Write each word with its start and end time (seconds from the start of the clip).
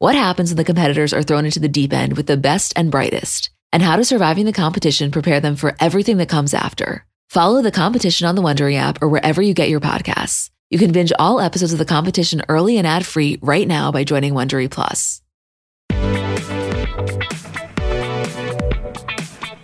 What 0.00 0.14
happens 0.14 0.50
when 0.50 0.58
the 0.58 0.64
competitors 0.64 1.12
are 1.12 1.24
thrown 1.24 1.44
into 1.44 1.58
the 1.58 1.66
deep 1.66 1.92
end 1.92 2.16
with 2.16 2.28
the 2.28 2.36
best 2.36 2.72
and 2.76 2.88
brightest? 2.88 3.50
And 3.72 3.82
how 3.82 3.96
does 3.96 4.06
surviving 4.06 4.46
the 4.46 4.52
competition 4.52 5.10
prepare 5.10 5.40
them 5.40 5.56
for 5.56 5.74
everything 5.80 6.18
that 6.18 6.28
comes 6.28 6.54
after? 6.54 7.04
Follow 7.30 7.62
the 7.62 7.72
competition 7.72 8.24
on 8.24 8.36
the 8.36 8.42
Wondery 8.42 8.76
app 8.76 9.02
or 9.02 9.08
wherever 9.08 9.42
you 9.42 9.54
get 9.54 9.68
your 9.68 9.80
podcasts. 9.80 10.50
You 10.70 10.78
can 10.78 10.92
binge 10.92 11.12
all 11.18 11.40
episodes 11.40 11.72
of 11.72 11.80
the 11.80 11.84
competition 11.84 12.42
early 12.48 12.78
and 12.78 12.86
ad 12.86 13.04
free 13.04 13.40
right 13.42 13.66
now 13.66 13.90
by 13.90 14.04
joining 14.04 14.34
Wondery 14.34 14.70
Plus. 14.70 15.20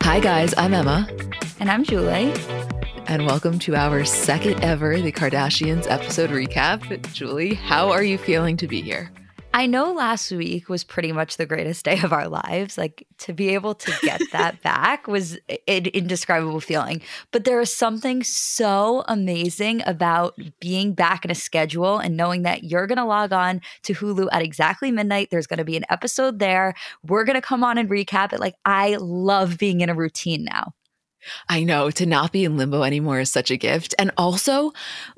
Hi, 0.02 0.18
guys, 0.18 0.52
I'm 0.58 0.74
Emma. 0.74 1.08
And 1.60 1.70
I'm 1.70 1.84
Julie. 1.84 2.34
And 3.06 3.24
welcome 3.24 3.60
to 3.60 3.76
our 3.76 4.04
second 4.04 4.64
ever 4.64 5.00
The 5.00 5.12
Kardashians 5.12 5.88
episode 5.88 6.30
recap. 6.30 7.12
Julie, 7.12 7.54
how 7.54 7.92
are 7.92 8.02
you 8.02 8.18
feeling 8.18 8.56
to 8.56 8.66
be 8.66 8.82
here? 8.82 9.12
I 9.54 9.66
know 9.66 9.92
last 9.92 10.32
week 10.32 10.68
was 10.68 10.82
pretty 10.82 11.12
much 11.12 11.36
the 11.36 11.46
greatest 11.46 11.84
day 11.84 12.00
of 12.02 12.12
our 12.12 12.26
lives. 12.26 12.76
Like 12.76 13.06
to 13.18 13.32
be 13.32 13.50
able 13.50 13.76
to 13.76 13.92
get 14.02 14.20
that 14.32 14.60
back 14.62 15.06
was 15.06 15.38
an 15.68 15.86
indescribable 15.86 16.60
feeling. 16.60 17.00
But 17.30 17.44
there 17.44 17.60
is 17.60 17.72
something 17.72 18.24
so 18.24 19.04
amazing 19.06 19.80
about 19.86 20.36
being 20.58 20.92
back 20.92 21.24
in 21.24 21.30
a 21.30 21.36
schedule 21.36 21.98
and 21.98 22.16
knowing 22.16 22.42
that 22.42 22.64
you're 22.64 22.88
going 22.88 22.98
to 22.98 23.04
log 23.04 23.32
on 23.32 23.60
to 23.84 23.94
Hulu 23.94 24.26
at 24.32 24.42
exactly 24.42 24.90
midnight. 24.90 25.28
There's 25.30 25.46
going 25.46 25.58
to 25.58 25.64
be 25.64 25.76
an 25.76 25.84
episode 25.88 26.40
there. 26.40 26.74
We're 27.06 27.24
going 27.24 27.36
to 27.36 27.40
come 27.40 27.62
on 27.62 27.78
and 27.78 27.88
recap 27.88 28.32
it. 28.32 28.40
Like 28.40 28.56
I 28.64 28.96
love 28.96 29.56
being 29.56 29.82
in 29.82 29.88
a 29.88 29.94
routine 29.94 30.42
now. 30.42 30.74
I 31.48 31.64
know 31.64 31.90
to 31.90 32.06
not 32.06 32.32
be 32.32 32.44
in 32.44 32.56
limbo 32.56 32.82
anymore 32.82 33.20
is 33.20 33.30
such 33.30 33.50
a 33.50 33.56
gift. 33.56 33.94
And 33.98 34.10
also, 34.16 34.72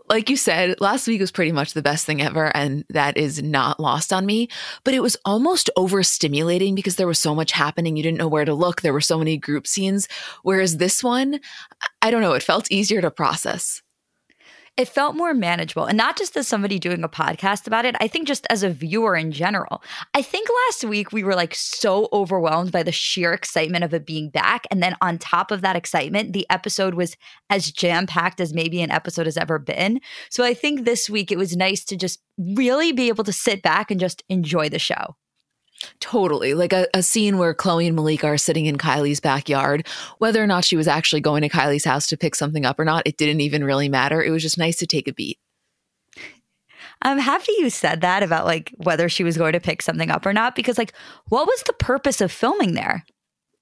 like 0.09 0.31
you 0.31 0.37
said, 0.37 0.81
last 0.81 1.07
week 1.07 1.21
was 1.21 1.33
pretty 1.33 1.53
much 1.53 1.75
the 1.75 1.83
best 1.83 2.07
thing 2.07 2.23
ever. 2.23 2.57
And 2.57 2.85
that 2.91 3.17
is 3.17 3.43
not 3.43 3.81
lost 3.81 4.13
on 4.13 4.27
me. 4.27 4.48
But 4.85 4.95
it 4.95 5.03
was 5.03 5.17
almost 5.25 5.71
overstimulating 5.77 6.75
because 6.75 6.97
there 6.97 7.07
was 7.07 7.19
so 7.19 7.35
much 7.35 7.53
happening. 7.53 7.97
You 7.97 8.03
didn't 8.03 8.19
know 8.19 8.29
where 8.29 8.45
to 8.45 8.55
look. 8.55 8.83
There 8.83 8.93
were 8.93 9.01
so 9.01 9.19
many 9.19 9.37
group 9.37 9.67
scenes. 9.67 10.09
Whereas 10.43 10.77
this 10.77 11.03
one, 11.03 11.41
I 12.03 12.11
don't 12.11 12.23
know, 12.23 12.35
it 12.35 12.43
felt 12.43 12.70
easier 12.70 13.01
to 13.01 13.11
process 13.11 13.83
it 14.77 14.89
felt 14.89 15.17
more 15.17 15.33
manageable. 15.33 15.87
And 15.87 15.97
not 15.97 16.19
just 16.19 16.37
as 16.37 16.47
somebody 16.47 16.79
doing 16.79 17.03
a 17.03 17.09
podcast 17.09 17.67
about 17.67 17.85
it, 17.85 17.97
I 18.01 18.09
think 18.09 18.29
just 18.29 18.47
as 18.51 18.63
a 18.63 18.69
viewer 18.69 19.17
in 19.17 19.33
general. 19.33 19.83
I 20.13 20.21
think 20.23 20.49
last 20.67 20.85
week 20.85 21.13
we 21.13 21.25
were 21.25 21.35
like 21.35 21.55
so 21.55 22.09
overwhelmed 22.13 22.73
by 22.73 22.83
the 22.83 22.93
sheer 22.93 23.33
excitement 23.33 23.85
of 23.85 23.95
it 23.95 24.05
being 24.05 24.29
back. 24.29 24.67
And 24.71 24.83
then 24.83 24.97
on 25.01 25.19
top 25.19 25.51
of 25.51 25.63
that 25.63 25.77
excitement, 25.77 26.35
the 26.35 26.47
episode 26.51 26.95
was 26.95 27.17
as 27.49 27.71
jam 27.71 28.07
packed 28.07 28.41
as 28.41 28.53
maybe 28.53 28.83
an 28.83 28.91
episode 28.91 29.27
has 29.27 29.39
ever 29.39 29.59
been. 29.59 30.01
So 30.31 30.45
I 30.45 30.53
think 30.53 30.85
this 30.85 31.09
week 31.09 31.33
it 31.33 31.39
was 31.39 31.57
nice 31.57 31.85
to 31.87 31.97
just 31.97 32.21
really 32.39 32.93
be 32.93 33.09
able 33.09 33.25
to 33.25 33.33
sit 33.33 33.63
back 33.63 33.91
and 33.91 33.99
just 33.99 34.23
enjoy 34.29 34.69
the 34.69 34.79
show. 34.79 35.17
Totally. 36.01 36.55
Like 36.55 36.73
a, 36.73 36.87
a, 36.95 37.03
scene 37.03 37.39
where 37.39 37.55
Khloé 37.55 37.87
and 37.87 37.97
Malika 37.97 38.27
are 38.27 38.39
sitting 38.39 38.67
in 38.67 38.79
Kylie's 38.79 39.21
backyard. 39.21 39.87
Whether 40.19 40.43
or 40.43 40.47
not 40.47 40.65
she 40.65 40.77
was 40.77 40.89
actually 40.89 41.21
going 41.21 41.43
to 41.43 41.49
Kylie's 41.49 41.85
house 41.85 42.07
to 42.09 42.17
pick 42.17 42.35
something 42.35 42.65
up 42.65 42.79
or 42.79 42.85
not, 42.85 43.07
it 43.07 43.19
didn't 43.19 43.43
even 43.43 43.63
really 43.63 43.89
matter. 43.89 44.23
It 44.23 44.31
was 44.31 44.43
just 44.43 44.59
nice 44.59 44.77
to 44.79 44.86
take 44.86 45.07
a 45.07 45.13
beat. 45.13 45.39
I'm 47.03 47.19
happy 47.19 47.53
you 47.59 47.69
said 47.69 48.01
that 48.01 48.23
about 48.23 48.47
like 48.47 48.73
whether 48.79 49.09
she 49.09 49.23
was 49.23 49.36
going 49.36 49.53
to 49.53 49.61
pick 49.61 49.83
something 49.83 50.11
up 50.11 50.25
or 50.25 50.33
not, 50.33 50.57
because 50.57 50.79
like, 50.79 50.95
what 51.29 51.47
was 51.47 51.63
the 51.63 51.75
purpose 51.75 52.20
of 52.20 52.33
filming 52.33 52.73
there? 52.73 53.05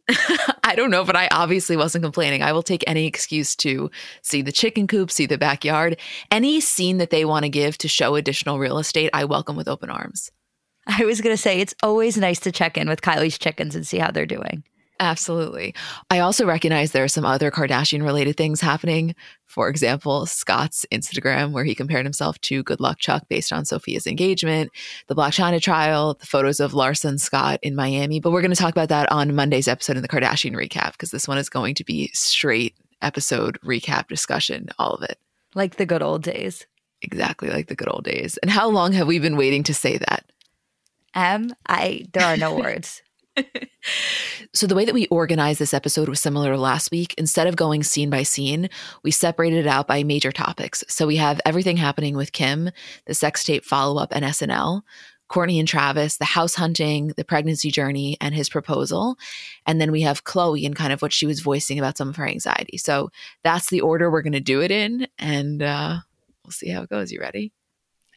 I 0.62 0.74
don't 0.76 0.90
know, 0.90 1.04
but 1.04 1.16
I 1.16 1.28
obviously 1.32 1.76
wasn't 1.76 2.04
complaining. 2.04 2.42
I 2.42 2.52
will 2.52 2.62
take 2.62 2.84
any 2.86 3.06
excuse 3.06 3.56
to 3.56 3.90
see 4.22 4.42
the 4.42 4.52
chicken 4.52 4.86
coop, 4.86 5.10
see 5.10 5.26
the 5.26 5.38
backyard, 5.38 5.98
any 6.30 6.60
scene 6.60 6.98
that 6.98 7.10
they 7.10 7.24
want 7.24 7.44
to 7.44 7.48
give 7.48 7.76
to 7.78 7.88
show 7.88 8.14
additional 8.14 8.58
real 8.58 8.78
estate, 8.78 9.10
I 9.12 9.24
welcome 9.24 9.56
with 9.56 9.66
open 9.66 9.90
arms. 9.90 10.30
I 10.98 11.04
was 11.04 11.20
going 11.20 11.34
to 11.34 11.40
say 11.40 11.60
it's 11.60 11.74
always 11.82 12.16
nice 12.16 12.40
to 12.40 12.52
check 12.52 12.76
in 12.76 12.88
with 12.88 13.02
Kylie's 13.02 13.38
chickens 13.38 13.74
and 13.74 13.86
see 13.86 13.98
how 13.98 14.10
they're 14.10 14.26
doing. 14.26 14.64
Absolutely. 15.00 15.74
I 16.08 16.20
also 16.20 16.46
recognize 16.46 16.92
there 16.92 17.02
are 17.02 17.08
some 17.08 17.24
other 17.24 17.50
Kardashian 17.50 18.04
related 18.04 18.36
things 18.36 18.60
happening. 18.60 19.14
For 19.46 19.68
example, 19.68 20.24
Scott's 20.24 20.86
Instagram, 20.92 21.50
where 21.50 21.64
he 21.64 21.74
compared 21.74 22.06
himself 22.06 22.40
to 22.42 22.62
Good 22.62 22.80
Luck 22.80 22.98
Chuck 23.00 23.24
based 23.28 23.52
on 23.52 23.64
Sofia's 23.64 24.06
engagement, 24.06 24.70
the 25.08 25.16
Blac 25.16 25.30
Chyna 25.30 25.60
trial, 25.60 26.14
the 26.14 26.26
photos 26.26 26.60
of 26.60 26.72
Larsa 26.72 27.06
and 27.06 27.20
Scott 27.20 27.58
in 27.62 27.74
Miami. 27.74 28.20
But 28.20 28.30
we're 28.30 28.40
going 28.40 28.54
to 28.54 28.56
talk 28.56 28.72
about 28.72 28.88
that 28.90 29.10
on 29.10 29.34
Monday's 29.34 29.68
episode 29.68 29.96
in 29.96 30.02
the 30.02 30.08
Kardashian 30.08 30.54
recap, 30.54 30.92
because 30.92 31.10
this 31.10 31.26
one 31.26 31.38
is 31.38 31.50
going 31.50 31.74
to 31.74 31.84
be 31.84 32.10
straight 32.14 32.76
episode 33.02 33.58
recap 33.64 34.06
discussion, 34.08 34.68
all 34.78 34.94
of 34.94 35.02
it. 35.02 35.18
Like 35.56 35.76
the 35.76 35.86
good 35.86 36.02
old 36.02 36.22
days. 36.22 36.66
Exactly 37.02 37.50
like 37.50 37.66
the 37.66 37.74
good 37.74 37.88
old 37.88 38.04
days. 38.04 38.38
And 38.38 38.50
how 38.50 38.68
long 38.68 38.92
have 38.92 39.08
we 39.08 39.18
been 39.18 39.36
waiting 39.36 39.64
to 39.64 39.74
say 39.74 39.98
that? 39.98 40.24
M, 41.14 41.54
I 41.68 42.06
there 42.12 42.24
are 42.24 42.36
no 42.36 42.54
words. 42.58 43.02
so 44.52 44.66
the 44.66 44.74
way 44.74 44.84
that 44.84 44.94
we 44.94 45.06
organized 45.08 45.58
this 45.58 45.74
episode 45.74 46.08
was 46.08 46.20
similar 46.20 46.52
to 46.52 46.58
last 46.60 46.90
week. 46.90 47.14
Instead 47.18 47.46
of 47.46 47.56
going 47.56 47.82
scene 47.82 48.10
by 48.10 48.22
scene, 48.22 48.70
we 49.02 49.10
separated 49.10 49.66
it 49.66 49.66
out 49.66 49.88
by 49.88 50.04
major 50.04 50.30
topics. 50.30 50.84
So 50.88 51.06
we 51.06 51.16
have 51.16 51.40
everything 51.44 51.76
happening 51.76 52.16
with 52.16 52.32
Kim, 52.32 52.70
the 53.06 53.14
sex 53.14 53.42
tape 53.44 53.64
follow 53.64 54.00
up, 54.00 54.12
and 54.14 54.24
SNL. 54.24 54.82
Kourtney 55.30 55.58
and 55.58 55.66
Travis, 55.66 56.18
the 56.18 56.24
house 56.26 56.54
hunting, 56.54 57.08
the 57.16 57.24
pregnancy 57.24 57.70
journey, 57.70 58.16
and 58.20 58.34
his 58.34 58.48
proposal. 58.48 59.16
And 59.66 59.80
then 59.80 59.90
we 59.90 60.02
have 60.02 60.24
Khloé 60.24 60.66
and 60.66 60.76
kind 60.76 60.92
of 60.92 61.00
what 61.00 61.12
she 61.12 61.26
was 61.26 61.40
voicing 61.40 61.78
about 61.78 61.96
some 61.96 62.10
of 62.10 62.16
her 62.16 62.28
anxiety. 62.28 62.76
So 62.76 63.10
that's 63.42 63.70
the 63.70 63.80
order 63.80 64.10
we're 64.10 64.22
going 64.22 64.34
to 64.34 64.40
do 64.40 64.60
it 64.60 64.70
in. 64.70 65.08
And 65.18 65.62
uh, 65.62 65.96
we'll 66.44 66.52
see 66.52 66.68
how 66.68 66.82
it 66.82 66.90
goes. 66.90 67.10
You 67.10 67.20
ready? 67.20 67.52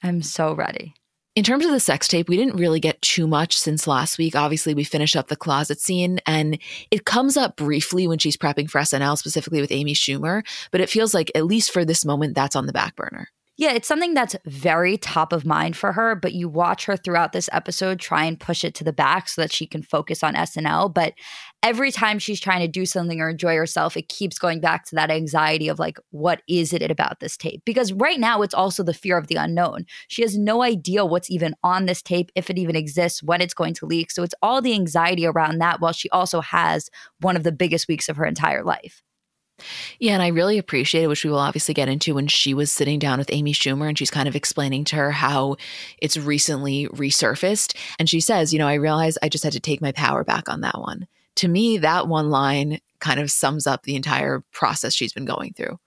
I'm 0.03 0.21
so 0.21 0.53
ready. 0.53 0.93
In 1.37 1.43
terms 1.43 1.65
of 1.65 1.71
the 1.71 1.79
sex 1.79 2.07
tape, 2.07 2.29
we 2.29 2.35
didn't 2.35 2.55
really 2.55 2.79
get 2.79 2.99
too 2.99 3.27
much 3.27 3.55
since 3.55 3.85
last 3.85 4.17
week. 4.17 4.35
Obviously, 4.35 4.73
we 4.73 4.83
finished 4.83 5.15
up 5.15 5.27
the 5.27 5.35
closet 5.35 5.79
scene 5.79 6.19
and 6.25 6.57
it 6.89 7.05
comes 7.05 7.37
up 7.37 7.57
briefly 7.57 8.07
when 8.07 8.17
she's 8.17 8.35
prepping 8.35 8.67
for 8.67 8.81
SNL, 8.81 9.19
specifically 9.19 9.61
with 9.61 9.71
Amy 9.71 9.93
Schumer, 9.93 10.41
but 10.71 10.81
it 10.81 10.89
feels 10.89 11.13
like, 11.13 11.31
at 11.35 11.45
least 11.45 11.69
for 11.69 11.85
this 11.85 12.03
moment, 12.03 12.33
that's 12.33 12.55
on 12.55 12.65
the 12.65 12.73
back 12.73 12.95
burner. 12.95 13.29
Yeah, 13.55 13.73
it's 13.73 13.87
something 13.87 14.15
that's 14.15 14.35
very 14.45 14.97
top 14.97 15.31
of 15.31 15.45
mind 15.45 15.77
for 15.77 15.91
her, 15.91 16.15
but 16.15 16.33
you 16.33 16.49
watch 16.49 16.85
her 16.85 16.97
throughout 16.97 17.33
this 17.33 17.49
episode 17.51 17.99
try 17.99 18.23
and 18.25 18.39
push 18.39 18.63
it 18.63 18.73
to 18.73 18.83
the 18.83 18.91
back 18.91 19.29
so 19.29 19.41
that 19.41 19.51
she 19.51 19.67
can 19.67 19.83
focus 19.83 20.23
on 20.23 20.33
SNL. 20.33 20.91
But 20.91 21.13
every 21.63 21.91
time 21.91 22.19
she's 22.19 22.39
trying 22.39 22.61
to 22.61 22.67
do 22.67 22.85
something 22.85 23.19
or 23.19 23.29
enjoy 23.29 23.55
herself, 23.55 23.97
it 23.97 24.09
keeps 24.09 24.39
going 24.39 24.59
back 24.59 24.85
to 24.85 24.95
that 24.95 25.11
anxiety 25.11 25.67
of 25.67 25.79
like, 25.79 25.97
what 26.11 26.41
is 26.47 26.73
it 26.73 26.89
about 26.89 27.19
this 27.19 27.37
tape? 27.37 27.61
Because 27.65 27.93
right 27.93 28.19
now, 28.19 28.41
it's 28.41 28.53
also 28.53 28.83
the 28.83 28.93
fear 28.93 29.17
of 29.17 29.27
the 29.27 29.35
unknown. 29.35 29.85
She 30.07 30.21
has 30.21 30.37
no 30.37 30.61
idea 30.61 31.05
what's 31.05 31.29
even 31.29 31.55
on 31.63 31.85
this 31.85 32.01
tape, 32.01 32.31
if 32.35 32.49
it 32.49 32.57
even 32.57 32.75
exists, 32.75 33.23
when 33.23 33.41
it's 33.41 33.53
going 33.53 33.73
to 33.75 33.85
leak. 33.85 34.11
So 34.11 34.23
it's 34.23 34.35
all 34.41 34.61
the 34.61 34.73
anxiety 34.73 35.25
around 35.25 35.59
that 35.59 35.81
while 35.81 35.93
she 35.93 36.09
also 36.09 36.41
has 36.41 36.89
one 37.19 37.35
of 37.35 37.43
the 37.43 37.51
biggest 37.51 37.87
weeks 37.87 38.09
of 38.09 38.17
her 38.17 38.25
entire 38.25 38.63
life. 38.63 39.01
Yeah, 39.99 40.13
and 40.13 40.21
I 40.21 40.27
really 40.27 40.59
appreciate 40.59 41.03
it, 41.03 41.07
which 41.07 41.25
we 41.25 41.31
will 41.31 41.39
obviously 41.39 41.73
get 41.73 41.89
into 41.89 42.13
when 42.13 42.27
she 42.27 42.53
was 42.53 42.71
sitting 42.71 42.99
down 42.99 43.17
with 43.17 43.31
Amy 43.31 43.53
Schumer 43.53 43.87
and 43.87 43.97
she's 43.97 44.11
kind 44.11 44.27
of 44.27 44.35
explaining 44.35 44.83
to 44.85 44.95
her 44.95 45.11
how 45.11 45.57
it's 45.99 46.15
recently 46.15 46.87
resurfaced. 46.89 47.75
And 47.97 48.07
she 48.07 48.19
says, 48.19 48.53
You 48.53 48.59
know, 48.59 48.67
I 48.67 48.75
realized 48.75 49.17
I 49.23 49.29
just 49.29 49.43
had 49.43 49.53
to 49.53 49.59
take 49.59 49.81
my 49.81 49.91
power 49.91 50.23
back 50.23 50.47
on 50.47 50.61
that 50.61 50.79
one. 50.79 51.07
To 51.37 51.47
me, 51.47 51.77
that 51.77 52.07
one 52.07 52.29
line 52.29 52.79
kind 52.99 53.19
of 53.19 53.31
sums 53.31 53.67
up 53.67 53.83
the 53.83 53.95
entire 53.95 54.43
process 54.51 54.93
she's 54.93 55.13
been 55.13 55.25
going 55.25 55.53
through. 55.53 55.77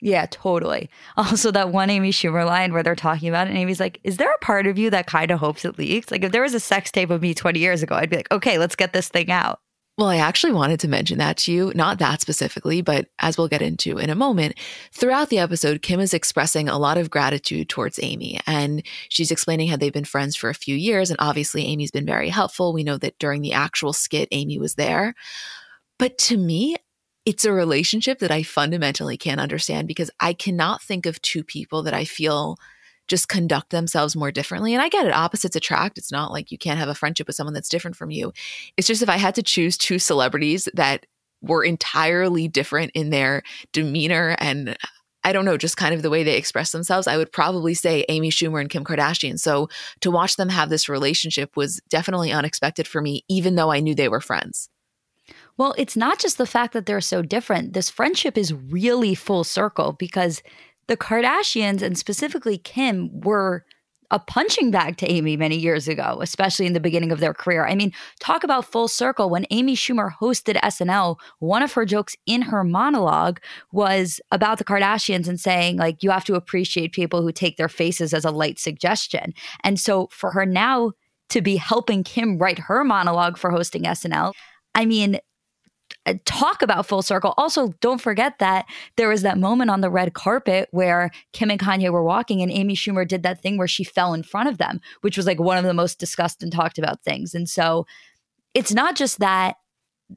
Yeah, 0.00 0.26
totally. 0.30 0.90
Also, 1.16 1.50
that 1.50 1.70
one 1.70 1.88
Amy 1.88 2.12
Schumer 2.12 2.44
line 2.44 2.72
where 2.72 2.82
they're 2.82 2.94
talking 2.94 3.28
about 3.28 3.46
it, 3.46 3.50
and 3.50 3.58
Amy's 3.58 3.80
like, 3.80 3.98
Is 4.04 4.18
there 4.18 4.30
a 4.30 4.38
part 4.38 4.66
of 4.66 4.78
you 4.78 4.90
that 4.90 5.06
kind 5.06 5.30
of 5.30 5.40
hopes 5.40 5.64
it 5.64 5.78
leaks? 5.78 6.10
Like, 6.10 6.22
if 6.22 6.32
there 6.32 6.42
was 6.42 6.54
a 6.54 6.60
sex 6.60 6.90
tape 6.90 7.10
of 7.10 7.22
me 7.22 7.32
20 7.34 7.58
years 7.58 7.82
ago, 7.82 7.94
I'd 7.94 8.10
be 8.10 8.16
like, 8.16 8.30
Okay, 8.30 8.58
let's 8.58 8.76
get 8.76 8.92
this 8.92 9.08
thing 9.08 9.30
out. 9.30 9.60
Well, 9.98 10.08
I 10.08 10.16
actually 10.18 10.52
wanted 10.52 10.80
to 10.80 10.88
mention 10.88 11.16
that 11.18 11.38
to 11.38 11.52
you, 11.52 11.72
not 11.74 11.98
that 12.00 12.20
specifically, 12.20 12.82
but 12.82 13.08
as 13.18 13.38
we'll 13.38 13.48
get 13.48 13.62
into 13.62 13.96
in 13.96 14.10
a 14.10 14.14
moment, 14.14 14.58
throughout 14.92 15.30
the 15.30 15.38
episode, 15.38 15.80
Kim 15.80 16.00
is 16.00 16.12
expressing 16.12 16.68
a 16.68 16.78
lot 16.78 16.98
of 16.98 17.08
gratitude 17.08 17.70
towards 17.70 17.98
Amy. 18.02 18.38
And 18.46 18.82
she's 19.08 19.30
explaining 19.30 19.68
how 19.68 19.78
they've 19.78 19.92
been 19.92 20.04
friends 20.04 20.36
for 20.36 20.50
a 20.50 20.54
few 20.54 20.76
years. 20.76 21.08
And 21.08 21.16
obviously, 21.18 21.64
Amy's 21.64 21.90
been 21.90 22.04
very 22.04 22.28
helpful. 22.28 22.74
We 22.74 22.84
know 22.84 22.98
that 22.98 23.18
during 23.18 23.40
the 23.40 23.54
actual 23.54 23.94
skit, 23.94 24.28
Amy 24.32 24.58
was 24.58 24.74
there. 24.74 25.14
But 25.98 26.18
to 26.18 26.36
me, 26.36 26.76
it's 27.24 27.46
a 27.46 27.52
relationship 27.52 28.18
that 28.18 28.30
I 28.30 28.42
fundamentally 28.42 29.16
can't 29.16 29.40
understand 29.40 29.88
because 29.88 30.10
I 30.20 30.34
cannot 30.34 30.82
think 30.82 31.06
of 31.06 31.22
two 31.22 31.42
people 31.42 31.82
that 31.84 31.94
I 31.94 32.04
feel 32.04 32.58
just 33.08 33.28
conduct 33.28 33.70
themselves 33.70 34.16
more 34.16 34.32
differently. 34.32 34.74
And 34.74 34.82
I 34.82 34.88
get 34.88 35.06
it, 35.06 35.12
opposites 35.12 35.56
attract. 35.56 35.98
It's 35.98 36.12
not 36.12 36.32
like 36.32 36.50
you 36.50 36.58
can't 36.58 36.78
have 36.78 36.88
a 36.88 36.94
friendship 36.94 37.26
with 37.26 37.36
someone 37.36 37.54
that's 37.54 37.68
different 37.68 37.96
from 37.96 38.10
you. 38.10 38.32
It's 38.76 38.86
just 38.86 39.02
if 39.02 39.08
I 39.08 39.16
had 39.16 39.34
to 39.36 39.42
choose 39.42 39.76
two 39.76 39.98
celebrities 39.98 40.68
that 40.74 41.06
were 41.42 41.64
entirely 41.64 42.48
different 42.48 42.90
in 42.94 43.10
their 43.10 43.42
demeanor 43.72 44.36
and 44.38 44.76
I 45.24 45.32
don't 45.32 45.44
know, 45.44 45.56
just 45.56 45.76
kind 45.76 45.92
of 45.92 46.02
the 46.02 46.10
way 46.10 46.22
they 46.22 46.36
express 46.36 46.70
themselves, 46.70 47.08
I 47.08 47.16
would 47.16 47.32
probably 47.32 47.74
say 47.74 48.04
Amy 48.08 48.30
Schumer 48.30 48.60
and 48.60 48.70
Kim 48.70 48.84
Kardashian. 48.84 49.40
So 49.40 49.68
to 50.00 50.10
watch 50.12 50.36
them 50.36 50.48
have 50.48 50.68
this 50.68 50.88
relationship 50.88 51.56
was 51.56 51.80
definitely 51.90 52.30
unexpected 52.30 52.86
for 52.86 53.00
me, 53.00 53.24
even 53.28 53.56
though 53.56 53.72
I 53.72 53.80
knew 53.80 53.96
they 53.96 54.08
were 54.08 54.20
friends. 54.20 54.68
Well, 55.58 55.74
it's 55.76 55.96
not 55.96 56.20
just 56.20 56.38
the 56.38 56.46
fact 56.46 56.74
that 56.74 56.86
they're 56.86 57.00
so 57.00 57.22
different. 57.22 57.72
This 57.72 57.90
friendship 57.90 58.38
is 58.38 58.52
really 58.52 59.16
full 59.16 59.42
circle 59.42 59.94
because 59.94 60.42
the 60.88 60.96
Kardashians 60.96 61.82
and 61.82 61.98
specifically 61.98 62.58
Kim 62.58 63.20
were 63.20 63.64
a 64.10 64.18
punching 64.18 64.70
bag 64.70 64.96
to 64.98 65.10
Amy 65.10 65.36
many 65.36 65.56
years 65.56 65.88
ago, 65.88 66.18
especially 66.22 66.66
in 66.66 66.72
the 66.72 66.80
beginning 66.80 67.10
of 67.10 67.20
their 67.20 67.34
career. 67.34 67.66
I 67.66 67.74
mean, 67.74 67.92
talk 68.20 68.44
about 68.44 68.64
full 68.64 68.88
circle. 68.88 69.28
When 69.30 69.46
Amy 69.50 69.74
Schumer 69.74 70.12
hosted 70.20 70.60
SNL, 70.60 71.16
one 71.40 71.62
of 71.62 71.72
her 71.72 71.84
jokes 71.84 72.14
in 72.26 72.42
her 72.42 72.62
monologue 72.62 73.40
was 73.72 74.20
about 74.30 74.58
the 74.58 74.64
Kardashians 74.64 75.28
and 75.28 75.40
saying, 75.40 75.76
like, 75.76 76.02
you 76.02 76.10
have 76.10 76.24
to 76.26 76.34
appreciate 76.34 76.92
people 76.92 77.22
who 77.22 77.32
take 77.32 77.56
their 77.56 77.68
faces 77.68 78.14
as 78.14 78.24
a 78.24 78.30
light 78.30 78.58
suggestion. 78.58 79.34
And 79.64 79.80
so 79.80 80.08
for 80.12 80.30
her 80.30 80.46
now 80.46 80.92
to 81.30 81.42
be 81.42 81.56
helping 81.56 82.04
Kim 82.04 82.38
write 82.38 82.60
her 82.60 82.84
monologue 82.84 83.36
for 83.36 83.50
hosting 83.50 83.82
SNL, 83.82 84.32
I 84.74 84.84
mean, 84.84 85.18
Uh, 86.06 86.14
talk 86.24 86.62
about 86.62 86.86
full 86.86 87.02
circle. 87.02 87.34
Also, 87.36 87.74
don't 87.80 88.00
forget 88.00 88.38
that 88.38 88.66
there 88.96 89.08
was 89.08 89.22
that 89.22 89.38
moment 89.38 89.70
on 89.70 89.80
the 89.80 89.90
red 89.90 90.14
carpet 90.14 90.68
where 90.70 91.10
Kim 91.32 91.50
and 91.50 91.60
Kanye 91.60 91.90
were 91.90 92.04
walking, 92.04 92.40
and 92.42 92.50
Amy 92.50 92.76
Schumer 92.76 93.06
did 93.06 93.22
that 93.24 93.42
thing 93.42 93.58
where 93.58 93.68
she 93.68 93.84
fell 93.84 94.14
in 94.14 94.22
front 94.22 94.48
of 94.48 94.58
them, 94.58 94.80
which 95.00 95.16
was 95.16 95.26
like 95.26 95.40
one 95.40 95.58
of 95.58 95.64
the 95.64 95.74
most 95.74 95.98
discussed 95.98 96.42
and 96.42 96.52
talked 96.52 96.78
about 96.78 97.02
things. 97.02 97.34
And 97.34 97.48
so 97.48 97.86
it's 98.54 98.72
not 98.72 98.96
just 98.96 99.18
that 99.18 99.56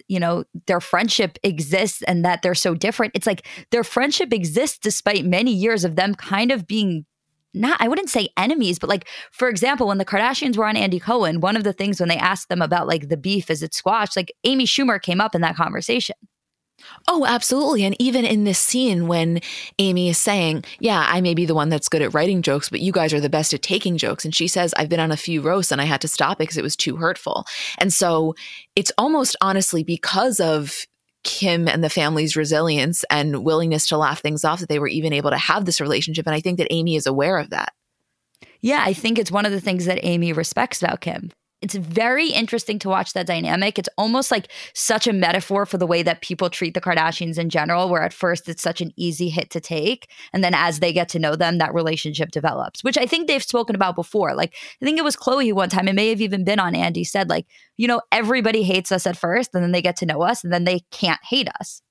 you 0.08 0.20
know 0.20 0.44
their 0.68 0.80
friendship 0.80 1.38
exists 1.44 2.04
and 2.04 2.24
that 2.24 2.44
they're 2.44 2.54
so 2.54 2.76
different 2.76 3.12
it's 3.16 3.26
like 3.26 3.48
their 3.72 3.84
friendship 3.84 4.32
exists 4.32 4.78
despite 4.78 5.26
many 5.26 5.52
years 5.52 5.84
of 5.84 5.96
them 5.96 6.14
kind 6.14 6.52
of 6.52 6.68
being 6.68 7.06
not 7.54 7.81
I 7.81 7.88
wouldn't 7.88 8.10
say 8.10 8.30
enemies, 8.38 8.80
but 8.80 8.90
like 8.90 9.07
for 9.31 9.50
example, 9.50 9.88
when 9.88 9.98
the 9.98 10.06
Kardashians 10.06 10.57
were 10.57 10.66
on 10.66 10.78
Andy 10.78 11.00
Cohen, 11.00 11.42
one 11.42 11.56
of 11.56 11.63
the 11.63 11.74
things 11.74 12.00
when 12.00 12.10
they 12.10 12.18
asked 12.18 12.50
them 12.50 12.62
about 12.62 12.88
like 12.88 13.10
the 13.10 13.18
beef 13.18 13.50
is 13.50 13.63
it 13.63 13.74
squashed, 13.74 14.16
like 14.16 14.34
Amy 14.44 14.66
Schumer 14.66 15.01
came 15.01 15.22
up 15.22 15.36
in 15.36 15.42
that 15.42 15.56
conversation. 15.56 16.16
Oh, 17.07 17.25
absolutely. 17.25 17.84
And 17.84 17.96
even 18.00 18.25
in 18.25 18.44
this 18.44 18.60
scene 18.60 19.07
when 19.07 19.42
Amy 19.80 20.10
is 20.10 20.18
saying, 20.18 20.63
Yeah, 20.80 21.06
I 21.07 21.22
may 21.22 21.34
be 21.34 21.46
the 21.46 21.56
one 21.56 21.69
that's 21.69 21.90
good 21.90 22.01
at 22.01 22.13
writing 22.13 22.42
jokes, 22.42 22.69
but 22.69 22.80
you 22.80 22.92
guys 22.92 23.13
are 23.13 23.19
the 23.19 23.30
best 23.30 23.54
at 23.54 23.62
taking 23.62 23.98
jokes. 23.98 24.25
And 24.25 24.36
she 24.36 24.48
says, 24.48 24.74
I've 24.78 24.90
been 24.90 25.00
on 25.00 25.12
a 25.12 25.18
few 25.18 25.42
roasts 25.42 25.72
and 25.72 25.81
I 25.81 25.86
had 25.86 26.02
to 26.02 26.07
stop 26.07 26.38
it 26.38 26.40
because 26.40 26.57
it 26.57 26.63
was 26.63 26.75
too 26.75 26.98
hurtful. 26.98 27.45
And 27.78 27.92
so 27.92 28.36
it's 28.75 28.92
almost 28.98 29.36
honestly 29.42 29.84
because 29.84 30.40
of 30.40 30.86
Kim 31.24 31.68
and 31.68 31.83
the 31.83 31.89
family's 31.89 32.36
resilience 32.36 33.04
and 33.10 33.44
willingness 33.44 33.88
to 33.88 33.98
laugh 33.98 34.21
things 34.21 34.45
off 34.45 34.60
that 34.60 34.69
they 34.69 34.80
were 34.80 34.88
even 34.88 35.13
able 35.13 35.30
to 35.31 35.38
have 35.38 35.66
this 35.66 35.81
relationship. 35.81 36.25
And 36.25 36.36
I 36.36 36.39
think 36.39 36.57
that 36.57 36.71
Amy 36.71 36.95
is 36.95 37.06
aware 37.06 37.38
of 37.38 37.50
that. 37.50 37.74
Yeah, 38.62 38.83
I 38.86 38.94
think 38.94 39.18
it's 39.18 39.31
one 39.31 39.45
of 39.45 39.51
the 39.51 39.62
things 39.62 39.86
that 39.86 40.00
Amy 40.04 40.33
respects 40.33 40.81
about 40.81 41.01
Kim 41.01 41.31
it's 41.62 41.76
very 41.76 42.30
interesting 42.30 42.80
to 42.80 42.90
watch 42.90 43.14
that 43.14 43.28
dynamic. 43.28 43.78
It's 43.78 43.90
almost 43.98 44.32
like 44.32 44.50
such 44.74 45.08
a 45.08 45.14
metaphor 45.14 45.66
for 45.66 45.78
the 45.78 45.88
way 45.88 46.04
that 46.04 46.22
people 46.22 46.50
treat 46.50 46.74
the 46.74 46.82
Kardashians 46.82 47.38
in 47.38 47.50
general, 47.50 47.90
where 47.90 48.02
at 48.02 48.14
first 48.14 48.48
it's 48.48 48.62
such 48.62 48.82
an 48.82 48.92
easy 48.96 49.30
hit 49.30 49.50
to 49.52 49.60
take. 49.60 50.10
And 50.32 50.44
then 50.44 50.54
as 50.54 50.80
they 50.80 50.94
get 50.94 51.10
to 51.10 51.20
know 51.20 51.36
them, 51.36 51.58
that 51.58 51.74
relationship 51.74 52.32
develops, 52.32 52.84
which 52.84 52.98
I 52.98 53.06
think 53.06 53.28
they've 53.28 53.44
spoken 53.44 53.76
about 53.76 53.96
before. 53.96 54.34
Like, 54.36 54.56
I 54.82 54.86
think 54.86 54.98
it 54.98 55.04
was 55.04 55.18
Khloé 55.18 55.54
one 55.54 55.70
time, 55.70 55.88
it 55.88 55.96
may 55.96 56.10
have 56.10 56.22
even 56.22 56.44
been 56.44 56.60
on 56.60 56.76
Andy 56.76 57.04
said, 57.04 57.30
like, 57.30 57.46
you 57.78 57.88
know, 57.88 58.02
everybody 58.12 58.64
hates 58.64 58.92
us 58.92 59.06
at 59.06 59.18
first, 59.18 59.52
and 59.54 59.64
then 59.64 59.72
they 59.72 59.82
get 59.82 59.98
to 59.98 60.06
know 60.06 60.22
us, 60.22 60.44
and 60.44 60.54
then 60.54 60.64
they 60.64 60.82
can't 60.92 61.20
hate 61.24 61.50
us. 61.60 61.82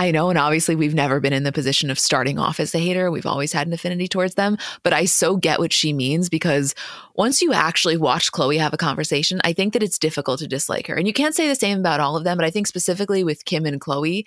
I 0.00 0.12
know, 0.12 0.30
and 0.30 0.38
obviously 0.38 0.76
we've 0.76 0.94
never 0.94 1.18
been 1.18 1.32
in 1.32 1.42
the 1.42 1.50
position 1.50 1.90
of 1.90 1.98
starting 1.98 2.38
off 2.38 2.60
as 2.60 2.72
a 2.72 2.78
hater. 2.78 3.10
We've 3.10 3.26
always 3.26 3.52
had 3.52 3.66
an 3.66 3.72
affinity 3.72 4.06
towards 4.06 4.36
them, 4.36 4.56
but 4.84 4.92
I 4.92 5.06
so 5.06 5.36
get 5.36 5.58
what 5.58 5.72
she 5.72 5.92
means 5.92 6.28
because 6.28 6.76
once 7.16 7.42
you 7.42 7.52
actually 7.52 7.96
watch 7.96 8.30
Khloé 8.30 8.60
have 8.60 8.72
a 8.72 8.78
conversation, 8.78 9.40
I 9.42 9.52
think 9.52 9.72
that 9.72 9.82
it's 9.82 9.98
difficult 9.98 10.38
to 10.38 10.46
dislike 10.46 10.86
her. 10.86 10.94
And 10.94 11.08
you 11.08 11.12
can't 11.12 11.34
say 11.34 11.48
the 11.48 11.56
same 11.56 11.80
about 11.80 11.98
all 11.98 12.16
of 12.16 12.22
them, 12.22 12.38
but 12.38 12.44
I 12.44 12.50
think 12.50 12.68
specifically 12.68 13.24
with 13.24 13.44
Kim 13.44 13.66
and 13.66 13.80
Khloé, 13.80 14.24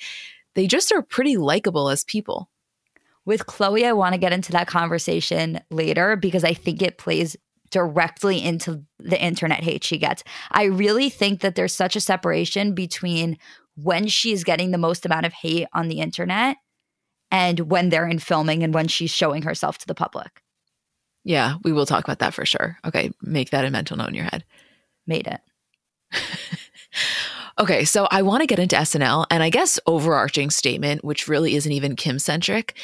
they 0.55 0.67
just 0.67 0.91
are 0.91 1.01
pretty 1.01 1.37
likable 1.37 1.87
as 1.87 2.03
people. 2.03 2.49
With 3.23 3.45
Khloé, 3.45 3.85
I 3.85 3.93
want 3.93 4.13
to 4.13 4.19
get 4.19 4.33
into 4.33 4.51
that 4.51 4.67
conversation 4.67 5.61
later 5.69 6.17
because 6.17 6.43
I 6.43 6.53
think 6.53 6.81
it 6.81 6.97
plays 6.97 7.37
directly 7.69 8.43
into 8.43 8.83
the 8.99 9.23
internet 9.23 9.63
hate 9.63 9.83
she 9.83 9.97
gets. 9.97 10.23
I 10.51 10.65
really 10.65 11.09
think 11.09 11.39
that 11.39 11.55
there's 11.55 11.73
such 11.73 11.95
a 11.95 12.01
separation 12.01 12.75
between 12.75 13.37
when 13.83 14.07
she's 14.07 14.43
getting 14.43 14.71
the 14.71 14.77
most 14.77 15.05
amount 15.05 15.25
of 15.25 15.33
hate 15.33 15.67
on 15.73 15.87
the 15.87 15.99
internet 15.99 16.57
and 17.31 17.59
when 17.71 17.89
they're 17.89 18.07
in 18.07 18.19
filming 18.19 18.63
and 18.63 18.73
when 18.73 18.87
she's 18.87 19.11
showing 19.11 19.43
herself 19.43 19.77
to 19.79 19.87
the 19.87 19.95
public. 19.95 20.41
Yeah, 21.23 21.55
we 21.63 21.71
will 21.71 21.85
talk 21.85 22.03
about 22.03 22.19
that 22.19 22.33
for 22.33 22.45
sure. 22.45 22.77
Okay, 22.85 23.11
make 23.21 23.51
that 23.51 23.65
a 23.65 23.71
mental 23.71 23.97
note 23.97 24.09
in 24.09 24.15
your 24.15 24.25
head. 24.25 24.43
Made 25.05 25.27
it. 25.27 25.39
okay, 27.59 27.85
so 27.85 28.07
I 28.11 28.21
want 28.23 28.41
to 28.41 28.47
get 28.47 28.59
into 28.59 28.75
SNL 28.75 29.25
and 29.29 29.43
I 29.43 29.49
guess 29.49 29.79
overarching 29.85 30.49
statement, 30.49 31.03
which 31.03 31.27
really 31.27 31.55
isn't 31.55 31.71
even 31.71 31.95
Kim 31.95 32.19
centric. 32.19 32.75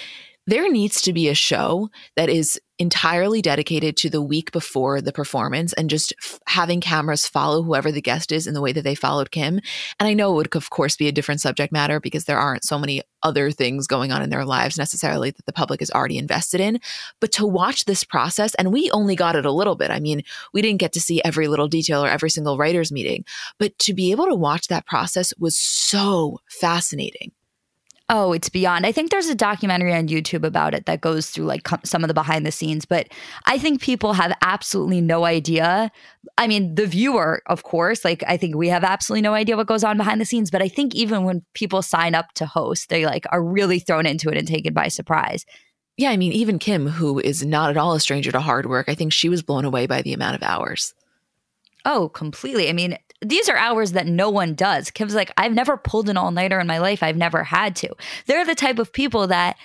There 0.47 0.71
needs 0.71 1.01
to 1.01 1.11
be 1.11 1.27
a 1.27 1.35
show 1.35 1.89
that 2.15 2.29
is 2.29 2.57
entirely 2.79 3.41
dedicated 3.41 3.97
to 3.97 4.09
the 4.09 4.21
week 4.21 4.53
before 4.53 5.01
the 5.01 5.11
performance 5.11 5.73
and 5.73 5.89
just 5.89 6.13
f- 6.23 6.39
having 6.47 6.79
cameras 6.79 7.27
follow 7.27 7.63
whoever 7.63 7.91
the 7.91 8.01
guest 8.01 8.31
is 8.31 8.47
in 8.47 8.53
the 8.53 8.61
way 8.61 8.71
that 8.71 8.83
they 8.83 8.95
followed 8.95 9.31
Kim. 9.31 9.59
And 9.99 10.07
I 10.07 10.13
know 10.13 10.31
it 10.31 10.35
would, 10.35 10.55
of 10.55 10.69
course, 10.69 10.95
be 10.95 11.09
a 11.09 11.11
different 11.11 11.41
subject 11.41 11.73
matter 11.73 11.99
because 11.99 12.25
there 12.25 12.37
aren't 12.37 12.63
so 12.63 12.79
many 12.79 13.01
other 13.23 13.51
things 13.51 13.87
going 13.87 14.13
on 14.13 14.21
in 14.21 14.29
their 14.29 14.45
lives 14.45 14.77
necessarily 14.77 15.31
that 15.31 15.45
the 15.45 15.51
public 15.51 15.81
is 15.81 15.91
already 15.91 16.17
invested 16.17 16.61
in. 16.61 16.79
But 17.19 17.33
to 17.33 17.45
watch 17.45 17.83
this 17.83 18.05
process, 18.05 18.55
and 18.55 18.71
we 18.71 18.89
only 18.91 19.17
got 19.17 19.35
it 19.35 19.45
a 19.45 19.51
little 19.51 19.75
bit. 19.75 19.91
I 19.91 19.99
mean, 19.99 20.21
we 20.53 20.61
didn't 20.61 20.79
get 20.79 20.93
to 20.93 21.01
see 21.01 21.21
every 21.25 21.49
little 21.49 21.67
detail 21.67 22.05
or 22.05 22.09
every 22.09 22.29
single 22.29 22.57
writer's 22.57 22.91
meeting, 22.91 23.25
but 23.59 23.77
to 23.79 23.93
be 23.93 24.11
able 24.11 24.27
to 24.27 24.35
watch 24.35 24.67
that 24.67 24.85
process 24.85 25.33
was 25.37 25.57
so 25.57 26.39
fascinating. 26.47 27.33
Oh, 28.09 28.31
it's 28.31 28.47
beyond. 28.47 28.85
I 28.85 28.93
think 28.93 29.11
there's 29.11 29.27
a 29.27 29.35
documentary 29.35 29.93
on 29.93 30.07
YouTube 30.07 30.45
about 30.45 30.73
it 30.73 30.85
that 30.85 31.01
goes 31.01 31.29
through 31.29 31.43
like 31.43 31.67
some 31.83 32.05
of 32.05 32.07
the 32.07 32.13
behind 32.13 32.45
the 32.45 32.53
scenes, 32.53 32.85
but 32.85 33.09
I 33.45 33.57
think 33.57 33.81
people 33.81 34.13
have 34.13 34.31
absolutely 34.41 35.01
no 35.01 35.25
idea. 35.25 35.91
I 36.37 36.47
mean, 36.47 36.75
the 36.75 36.87
viewer, 36.87 37.41
of 37.47 37.63
course, 37.63 38.05
like 38.05 38.23
I 38.25 38.37
think 38.37 38.55
we 38.55 38.69
have 38.69 38.85
absolutely 38.85 39.23
no 39.23 39.33
idea 39.33 39.57
what 39.57 39.67
goes 39.67 39.83
on 39.83 39.97
behind 39.97 40.21
the 40.21 40.25
scenes, 40.25 40.49
but 40.49 40.61
I 40.61 40.69
think 40.69 40.95
even 40.95 41.25
when 41.25 41.43
people 41.53 41.81
sign 41.81 42.15
up 42.15 42.31
to 42.35 42.45
host, 42.45 42.87
they 42.87 43.05
like 43.05 43.25
are 43.33 43.43
really 43.43 43.79
thrown 43.79 44.05
into 44.05 44.29
it 44.29 44.37
and 44.37 44.47
taken 44.47 44.73
by 44.73 44.87
surprise. 44.87 45.45
Yeah, 45.97 46.11
I 46.11 46.17
mean, 46.17 46.31
even 46.31 46.59
Kim, 46.59 46.87
who 46.87 47.19
is 47.19 47.45
not 47.45 47.71
at 47.71 47.77
all 47.77 47.93
a 47.93 47.99
stranger 47.99 48.31
to 48.31 48.39
hard 48.39 48.67
work, 48.67 48.87
I 48.87 48.95
think 48.95 49.11
she 49.11 49.27
was 49.27 49.43
blown 49.43 49.65
away 49.65 49.85
by 49.85 50.01
the 50.01 50.13
amount 50.13 50.35
of 50.35 50.43
hours. 50.43 50.93
Oh, 51.83 52.07
completely. 52.09 52.69
I 52.69 52.73
mean, 52.73 52.97
these 53.21 53.49
are 53.49 53.57
hours 53.57 53.93
that 53.93 54.07
no 54.07 54.29
one 54.29 54.53
does. 54.53 54.91
Kim's 54.91 55.15
like, 55.15 55.31
I've 55.37 55.53
never 55.53 55.77
pulled 55.77 56.09
an 56.09 56.17
all 56.17 56.31
nighter 56.31 56.59
in 56.59 56.67
my 56.67 56.77
life. 56.77 57.01
I've 57.01 57.17
never 57.17 57.43
had 57.43 57.75
to. 57.77 57.89
They're 58.27 58.45
the 58.45 58.55
type 58.55 58.79
of 58.79 58.93
people 58.93 59.27
that 59.27 59.57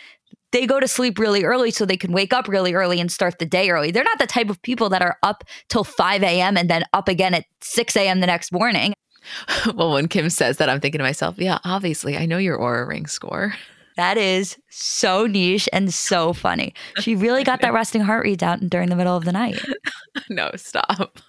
they 0.53 0.67
go 0.67 0.81
to 0.81 0.89
sleep 0.89 1.19
really 1.19 1.45
early 1.45 1.71
so 1.71 1.85
they 1.85 1.97
can 1.97 2.13
wake 2.13 2.33
up 2.33 2.47
really 2.47 2.75
early 2.75 3.01
and 3.01 3.11
start 3.11 3.39
the 3.39 3.47
day 3.47 3.71
early. 3.71 3.91
They're 3.91 4.05
not 4.05 4.19
the 4.19 4.27
type 4.27 4.51
of 4.51 4.61
people 4.63 4.89
that 4.91 5.03
are 5.03 5.19
up 5.23 5.45
till 5.69 5.85
5 5.85 6.23
a.m. 6.23 6.57
and 6.57 6.69
then 6.69 6.85
up 6.93 7.09
again 7.09 7.35
at 7.35 7.45
6 7.61 7.97
a.m. 7.97 8.21
the 8.21 8.27
next 8.27 8.53
morning. 8.53 8.95
Well, 9.77 9.93
when 9.93 10.09
Kim 10.09 10.31
says 10.31 10.57
that, 10.57 10.69
I'm 10.69 10.81
thinking 10.81 10.99
to 10.99 11.05
myself, 11.05 11.39
yeah, 11.39 11.61
obviously, 11.63 12.17
I 12.17 12.27
know 12.27 12.39
your 12.39 12.59
Oura 12.59 12.89
ring 12.89 13.07
score. 13.07 13.55
That 13.97 14.17
is 14.17 14.57
so 14.69 15.27
niche 15.27 15.69
and 15.73 15.95
so 15.95 16.33
funny. 16.33 16.75
She 16.99 17.15
really 17.15 17.45
got 17.45 17.61
that 17.61 17.73
resting 17.73 18.01
heart 18.01 18.25
rate 18.25 18.41
down 18.41 18.69
during 18.69 18.89
the 18.89 18.97
middle 18.97 19.17
of 19.17 19.25
the 19.25 19.31
night. 19.31 19.63
no, 20.29 20.51
stop. 20.57 21.21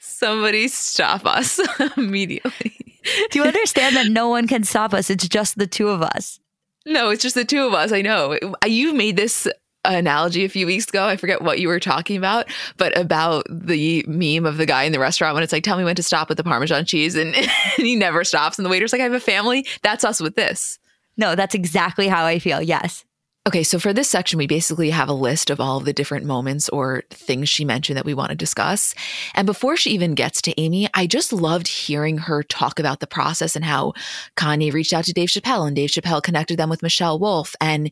Somebody 0.00 0.68
stop 0.68 1.26
us 1.26 1.60
immediately. 1.96 3.00
Do 3.30 3.38
you 3.38 3.44
understand 3.44 3.96
that 3.96 4.08
no 4.08 4.28
one 4.28 4.46
can 4.46 4.64
stop 4.64 4.94
us? 4.94 5.10
It's 5.10 5.28
just 5.28 5.58
the 5.58 5.66
two 5.66 5.88
of 5.88 6.02
us. 6.02 6.40
No, 6.86 7.10
it's 7.10 7.22
just 7.22 7.34
the 7.34 7.44
two 7.44 7.66
of 7.66 7.74
us. 7.74 7.92
I 7.92 8.02
know. 8.02 8.38
You 8.66 8.94
made 8.94 9.16
this 9.16 9.48
analogy 9.84 10.44
a 10.44 10.48
few 10.48 10.66
weeks 10.66 10.88
ago. 10.88 11.06
I 11.06 11.16
forget 11.16 11.42
what 11.42 11.60
you 11.60 11.68
were 11.68 11.80
talking 11.80 12.16
about, 12.16 12.46
but 12.76 12.96
about 12.98 13.46
the 13.50 14.04
meme 14.08 14.46
of 14.46 14.56
the 14.56 14.66
guy 14.66 14.84
in 14.84 14.92
the 14.92 14.98
restaurant 14.98 15.34
when 15.34 15.42
it's 15.42 15.52
like, 15.52 15.64
tell 15.64 15.76
me 15.76 15.84
when 15.84 15.96
to 15.96 16.02
stop 16.02 16.28
with 16.28 16.38
the 16.38 16.44
Parmesan 16.44 16.84
cheese. 16.84 17.14
And, 17.14 17.34
and 17.36 17.46
he 17.76 17.96
never 17.96 18.24
stops. 18.24 18.58
And 18.58 18.64
the 18.64 18.70
waiter's 18.70 18.92
like, 18.92 19.00
I 19.00 19.04
have 19.04 19.12
a 19.12 19.20
family. 19.20 19.66
That's 19.82 20.04
us 20.04 20.20
with 20.20 20.34
this. 20.34 20.78
No, 21.16 21.34
that's 21.34 21.54
exactly 21.54 22.08
how 22.08 22.24
I 22.24 22.38
feel. 22.38 22.60
Yes. 22.60 23.04
Okay, 23.46 23.62
so 23.62 23.78
for 23.78 23.92
this 23.92 24.08
section, 24.08 24.38
we 24.38 24.46
basically 24.46 24.88
have 24.88 25.10
a 25.10 25.12
list 25.12 25.50
of 25.50 25.60
all 25.60 25.76
of 25.76 25.84
the 25.84 25.92
different 25.92 26.24
moments 26.24 26.70
or 26.70 27.02
things 27.10 27.46
she 27.46 27.62
mentioned 27.62 27.98
that 27.98 28.06
we 28.06 28.14
want 28.14 28.30
to 28.30 28.34
discuss. 28.34 28.94
And 29.34 29.44
before 29.44 29.76
she 29.76 29.90
even 29.90 30.14
gets 30.14 30.40
to 30.42 30.58
Amy, 30.58 30.88
I 30.94 31.06
just 31.06 31.30
loved 31.30 31.68
hearing 31.68 32.16
her 32.16 32.42
talk 32.42 32.78
about 32.78 33.00
the 33.00 33.06
process 33.06 33.54
and 33.54 33.62
how 33.62 33.92
Kanye 34.38 34.72
reached 34.72 34.94
out 34.94 35.04
to 35.04 35.12
Dave 35.12 35.28
Chappelle 35.28 35.66
and 35.66 35.76
Dave 35.76 35.90
Chappelle 35.90 36.22
connected 36.22 36.58
them 36.58 36.70
with 36.70 36.82
Michelle 36.82 37.18
Wolf 37.18 37.54
and 37.60 37.90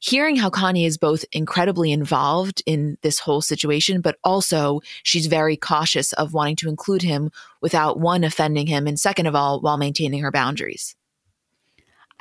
hearing 0.00 0.36
how 0.36 0.50
Kanye 0.50 0.86
is 0.86 0.98
both 0.98 1.24
incredibly 1.32 1.92
involved 1.92 2.62
in 2.66 2.98
this 3.00 3.20
whole 3.20 3.40
situation, 3.40 4.02
but 4.02 4.18
also 4.22 4.82
she's 5.02 5.28
very 5.28 5.56
cautious 5.56 6.12
of 6.12 6.34
wanting 6.34 6.56
to 6.56 6.68
include 6.68 7.00
him 7.00 7.30
without 7.62 7.98
one, 7.98 8.22
offending 8.22 8.66
him, 8.66 8.86
and 8.86 9.00
second 9.00 9.24
of 9.24 9.34
all, 9.34 9.62
while 9.62 9.78
maintaining 9.78 10.20
her 10.20 10.30
boundaries. 10.30 10.94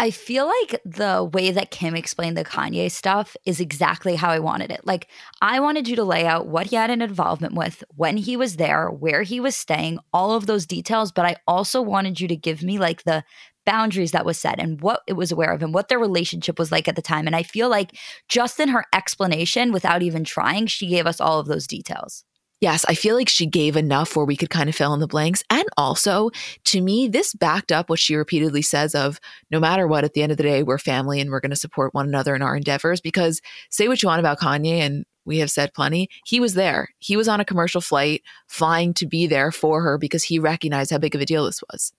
I 0.02 0.12
feel 0.12 0.48
like 0.48 0.82
the 0.86 1.30
way 1.34 1.52
that 1.52 1.72
Kim 1.72 1.94
explained 1.94 2.38
the 2.38 2.46
Kanye 2.46 2.90
stuff 2.90 3.36
is 3.46 3.60
exactly 3.60 4.16
how 4.16 4.30
I 4.30 4.40
wanted 4.40 4.72
it. 4.72 4.80
Like, 4.86 5.10
I 5.42 5.60
wanted 5.60 5.90
you 5.90 5.98
to 5.98 6.06
lay 6.06 6.26
out 6.26 6.48
what 6.48 6.68
he 6.68 6.78
had 6.78 6.90
an 6.90 7.02
involvement 7.02 7.54
with, 7.54 7.84
when 7.98 8.16
he 8.16 8.38
was 8.38 8.56
there, 8.56 8.90
where 8.90 9.24
he 9.24 9.42
was 9.42 9.58
staying, 9.58 10.00
all 10.14 10.32
of 10.32 10.46
those 10.46 10.66
details. 10.66 11.12
But 11.12 11.26
I 11.26 11.36
also 11.46 11.82
wanted 11.82 12.22
you 12.22 12.30
to 12.30 12.38
give 12.38 12.64
me 12.64 12.80
like 12.80 13.04
the 13.04 13.26
boundaries 13.66 14.14
that 14.14 14.26
was 14.26 14.40
set 14.40 14.58
and 14.58 14.80
what 14.80 15.02
it 15.06 15.14
was 15.14 15.34
aware 15.34 15.52
of 15.52 15.62
and 15.62 15.74
what 15.74 15.90
their 15.90 16.00
relationship 16.00 16.58
was 16.58 16.72
like 16.72 16.88
at 16.88 16.96
the 16.96 17.02
time. 17.02 17.28
And 17.28 17.36
I 17.36 17.44
feel 17.44 17.68
like 17.68 17.92
just 18.30 18.58
in 18.58 18.70
her 18.70 18.86
explanation, 18.96 19.74
without 19.74 20.02
even 20.02 20.24
trying, 20.24 20.68
she 20.68 20.88
gave 20.88 21.08
us 21.08 21.20
all 21.20 21.42
of 21.42 21.48
those 21.48 21.68
details. 21.68 22.24
Yes, 22.62 22.84
I 22.90 22.94
feel 22.94 23.16
like 23.16 23.30
she 23.30 23.46
gave 23.46 23.78
enough 23.78 24.16
where 24.16 24.26
we 24.26 24.36
could 24.36 24.50
kind 24.50 24.68
of 24.68 24.76
fill 24.76 24.94
in 24.94 25.00
the 25.00 25.08
blanks. 25.08 25.44
And 25.50 25.64
also, 25.78 26.30
to 26.66 26.82
me, 26.82 27.08
this 27.08 27.34
backed 27.34 27.72
up 27.72 27.90
what 27.90 28.00
she 28.00 28.16
repeatedly 28.16 28.62
says 28.62 28.94
of 28.94 29.20
no 29.50 29.62
matter 29.62 29.88
what, 29.88 30.04
at 30.04 30.14
the 30.14 30.22
end 30.22 30.32
of 30.32 30.38
the 30.38 30.44
day, 30.44 30.62
we're 30.62 30.78
family 30.78 31.22
and 31.22 31.32
we're 31.32 31.40
going 31.40 31.52
to 31.52 31.56
support 31.56 31.94
one 31.94 32.08
another 32.08 32.36
in 32.36 32.42
our 32.42 32.58
endeavors. 32.58 33.00
Because 33.00 33.42
say 33.70 33.88
what 33.88 34.04
you 34.04 34.08
want 34.08 34.20
about 34.20 34.40
Kanye, 34.40 34.80
and 34.80 35.06
we 35.24 35.38
have 35.38 35.52
said 35.52 35.74
plenty, 35.74 36.10
he 36.26 36.42
was 36.42 36.54
there. 36.54 36.90
He 36.98 37.16
was 37.16 37.30
on 37.30 37.40
a 37.40 37.46
commercial 37.46 37.82
flight 37.82 38.24
flying 38.48 38.94
to 38.96 39.08
be 39.08 39.26
there 39.26 39.52
for 39.52 39.82
her 39.82 39.98
because 39.98 40.26
he 40.26 40.38
recognized 40.38 40.92
how 40.92 40.98
big 40.98 41.16
of 41.16 41.22
a 41.22 41.26
deal 41.26 41.46
this 41.46 41.64
was. 41.72 41.94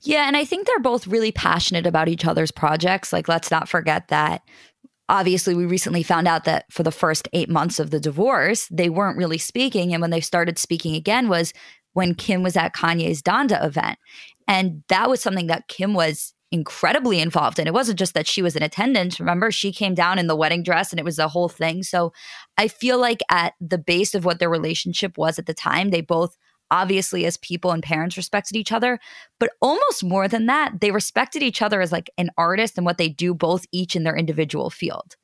Yeah, 0.00 0.26
and 0.26 0.36
I 0.36 0.44
think 0.44 0.66
they're 0.66 0.78
both 0.78 1.06
really 1.06 1.32
passionate 1.32 1.86
about 1.86 2.08
each 2.08 2.24
other's 2.24 2.50
projects. 2.50 3.12
Like, 3.12 3.28
let's 3.28 3.50
not 3.50 3.68
forget 3.68 4.08
that 4.08 4.42
obviously 5.08 5.54
we 5.54 5.66
recently 5.66 6.02
found 6.02 6.28
out 6.28 6.44
that 6.44 6.70
for 6.70 6.82
the 6.82 6.92
first 6.92 7.28
eight 7.32 7.48
months 7.48 7.78
of 7.78 7.90
the 7.90 8.00
divorce 8.00 8.68
they 8.70 8.90
weren't 8.90 9.16
really 9.16 9.38
speaking. 9.38 9.92
And 9.92 10.00
when 10.00 10.10
they 10.10 10.20
started 10.20 10.58
speaking 10.58 10.94
again 10.94 11.28
was 11.28 11.52
when 11.92 12.14
kim 12.14 12.42
was 12.42 12.56
at 12.56 12.74
kanye's 12.74 13.22
donda 13.22 13.64
event. 13.64 13.98
And 14.46 14.82
that 14.88 15.08
was 15.08 15.20
something 15.20 15.48
that 15.48 15.68
kim 15.68 15.94
was 15.94 16.34
incredibly 16.50 17.20
involved 17.20 17.58
in. 17.58 17.66
It 17.66 17.74
wasn't 17.74 17.98
just 17.98 18.14
that 18.14 18.26
she 18.26 18.40
was 18.40 18.56
in 18.56 18.62
attendance. 18.62 19.20
Remember 19.20 19.50
she 19.50 19.70
came 19.70 19.94
down 19.94 20.18
in 20.18 20.28
the 20.28 20.36
wedding 20.36 20.62
dress 20.62 20.90
and 20.90 20.98
it 20.98 21.04
was 21.04 21.18
a 21.18 21.28
whole 21.28 21.48
thing. 21.48 21.82
So 21.82 22.12
i 22.56 22.68
feel 22.68 22.98
like 22.98 23.20
at 23.30 23.54
the 23.60 23.78
base 23.78 24.14
of 24.14 24.24
what 24.24 24.38
their 24.38 24.50
relationship 24.50 25.16
was 25.18 25.38
at 25.38 25.46
the 25.46 25.54
time 25.54 25.90
they 25.90 26.00
both 26.00 26.36
obviously 26.70 27.26
as 27.26 27.36
people 27.38 27.72
and 27.72 27.82
parents 27.82 28.16
respected 28.16 28.56
each 28.56 28.72
other 28.72 28.98
but 29.38 29.50
almost 29.60 30.04
more 30.04 30.28
than 30.28 30.46
that 30.46 30.80
they 30.80 30.90
respected 30.90 31.42
each 31.42 31.62
other 31.62 31.80
as 31.80 31.92
like 31.92 32.10
an 32.18 32.30
artist 32.36 32.76
and 32.76 32.84
what 32.84 32.98
they 32.98 33.08
do 33.08 33.34
both 33.34 33.64
each 33.72 33.96
in 33.96 34.04
their 34.04 34.16
individual 34.16 34.70
field 34.70 35.16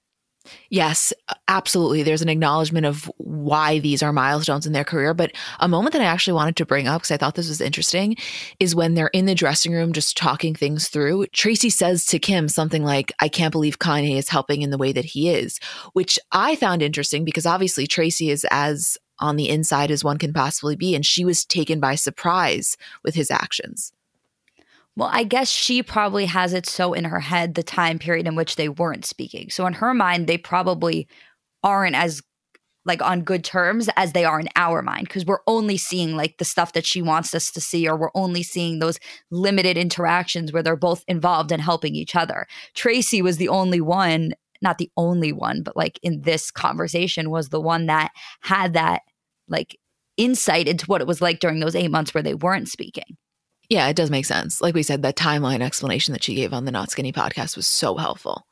Yes, 0.70 1.12
absolutely. 1.48 2.02
There's 2.02 2.22
an 2.22 2.28
acknowledgement 2.28 2.84
of 2.86 3.10
why 3.16 3.78
these 3.78 4.02
are 4.02 4.12
milestones 4.12 4.66
in 4.66 4.72
their 4.72 4.84
career. 4.84 5.14
But 5.14 5.32
a 5.60 5.68
moment 5.68 5.92
that 5.92 6.02
I 6.02 6.06
actually 6.06 6.34
wanted 6.34 6.56
to 6.56 6.66
bring 6.66 6.86
up 6.86 7.02
because 7.02 7.10
I 7.10 7.16
thought 7.16 7.34
this 7.34 7.48
was 7.48 7.60
interesting 7.60 8.16
is 8.60 8.74
when 8.74 8.94
they're 8.94 9.08
in 9.08 9.26
the 9.26 9.34
dressing 9.34 9.72
room 9.72 9.92
just 9.92 10.16
talking 10.16 10.54
things 10.54 10.88
through. 10.88 11.26
Tracy 11.28 11.70
says 11.70 12.04
to 12.06 12.18
Kim 12.18 12.48
something 12.48 12.84
like, 12.84 13.12
I 13.20 13.28
can't 13.28 13.52
believe 13.52 13.78
Kanye 13.78 14.18
is 14.18 14.28
helping 14.28 14.62
in 14.62 14.70
the 14.70 14.78
way 14.78 14.92
that 14.92 15.04
he 15.04 15.30
is, 15.30 15.58
which 15.94 16.18
I 16.32 16.56
found 16.56 16.82
interesting 16.82 17.24
because 17.24 17.46
obviously 17.46 17.86
Tracy 17.86 18.30
is 18.30 18.46
as 18.50 18.98
on 19.18 19.36
the 19.36 19.48
inside 19.48 19.90
as 19.90 20.04
one 20.04 20.18
can 20.18 20.32
possibly 20.32 20.76
be. 20.76 20.94
And 20.94 21.04
she 21.04 21.24
was 21.24 21.44
taken 21.44 21.80
by 21.80 21.94
surprise 21.94 22.76
with 23.02 23.14
his 23.14 23.30
actions. 23.30 23.92
Well, 24.96 25.10
I 25.12 25.24
guess 25.24 25.50
she 25.50 25.82
probably 25.82 26.26
has 26.26 26.52
it 26.52 26.66
so 26.66 26.92
in 26.92 27.04
her 27.04 27.20
head 27.20 27.54
the 27.54 27.62
time 27.62 27.98
period 27.98 28.28
in 28.28 28.36
which 28.36 28.56
they 28.56 28.68
weren't 28.68 29.04
speaking. 29.04 29.50
So 29.50 29.66
in 29.66 29.74
her 29.74 29.92
mind, 29.92 30.26
they 30.26 30.38
probably 30.38 31.08
aren't 31.62 31.96
as 31.96 32.22
like 32.84 33.02
on 33.02 33.22
good 33.22 33.44
terms 33.44 33.88
as 33.96 34.12
they 34.12 34.24
are 34.24 34.38
in 34.38 34.48
our 34.56 34.82
mind 34.82 35.08
because 35.08 35.24
we're 35.24 35.38
only 35.46 35.76
seeing 35.76 36.16
like 36.16 36.36
the 36.38 36.44
stuff 36.44 36.74
that 36.74 36.86
she 36.86 37.00
wants 37.00 37.34
us 37.34 37.50
to 37.50 37.60
see 37.60 37.88
or 37.88 37.96
we're 37.96 38.10
only 38.14 38.42
seeing 38.42 38.78
those 38.78 38.98
limited 39.30 39.78
interactions 39.78 40.52
where 40.52 40.62
they're 40.62 40.76
both 40.76 41.02
involved 41.08 41.50
and 41.50 41.62
helping 41.62 41.94
each 41.94 42.14
other. 42.14 42.46
Tracy 42.74 43.22
was 43.22 43.38
the 43.38 43.48
only 43.48 43.80
one 43.80 44.34
not 44.64 44.78
the 44.78 44.90
only 44.96 45.32
one, 45.32 45.62
but 45.62 45.76
like 45.76 46.00
in 46.02 46.22
this 46.22 46.50
conversation 46.50 47.30
was 47.30 47.50
the 47.50 47.60
one 47.60 47.86
that 47.86 48.10
had 48.40 48.72
that 48.72 49.02
like 49.46 49.78
insight 50.16 50.66
into 50.66 50.86
what 50.86 51.00
it 51.00 51.06
was 51.06 51.22
like 51.22 51.38
during 51.38 51.60
those 51.60 51.76
eight 51.76 51.90
months 51.90 52.12
where 52.12 52.22
they 52.22 52.34
weren't 52.34 52.68
speaking. 52.68 53.16
Yeah, 53.68 53.86
it 53.88 53.96
does 53.96 54.10
make 54.10 54.26
sense. 54.26 54.60
Like 54.60 54.74
we 54.74 54.82
said, 54.82 55.02
that 55.02 55.16
timeline 55.16 55.60
explanation 55.60 56.12
that 56.12 56.22
she 56.22 56.34
gave 56.34 56.52
on 56.52 56.64
the 56.64 56.72
Not 56.72 56.90
Skinny 56.90 57.12
podcast 57.12 57.56
was 57.56 57.66
so 57.66 57.96
helpful. 57.96 58.46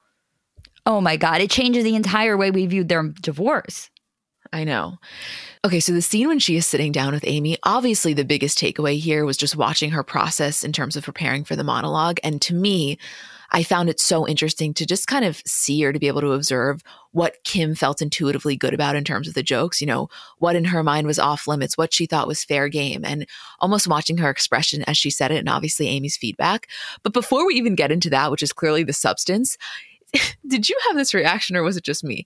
Oh 0.86 1.00
my 1.00 1.16
God. 1.16 1.40
It 1.40 1.50
changes 1.50 1.84
the 1.84 1.94
entire 1.94 2.36
way 2.36 2.50
we 2.50 2.66
viewed 2.66 2.88
their 2.88 3.02
divorce. 3.02 3.90
I 4.52 4.64
know. 4.64 4.98
Okay, 5.64 5.80
so 5.80 5.92
the 5.92 6.02
scene 6.02 6.28
when 6.28 6.38
she 6.38 6.56
is 6.56 6.66
sitting 6.66 6.92
down 6.92 7.14
with 7.14 7.24
Amy, 7.26 7.56
obviously 7.62 8.12
the 8.12 8.24
biggest 8.24 8.58
takeaway 8.58 8.98
here 8.98 9.24
was 9.24 9.36
just 9.36 9.56
watching 9.56 9.90
her 9.90 10.02
process 10.02 10.62
in 10.62 10.72
terms 10.72 10.96
of 10.96 11.04
preparing 11.04 11.44
for 11.44 11.56
the 11.56 11.64
monologue. 11.64 12.18
And 12.22 12.42
to 12.42 12.54
me, 12.54 12.98
I 13.54 13.62
found 13.62 13.90
it 13.90 14.00
so 14.00 14.26
interesting 14.26 14.72
to 14.74 14.86
just 14.86 15.06
kind 15.06 15.26
of 15.26 15.42
see 15.46 15.84
or 15.84 15.92
to 15.92 15.98
be 15.98 16.08
able 16.08 16.22
to 16.22 16.32
observe 16.32 16.82
what 17.10 17.36
Kim 17.44 17.74
felt 17.74 18.00
intuitively 18.00 18.56
good 18.56 18.72
about 18.72 18.96
in 18.96 19.04
terms 19.04 19.28
of 19.28 19.34
the 19.34 19.42
jokes, 19.42 19.80
you 19.80 19.86
know, 19.86 20.08
what 20.38 20.56
in 20.56 20.64
her 20.64 20.82
mind 20.82 21.06
was 21.06 21.18
off 21.18 21.46
limits, 21.46 21.76
what 21.76 21.92
she 21.92 22.06
thought 22.06 22.26
was 22.26 22.44
fair 22.44 22.68
game, 22.68 23.04
and 23.04 23.26
almost 23.60 23.86
watching 23.86 24.16
her 24.16 24.30
expression 24.30 24.82
as 24.84 24.96
she 24.96 25.10
said 25.10 25.30
it, 25.30 25.36
and 25.36 25.50
obviously 25.50 25.86
Amy's 25.88 26.16
feedback. 26.16 26.66
But 27.02 27.12
before 27.12 27.46
we 27.46 27.54
even 27.54 27.74
get 27.74 27.92
into 27.92 28.08
that, 28.10 28.30
which 28.30 28.42
is 28.42 28.54
clearly 28.54 28.84
the 28.84 28.94
substance, 28.94 29.58
did 30.46 30.68
you 30.70 30.78
have 30.88 30.96
this 30.96 31.12
reaction 31.12 31.54
or 31.54 31.62
was 31.62 31.76
it 31.76 31.84
just 31.84 32.02
me? 32.02 32.24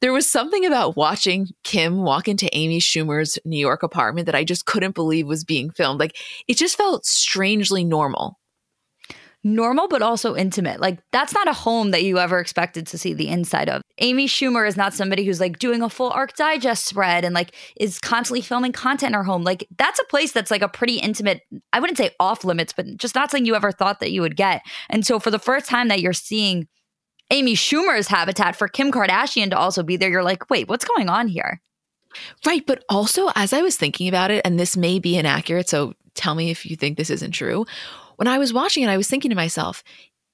There 0.00 0.12
was 0.12 0.28
something 0.28 0.66
about 0.66 0.96
watching 0.96 1.50
Kim 1.62 2.02
walk 2.02 2.26
into 2.26 2.54
Amy 2.54 2.80
Schumer's 2.80 3.38
New 3.44 3.58
York 3.58 3.82
apartment 3.84 4.26
that 4.26 4.34
I 4.34 4.44
just 4.44 4.66
couldn't 4.66 4.96
believe 4.96 5.26
was 5.26 5.44
being 5.44 5.70
filmed. 5.70 6.00
Like 6.00 6.16
it 6.48 6.56
just 6.56 6.76
felt 6.76 7.06
strangely 7.06 7.84
normal 7.84 8.38
normal 9.44 9.86
but 9.86 10.02
also 10.02 10.34
intimate. 10.34 10.80
Like 10.80 10.98
that's 11.12 11.34
not 11.34 11.46
a 11.46 11.52
home 11.52 11.90
that 11.90 12.02
you 12.02 12.18
ever 12.18 12.38
expected 12.38 12.86
to 12.88 12.98
see 12.98 13.12
the 13.12 13.28
inside 13.28 13.68
of. 13.68 13.82
Amy 13.98 14.26
Schumer 14.26 14.66
is 14.66 14.76
not 14.76 14.94
somebody 14.94 15.24
who's 15.24 15.38
like 15.38 15.58
doing 15.58 15.82
a 15.82 15.90
full 15.90 16.10
Arch 16.10 16.32
Digest 16.34 16.86
spread 16.86 17.24
and 17.24 17.34
like 17.34 17.54
is 17.76 17.98
constantly 17.98 18.40
filming 18.40 18.72
content 18.72 19.10
in 19.10 19.14
her 19.14 19.22
home. 19.22 19.44
Like 19.44 19.68
that's 19.76 20.00
a 20.00 20.04
place 20.04 20.32
that's 20.32 20.50
like 20.50 20.62
a 20.62 20.68
pretty 20.68 20.96
intimate, 20.96 21.42
I 21.72 21.80
wouldn't 21.80 21.98
say 21.98 22.10
off 22.18 22.42
limits, 22.44 22.72
but 22.72 22.96
just 22.96 23.14
not 23.14 23.30
something 23.30 23.44
you 23.44 23.54
ever 23.54 23.70
thought 23.70 24.00
that 24.00 24.10
you 24.10 24.22
would 24.22 24.36
get. 24.36 24.62
And 24.88 25.06
so 25.06 25.20
for 25.20 25.30
the 25.30 25.38
first 25.38 25.66
time 25.66 25.88
that 25.88 26.00
you're 26.00 26.14
seeing 26.14 26.66
Amy 27.30 27.54
Schumer's 27.54 28.08
habitat 28.08 28.56
for 28.56 28.66
Kim 28.66 28.90
Kardashian 28.90 29.50
to 29.50 29.58
also 29.58 29.82
be 29.82 29.96
there, 29.96 30.10
you're 30.10 30.24
like, 30.24 30.48
wait, 30.50 30.68
what's 30.68 30.84
going 30.84 31.08
on 31.08 31.28
here? 31.28 31.60
Right. 32.46 32.64
But 32.66 32.84
also, 32.88 33.30
as 33.34 33.52
I 33.52 33.62
was 33.62 33.76
thinking 33.76 34.08
about 34.08 34.30
it, 34.30 34.42
and 34.44 34.58
this 34.58 34.76
may 34.76 34.98
be 35.00 35.16
inaccurate, 35.16 35.68
so 35.68 35.94
tell 36.14 36.34
me 36.34 36.50
if 36.50 36.64
you 36.64 36.76
think 36.76 36.96
this 36.96 37.10
isn't 37.10 37.32
true 37.32 37.66
when 38.16 38.28
I 38.28 38.38
was 38.38 38.52
watching 38.52 38.82
it, 38.82 38.88
I 38.88 38.96
was 38.96 39.08
thinking 39.08 39.30
to 39.30 39.36
myself, 39.36 39.82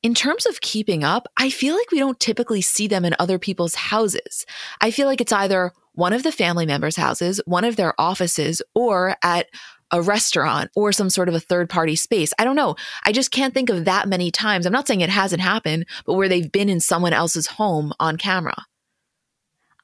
in 0.03 0.15
terms 0.15 0.47
of 0.47 0.61
keeping 0.61 1.05
up, 1.05 1.27
I 1.37 1.51
feel 1.51 1.77
like 1.77 1.91
we 1.91 1.99
don't 1.99 2.19
typically 2.19 2.63
see 2.63 2.89
them 2.89 3.05
in 3.05 3.15
other 3.19 3.39
people's 3.39 3.75
houses. 3.75 4.47
I 4.81 4.91
feel 4.91 5.07
like 5.07 5.21
it's 5.21 5.33
either 5.33 5.73
one 5.93 6.13
of 6.13 6.23
the 6.23 6.33
family 6.33 6.65
members' 6.65 6.97
houses, 6.97 7.41
one 7.45 7.65
of 7.65 7.77
their 7.77 7.99
offices, 8.01 8.63
or 8.75 9.17
at 9.23 9.49
a 9.91 10.01
restaurant 10.01 10.71
or 10.77 10.93
some 10.93 11.11
sort 11.11 11.29
of 11.29 11.35
a 11.35 11.41
third 11.41 11.69
party 11.69 11.97
space. 11.97 12.33
I 12.39 12.45
don't 12.45 12.57
know. 12.57 12.77
I 13.05 13.13
just 13.13 13.33
can't 13.33 13.53
think 13.53 13.71
of 13.71 13.85
that 13.85 14.09
many 14.09 14.31
times. 14.31 14.65
I'm 14.65 14.73
not 14.73 14.87
saying 14.87 15.01
it 15.01 15.11
hasn't 15.11 15.43
happened, 15.43 15.87
but 16.07 16.15
where 16.15 16.29
they've 16.29 16.51
been 16.51 16.69
in 16.69 16.81
someone 16.81 17.13
else's 17.13 17.47
home 17.49 17.93
on 17.99 18.17
camera. 18.17 18.55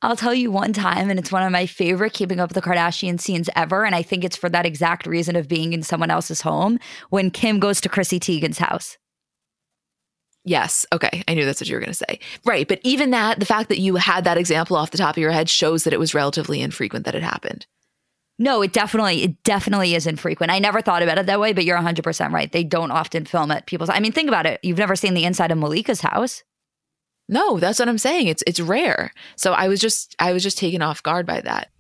I'll 0.07 0.15
tell 0.15 0.33
you 0.33 0.53
one 0.53 0.73
time, 0.73 1.11
and 1.11 1.19
it's 1.19 1.33
one 1.33 1.43
of 1.43 1.51
my 1.51 1.67
favorite 1.67 2.13
Keeping 2.13 2.39
Up 2.39 2.51
with 2.51 2.55
the 2.55 2.63
Kardashian 2.63 3.19
scenes 3.19 3.51
ever. 3.57 3.85
And 3.85 3.93
I 3.93 4.03
think 4.03 4.23
it's 4.23 4.37
for 4.37 4.49
that 4.49 4.65
exact 4.65 5.05
reason 5.05 5.35
of 5.35 5.49
being 5.49 5.73
in 5.73 5.83
someone 5.83 6.13
else's 6.13 6.43
home 6.43 6.79
when 7.11 7.29
Kim 7.29 7.59
goes 7.59 7.81
to 7.81 7.89
Chrissy 7.89 8.21
Teigen's 8.21 8.59
house. 8.59 8.99
Yes. 10.45 10.87
Okay. 10.93 11.25
I 11.27 11.35
knew 11.35 11.45
that's 11.45 11.61
what 11.61 11.69
you 11.69 11.75
were 11.75 11.81
going 11.81 11.91
to 11.91 12.05
say. 12.09 12.21
Right. 12.45 12.69
But 12.69 12.79
even 12.85 13.11
that, 13.11 13.41
the 13.41 13.47
fact 13.47 13.69
that 13.69 13.81
you 13.81 13.97
had 13.97 14.23
that 14.23 14.39
example 14.39 14.77
off 14.77 14.93
the 14.93 14.99
top 14.99 15.17
of 15.17 15.21
your 15.21 15.33
head 15.33 15.51
shows 15.51 15.83
that 15.83 15.93
it 15.93 15.99
was 15.99 16.15
relatively 16.15 16.61
infrequent 16.61 17.05
that 17.05 17.17
it 17.17 17.25
happened. 17.25 17.67
No, 18.39 18.63
it 18.63 18.73
definitely, 18.73 19.25
it 19.25 19.43
definitely 19.43 19.97
is 19.97 20.07
infrequent. 20.07 20.53
I 20.53 20.61
never 20.61 20.83
thought 20.83 21.03
about 21.03 21.19
it 21.19 21.27
that 21.27 21.41
way, 21.41 21.53
but 21.53 21.65
you're 21.65 21.79
100% 21.79 22.31
right. 22.31 22.53
They 22.53 22.63
don't 22.63 22.93
often 22.93 23.25
film 23.25 23.51
at 23.51 23.67
people's. 23.67 23.91
I 23.91 23.99
mean, 23.99 24.13
think 24.13 24.29
about 24.29 24.47
it. 24.47 24.61
You've 24.63 24.79
never 24.79 24.95
seen 24.95 25.15
the 25.15 25.25
inside 25.25 25.51
of 25.51 25.59
Malika's 25.59 26.03
house. 26.03 26.45
No, 27.29 27.59
that's 27.59 27.79
what 27.79 27.89
I'm 27.89 27.99
saying. 27.99 28.29
It's 28.29 28.45
it's 28.47 28.61
rare. 28.61 29.13
So 29.37 29.53
I 29.53 29.69
was 29.69 29.81
just 29.81 30.15
I 30.19 30.33
was 30.33 30.43
just 30.43 30.59
taken 30.59 30.83
off 30.83 31.03
guard 31.03 31.27
by 31.27 31.41
that. 31.41 31.71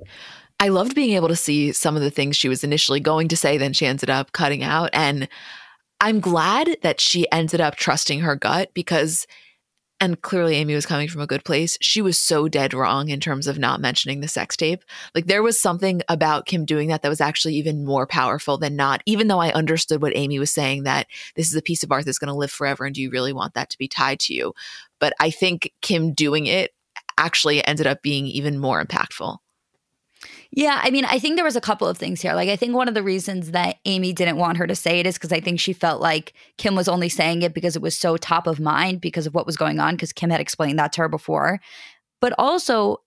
I 0.58 0.68
loved 0.68 0.94
being 0.94 1.14
able 1.14 1.28
to 1.28 1.36
see 1.36 1.72
some 1.72 1.96
of 1.96 2.02
the 2.02 2.10
things 2.10 2.36
she 2.36 2.48
was 2.48 2.64
initially 2.64 3.00
going 3.00 3.28
to 3.28 3.36
say, 3.36 3.58
then 3.58 3.72
she 3.72 3.86
ended 3.86 4.08
up 4.08 4.32
cutting 4.32 4.62
out. 4.62 4.90
And 4.92 5.28
I'm 6.00 6.20
glad 6.20 6.78
that 6.82 7.00
she 7.00 7.30
ended 7.30 7.60
up 7.60 7.76
trusting 7.76 8.20
her 8.20 8.36
gut 8.36 8.70
because 8.74 9.26
and 10.00 10.20
clearly 10.20 10.56
Amy 10.56 10.74
was 10.74 10.84
coming 10.84 11.08
from 11.08 11.22
a 11.22 11.26
good 11.26 11.44
place. 11.44 11.78
She 11.80 12.02
was 12.02 12.18
so 12.18 12.48
dead 12.48 12.74
wrong 12.74 13.08
in 13.08 13.18
terms 13.18 13.46
of 13.46 13.58
not 13.58 13.80
mentioning 13.80 14.20
the 14.20 14.28
sex 14.28 14.56
tape. 14.56 14.84
Like 15.14 15.26
there 15.26 15.42
was 15.42 15.58
something 15.58 16.02
about 16.08 16.44
Kim 16.44 16.66
doing 16.66 16.88
that 16.88 17.02
that 17.02 17.08
was 17.08 17.20
actually 17.20 17.54
even 17.54 17.84
more 17.84 18.06
powerful 18.06 18.58
than 18.58 18.76
not, 18.76 19.02
even 19.06 19.28
though 19.28 19.40
I 19.40 19.52
understood 19.52 20.02
what 20.02 20.14
Amy 20.14 20.38
was 20.38 20.52
saying 20.52 20.82
that 20.82 21.06
this 21.34 21.48
is 21.48 21.56
a 21.56 21.62
piece 21.62 21.82
of 21.82 21.90
art 21.90 22.04
that's 22.04 22.18
going 22.18 22.28
to 22.28 22.34
live 22.34 22.50
forever. 22.50 22.84
And 22.84 22.94
do 22.94 23.00
you 23.00 23.10
really 23.10 23.32
want 23.32 23.54
that 23.54 23.70
to 23.70 23.78
be 23.78 23.88
tied 23.88 24.20
to 24.20 24.34
you? 24.34 24.52
But 24.98 25.12
I 25.20 25.30
think 25.30 25.72
Kim 25.82 26.14
doing 26.14 26.46
it 26.46 26.72
actually 27.18 27.66
ended 27.66 27.86
up 27.86 28.02
being 28.02 28.26
even 28.26 28.58
more 28.58 28.84
impactful. 28.84 29.38
Yeah, 30.50 30.80
I 30.82 30.90
mean, 30.90 31.04
I 31.04 31.18
think 31.18 31.36
there 31.36 31.44
was 31.44 31.56
a 31.56 31.60
couple 31.60 31.86
of 31.86 31.98
things 31.98 32.22
here. 32.22 32.34
Like, 32.34 32.48
I 32.48 32.56
think 32.56 32.74
one 32.74 32.88
of 32.88 32.94
the 32.94 33.02
reasons 33.02 33.50
that 33.50 33.76
Amy 33.84 34.12
didn't 34.12 34.38
want 34.38 34.56
her 34.58 34.66
to 34.66 34.74
say 34.74 34.98
it 35.00 35.06
is 35.06 35.14
because 35.14 35.32
I 35.32 35.40
think 35.40 35.60
she 35.60 35.72
felt 35.72 36.00
like 36.00 36.32
Kim 36.56 36.74
was 36.74 36.88
only 36.88 37.08
saying 37.08 37.42
it 37.42 37.52
because 37.52 37.76
it 37.76 37.82
was 37.82 37.96
so 37.96 38.16
top 38.16 38.46
of 38.46 38.58
mind 38.58 39.00
because 39.00 39.26
of 39.26 39.34
what 39.34 39.46
was 39.46 39.56
going 39.56 39.78
on, 39.78 39.94
because 39.94 40.12
Kim 40.12 40.30
had 40.30 40.40
explained 40.40 40.78
that 40.78 40.92
to 40.94 41.02
her 41.02 41.08
before. 41.08 41.60
But 42.20 42.32
also, 42.38 43.02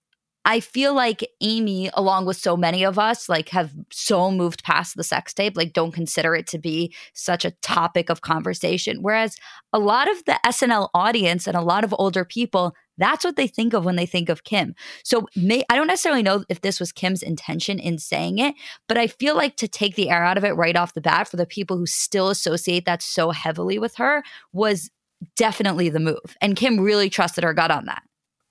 I 0.49 0.61
feel 0.61 0.95
like 0.95 1.23
Amy, 1.41 1.91
along 1.93 2.25
with 2.25 2.35
so 2.35 2.57
many 2.57 2.83
of 2.83 2.97
us, 2.97 3.29
like 3.29 3.49
have 3.49 3.71
so 3.91 4.31
moved 4.31 4.63
past 4.63 4.95
the 4.95 5.03
sex 5.03 5.31
tape, 5.31 5.55
like 5.55 5.73
don't 5.73 5.91
consider 5.91 6.33
it 6.33 6.47
to 6.47 6.57
be 6.57 6.91
such 7.13 7.45
a 7.45 7.51
topic 7.61 8.09
of 8.09 8.21
conversation. 8.21 9.03
Whereas 9.03 9.37
a 9.73 9.77
lot 9.77 10.09
of 10.09 10.25
the 10.25 10.39
SNL 10.43 10.89
audience 10.95 11.45
and 11.45 11.55
a 11.55 11.61
lot 11.61 11.83
of 11.83 11.93
older 11.99 12.25
people, 12.25 12.73
that's 12.97 13.23
what 13.23 13.35
they 13.35 13.45
think 13.45 13.73
of 13.73 13.85
when 13.85 13.95
they 13.95 14.07
think 14.07 14.27
of 14.27 14.43
Kim. 14.43 14.73
So 15.03 15.27
may, 15.35 15.63
I 15.69 15.75
don't 15.75 15.85
necessarily 15.85 16.23
know 16.23 16.43
if 16.49 16.61
this 16.61 16.79
was 16.79 16.91
Kim's 16.91 17.21
intention 17.21 17.77
in 17.77 17.99
saying 17.99 18.39
it, 18.39 18.55
but 18.87 18.97
I 18.97 19.05
feel 19.05 19.35
like 19.35 19.55
to 19.57 19.67
take 19.67 19.93
the 19.93 20.09
air 20.09 20.23
out 20.23 20.39
of 20.39 20.43
it 20.43 20.53
right 20.53 20.75
off 20.75 20.95
the 20.95 21.01
bat 21.01 21.27
for 21.27 21.37
the 21.37 21.45
people 21.45 21.77
who 21.77 21.85
still 21.85 22.29
associate 22.29 22.85
that 22.85 23.03
so 23.03 23.29
heavily 23.29 23.77
with 23.77 23.97
her 23.97 24.23
was 24.51 24.89
definitely 25.37 25.89
the 25.89 25.99
move. 25.99 26.35
And 26.41 26.55
Kim 26.55 26.79
really 26.79 27.11
trusted 27.11 27.43
her 27.43 27.53
gut 27.53 27.69
on 27.69 27.85
that. 27.85 28.01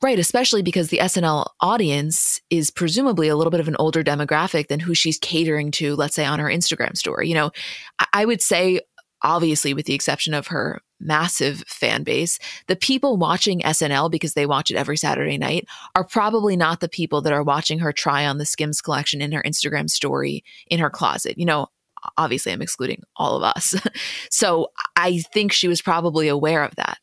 Right, 0.00 0.19
especially 0.19 0.62
because 0.62 0.90
the 0.90 0.99
SNL 0.99 1.47
audience 1.61 2.40
is 2.50 2.71
presumably 2.71 3.26
a 3.26 3.35
little 3.35 3.50
bit 3.50 3.59
of 3.59 3.67
an 3.67 3.75
older 3.81 4.05
demographic 4.05 4.69
than 4.69 4.78
who 4.78 4.95
she's 4.95 5.19
catering 5.19 5.73
to, 5.73 5.97
let's 5.97 6.14
say, 6.14 6.25
on 6.25 6.38
her 6.38 6.47
Instagram 6.47 6.97
story. 6.97 7.28
You 7.28 7.35
know, 7.35 7.50
I 8.12 8.25
would 8.25 8.40
say, 8.40 8.81
obviously, 9.23 9.75
with 9.75 9.87
the 9.87 9.95
exception 9.95 10.35
of 10.35 10.47
her 10.49 10.81
massive 11.00 11.64
fan 11.67 12.05
base, 12.05 12.38
the 12.69 12.76
people 12.76 13.17
watching 13.17 13.61
SNL 13.61 14.09
because 14.09 14.35
they 14.35 14.47
watch 14.47 14.71
it 14.71 14.76
every 14.76 14.97
Saturday 14.97 15.37
night 15.37 15.67
are 15.97 16.05
probably 16.05 16.57
not 16.57 16.78
the 16.78 16.88
people 16.88 17.21
that 17.23 17.33
are 17.33 17.43
watching 17.43 17.81
her 17.81 17.93
try 17.93 18.25
on 18.25 18.38
the 18.38 18.47
Skims 18.47 18.81
collection 18.81 19.21
in 19.21 19.33
her 19.33 19.43
Instagram 19.43 19.90
story 19.90 20.45
in 20.69 20.78
her 20.78 20.90
closet. 20.90 21.37
You 21.38 21.47
know, 21.47 21.67
obviously, 22.17 22.52
I'm 22.52 22.62
excluding 22.62 23.02
all 23.17 23.37
of 23.37 23.43
us. 23.43 23.75
so 24.31 24.69
I 24.95 25.19
think 25.35 25.50
she 25.50 25.67
was 25.67 25.83
probably 25.83 26.28
aware 26.28 26.62
of 26.62 26.76
that. 26.76 26.99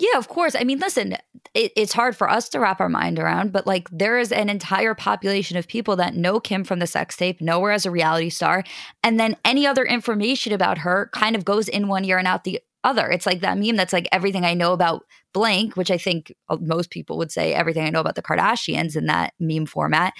Yeah, 0.00 0.16
of 0.16 0.28
course. 0.28 0.54
I 0.54 0.62
mean, 0.62 0.78
listen, 0.78 1.16
it, 1.54 1.72
it's 1.74 1.92
hard 1.92 2.16
for 2.16 2.30
us 2.30 2.48
to 2.50 2.60
wrap 2.60 2.80
our 2.80 2.88
mind 2.88 3.18
around, 3.18 3.52
but 3.52 3.66
like 3.66 3.88
there 3.90 4.18
is 4.18 4.30
an 4.30 4.48
entire 4.48 4.94
population 4.94 5.56
of 5.56 5.66
people 5.66 5.96
that 5.96 6.14
know 6.14 6.38
Kim 6.38 6.62
from 6.62 6.78
the 6.78 6.86
sex 6.86 7.16
tape, 7.16 7.40
know 7.40 7.60
her 7.62 7.72
as 7.72 7.84
a 7.84 7.90
reality 7.90 8.30
star, 8.30 8.62
and 9.02 9.18
then 9.18 9.36
any 9.44 9.66
other 9.66 9.84
information 9.84 10.52
about 10.52 10.78
her 10.78 11.10
kind 11.12 11.34
of 11.34 11.44
goes 11.44 11.68
in 11.68 11.88
one 11.88 12.04
ear 12.04 12.16
and 12.16 12.28
out 12.28 12.44
the 12.44 12.60
other. 12.84 13.10
It's 13.10 13.26
like 13.26 13.40
that 13.40 13.58
meme 13.58 13.74
that's 13.74 13.92
like 13.92 14.08
everything 14.12 14.44
I 14.44 14.54
know 14.54 14.72
about 14.72 15.04
blank, 15.34 15.76
which 15.76 15.90
I 15.90 15.98
think 15.98 16.32
uh, 16.48 16.58
most 16.60 16.90
people 16.90 17.18
would 17.18 17.32
say 17.32 17.52
everything 17.52 17.84
I 17.84 17.90
know 17.90 18.00
about 18.00 18.14
the 18.14 18.22
Kardashians 18.22 18.94
in 18.94 19.06
that 19.06 19.34
meme 19.40 19.66
format 19.66 20.14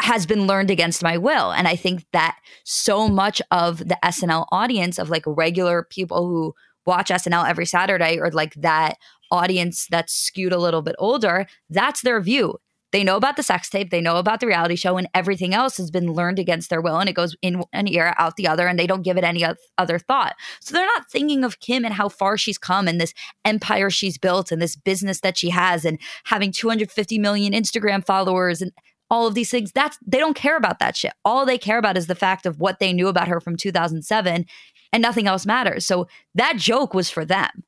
has 0.00 0.24
been 0.26 0.46
learned 0.46 0.70
against 0.70 1.02
my 1.02 1.18
will. 1.18 1.52
And 1.52 1.68
I 1.68 1.76
think 1.76 2.04
that 2.12 2.38
so 2.64 3.08
much 3.08 3.42
of 3.50 3.78
the 3.78 3.98
SNL 4.02 4.46
audience 4.50 4.98
of 4.98 5.10
like 5.10 5.22
regular 5.26 5.86
people 5.90 6.26
who 6.26 6.54
watch 6.86 7.10
SNL 7.10 7.48
every 7.48 7.66
Saturday 7.66 8.18
or 8.18 8.30
like 8.30 8.54
that 8.54 8.96
audience 9.30 9.86
that's 9.90 10.12
skewed 10.12 10.52
a 10.52 10.58
little 10.58 10.82
bit 10.82 10.96
older, 10.98 11.46
that's 11.70 12.02
their 12.02 12.20
view. 12.20 12.58
They 12.92 13.04
know 13.04 13.16
about 13.16 13.36
the 13.36 13.42
sex 13.42 13.70
tape, 13.70 13.88
they 13.88 14.02
know 14.02 14.18
about 14.18 14.40
the 14.40 14.46
reality 14.46 14.76
show, 14.76 14.98
and 14.98 15.08
everything 15.14 15.54
else 15.54 15.78
has 15.78 15.90
been 15.90 16.12
learned 16.12 16.38
against 16.38 16.68
their 16.68 16.82
will 16.82 16.98
and 16.98 17.08
it 17.08 17.14
goes 17.14 17.34
in 17.40 17.62
an 17.72 17.88
ear, 17.88 18.14
out 18.18 18.36
the 18.36 18.46
other, 18.46 18.66
and 18.66 18.78
they 18.78 18.86
don't 18.86 19.00
give 19.00 19.16
it 19.16 19.24
any 19.24 19.44
other 19.78 19.98
thought. 19.98 20.36
So 20.60 20.74
they're 20.74 20.84
not 20.84 21.10
thinking 21.10 21.42
of 21.42 21.58
Kim 21.60 21.86
and 21.86 21.94
how 21.94 22.10
far 22.10 22.36
she's 22.36 22.58
come 22.58 22.86
and 22.86 23.00
this 23.00 23.14
empire 23.46 23.88
she's 23.88 24.18
built 24.18 24.52
and 24.52 24.60
this 24.60 24.76
business 24.76 25.20
that 25.20 25.38
she 25.38 25.48
has 25.48 25.86
and 25.86 25.98
having 26.24 26.52
250 26.52 27.18
million 27.18 27.54
Instagram 27.54 28.04
followers 28.04 28.60
and 28.60 28.72
all 29.08 29.26
of 29.26 29.34
these 29.34 29.50
things. 29.50 29.72
That's 29.72 29.98
they 30.06 30.18
don't 30.18 30.36
care 30.36 30.58
about 30.58 30.78
that 30.78 30.96
shit. 30.96 31.14
All 31.24 31.46
they 31.46 31.58
care 31.58 31.78
about 31.78 31.96
is 31.96 32.08
the 32.08 32.14
fact 32.14 32.44
of 32.44 32.60
what 32.60 32.78
they 32.78 32.92
knew 32.92 33.08
about 33.08 33.28
her 33.28 33.40
from 33.40 33.56
2007 33.56 34.44
and 34.92 35.02
nothing 35.02 35.26
else 35.26 35.46
matters. 35.46 35.86
So 35.86 36.06
that 36.34 36.56
joke 36.56 36.94
was 36.94 37.10
for 37.10 37.24
them. 37.24 37.64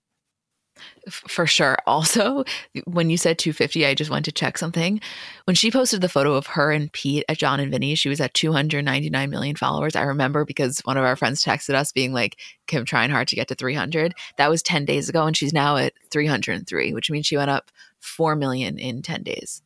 For 1.10 1.46
sure. 1.46 1.76
Also, 1.86 2.44
when 2.86 3.10
you 3.10 3.16
said 3.16 3.38
250, 3.38 3.86
I 3.86 3.94
just 3.94 4.10
went 4.10 4.24
to 4.24 4.32
check 4.32 4.58
something. 4.58 5.00
When 5.44 5.54
she 5.54 5.70
posted 5.70 6.00
the 6.00 6.08
photo 6.08 6.34
of 6.34 6.46
her 6.48 6.72
and 6.72 6.90
Pete 6.92 7.24
at 7.28 7.38
Jon 7.38 7.60
and 7.60 7.70
Vinny, 7.70 7.94
she 7.94 8.08
was 8.08 8.20
at 8.20 8.34
299 8.34 9.30
million 9.30 9.54
followers. 9.54 9.94
I 9.94 10.02
remember 10.02 10.44
because 10.44 10.80
one 10.80 10.96
of 10.96 11.04
our 11.04 11.14
friends 11.14 11.44
texted 11.44 11.74
us 11.74 11.92
being 11.92 12.12
like, 12.12 12.36
Kim 12.66 12.84
trying 12.84 13.10
hard 13.10 13.28
to 13.28 13.36
get 13.36 13.48
to 13.48 13.54
300. 13.54 14.14
That 14.38 14.50
was 14.50 14.62
10 14.62 14.84
days 14.84 15.08
ago, 15.08 15.26
and 15.26 15.36
she's 15.36 15.52
now 15.52 15.76
at 15.76 15.92
303, 16.10 16.94
which 16.94 17.10
means 17.10 17.26
she 17.26 17.36
went 17.36 17.50
up 17.50 17.70
4 18.00 18.34
million 18.34 18.78
in 18.78 19.02
10 19.02 19.22
days. 19.22 19.62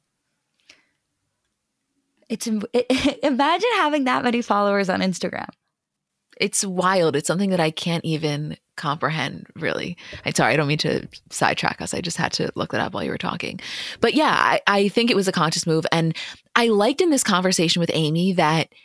It's 2.29 2.47
it, 2.47 3.21
imagine 3.23 3.71
having 3.77 4.05
that 4.05 4.25
many 4.25 4.43
followers 4.43 4.91
on 4.91 5.01
Instagram 5.01 5.49
it's 6.41 6.65
wild. 6.65 7.17
It's 7.17 7.27
something 7.27 7.51
that 7.51 7.61
I 7.61 7.71
can't 7.71 8.05
even 8.05 8.57
comprehend, 8.77 9.47
really. 9.57 9.97
I'm 10.25 10.35
sorry, 10.35 10.53
I 10.53 10.57
don't 10.57 10.69
mean 10.69 10.79
to 10.79 11.09
sidetrack 11.31 11.81
us. 11.81 11.95
I 11.95 12.01
just 12.01 12.17
had 12.17 12.33
to 12.35 12.51
look 12.55 12.73
that 12.73 12.81
up 12.81 12.95
while 12.95 13.05
you 13.05 13.11
were 13.11 13.19
talking. 13.19 13.61
But 14.01 14.15
yeah, 14.15 14.35
I, 14.35 14.61
I 14.67 14.89
think 14.89 15.11
it 15.11 15.17
was 15.17 15.29
a 15.29 15.33
conscious 15.33 15.67
move. 15.67 15.87
And 15.93 16.17
I 16.55 16.69
liked 16.69 17.01
in 17.01 17.11
this 17.11 17.25
conversation 17.25 17.81
with 17.81 17.91
Amy 17.93 18.33
that– 18.33 18.69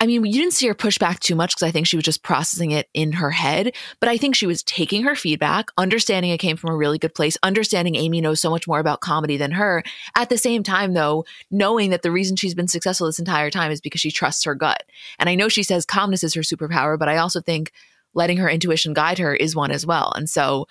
I 0.00 0.06
mean, 0.06 0.24
you 0.24 0.32
didn't 0.32 0.52
see 0.52 0.68
her 0.68 0.74
push 0.74 0.96
back 0.96 1.18
too 1.18 1.34
much 1.34 1.56
because 1.56 1.66
I 1.66 1.72
think 1.72 1.88
she 1.88 1.96
was 1.96 2.04
just 2.04 2.22
processing 2.22 2.70
it 2.70 2.88
in 2.94 3.12
her 3.12 3.32
head. 3.32 3.74
But 3.98 4.08
I 4.08 4.16
think 4.16 4.36
she 4.36 4.46
was 4.46 4.62
taking 4.62 5.02
her 5.02 5.16
feedback, 5.16 5.70
understanding 5.76 6.30
it 6.30 6.38
came 6.38 6.56
from 6.56 6.70
a 6.70 6.76
really 6.76 6.98
good 6.98 7.16
place, 7.16 7.36
understanding 7.42 7.96
Amy 7.96 8.20
knows 8.20 8.40
so 8.40 8.50
much 8.50 8.68
more 8.68 8.78
about 8.78 9.00
comedy 9.00 9.36
than 9.36 9.50
her. 9.52 9.82
At 10.14 10.28
the 10.28 10.38
same 10.38 10.62
time, 10.62 10.94
though, 10.94 11.24
knowing 11.50 11.90
that 11.90 12.02
the 12.02 12.12
reason 12.12 12.36
she's 12.36 12.54
been 12.54 12.68
successful 12.68 13.08
this 13.08 13.18
entire 13.18 13.50
time 13.50 13.72
is 13.72 13.80
because 13.80 14.00
she 14.00 14.12
trusts 14.12 14.44
her 14.44 14.54
gut. 14.54 14.84
And 15.18 15.28
I 15.28 15.34
know 15.34 15.48
she 15.48 15.64
says 15.64 15.84
calmness 15.84 16.22
is 16.22 16.34
her 16.34 16.42
superpower, 16.42 16.96
but 16.96 17.08
I 17.08 17.16
also 17.16 17.40
think 17.40 17.72
letting 18.14 18.36
her 18.36 18.48
intuition 18.48 18.94
guide 18.94 19.18
her 19.18 19.34
is 19.34 19.56
one 19.56 19.72
as 19.72 19.84
well. 19.84 20.12
And 20.14 20.30
so, 20.30 20.68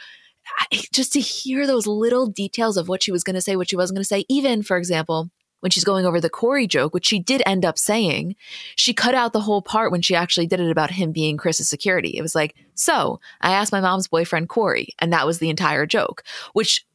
just 0.94 1.12
to 1.12 1.20
hear 1.20 1.68
those 1.68 1.86
little 1.86 2.28
details 2.28 2.78
of 2.78 2.88
what 2.88 3.04
she 3.04 3.12
was 3.12 3.26
going 3.26 3.36
to 3.36 3.42
say, 3.42 3.58
what 3.58 3.70
she 3.70 3.76
wasn't 3.76 3.98
going 3.98 4.04
to 4.04 4.08
say, 4.08 4.24
even, 4.30 4.63
for 4.63 4.78
example, 4.78 5.30
when 5.60 5.72
she's 5.72 5.84
going 5.84 6.06
over 6.06 6.22
the 6.22 6.30
Corey 6.30 6.67
joke, 6.67 6.93
which 6.93 7.08
she 7.08 7.20
did 7.20 7.41
end 7.46 7.65
up 7.65 7.78
saying, 7.78 8.36
she 8.76 8.93
cut 8.93 9.15
out 9.15 9.34
the 9.34 9.41
whole 9.41 9.62
part 9.62 9.91
when 9.91 10.02
she 10.02 10.15
actually 10.15 10.48
did 10.48 10.60
it 10.60 10.70
about 10.70 10.91
him 10.91 11.12
being 11.12 11.38
Chris's 11.38 11.70
security. 11.70 12.12
It 12.17 12.22
was 12.22 12.36
like, 12.36 12.56
so 12.76 13.20
I 13.41 13.52
asked 13.52 13.72
my 13.72 13.82
mom's 13.82 14.08
boyfriend 14.08 14.50
Corey, 14.50 14.89
and 15.00 15.12
that 15.12 15.26
was 15.26 15.39
the 15.39 15.50
entire 15.50 15.86
joke, 15.86 16.24
which 16.54 16.86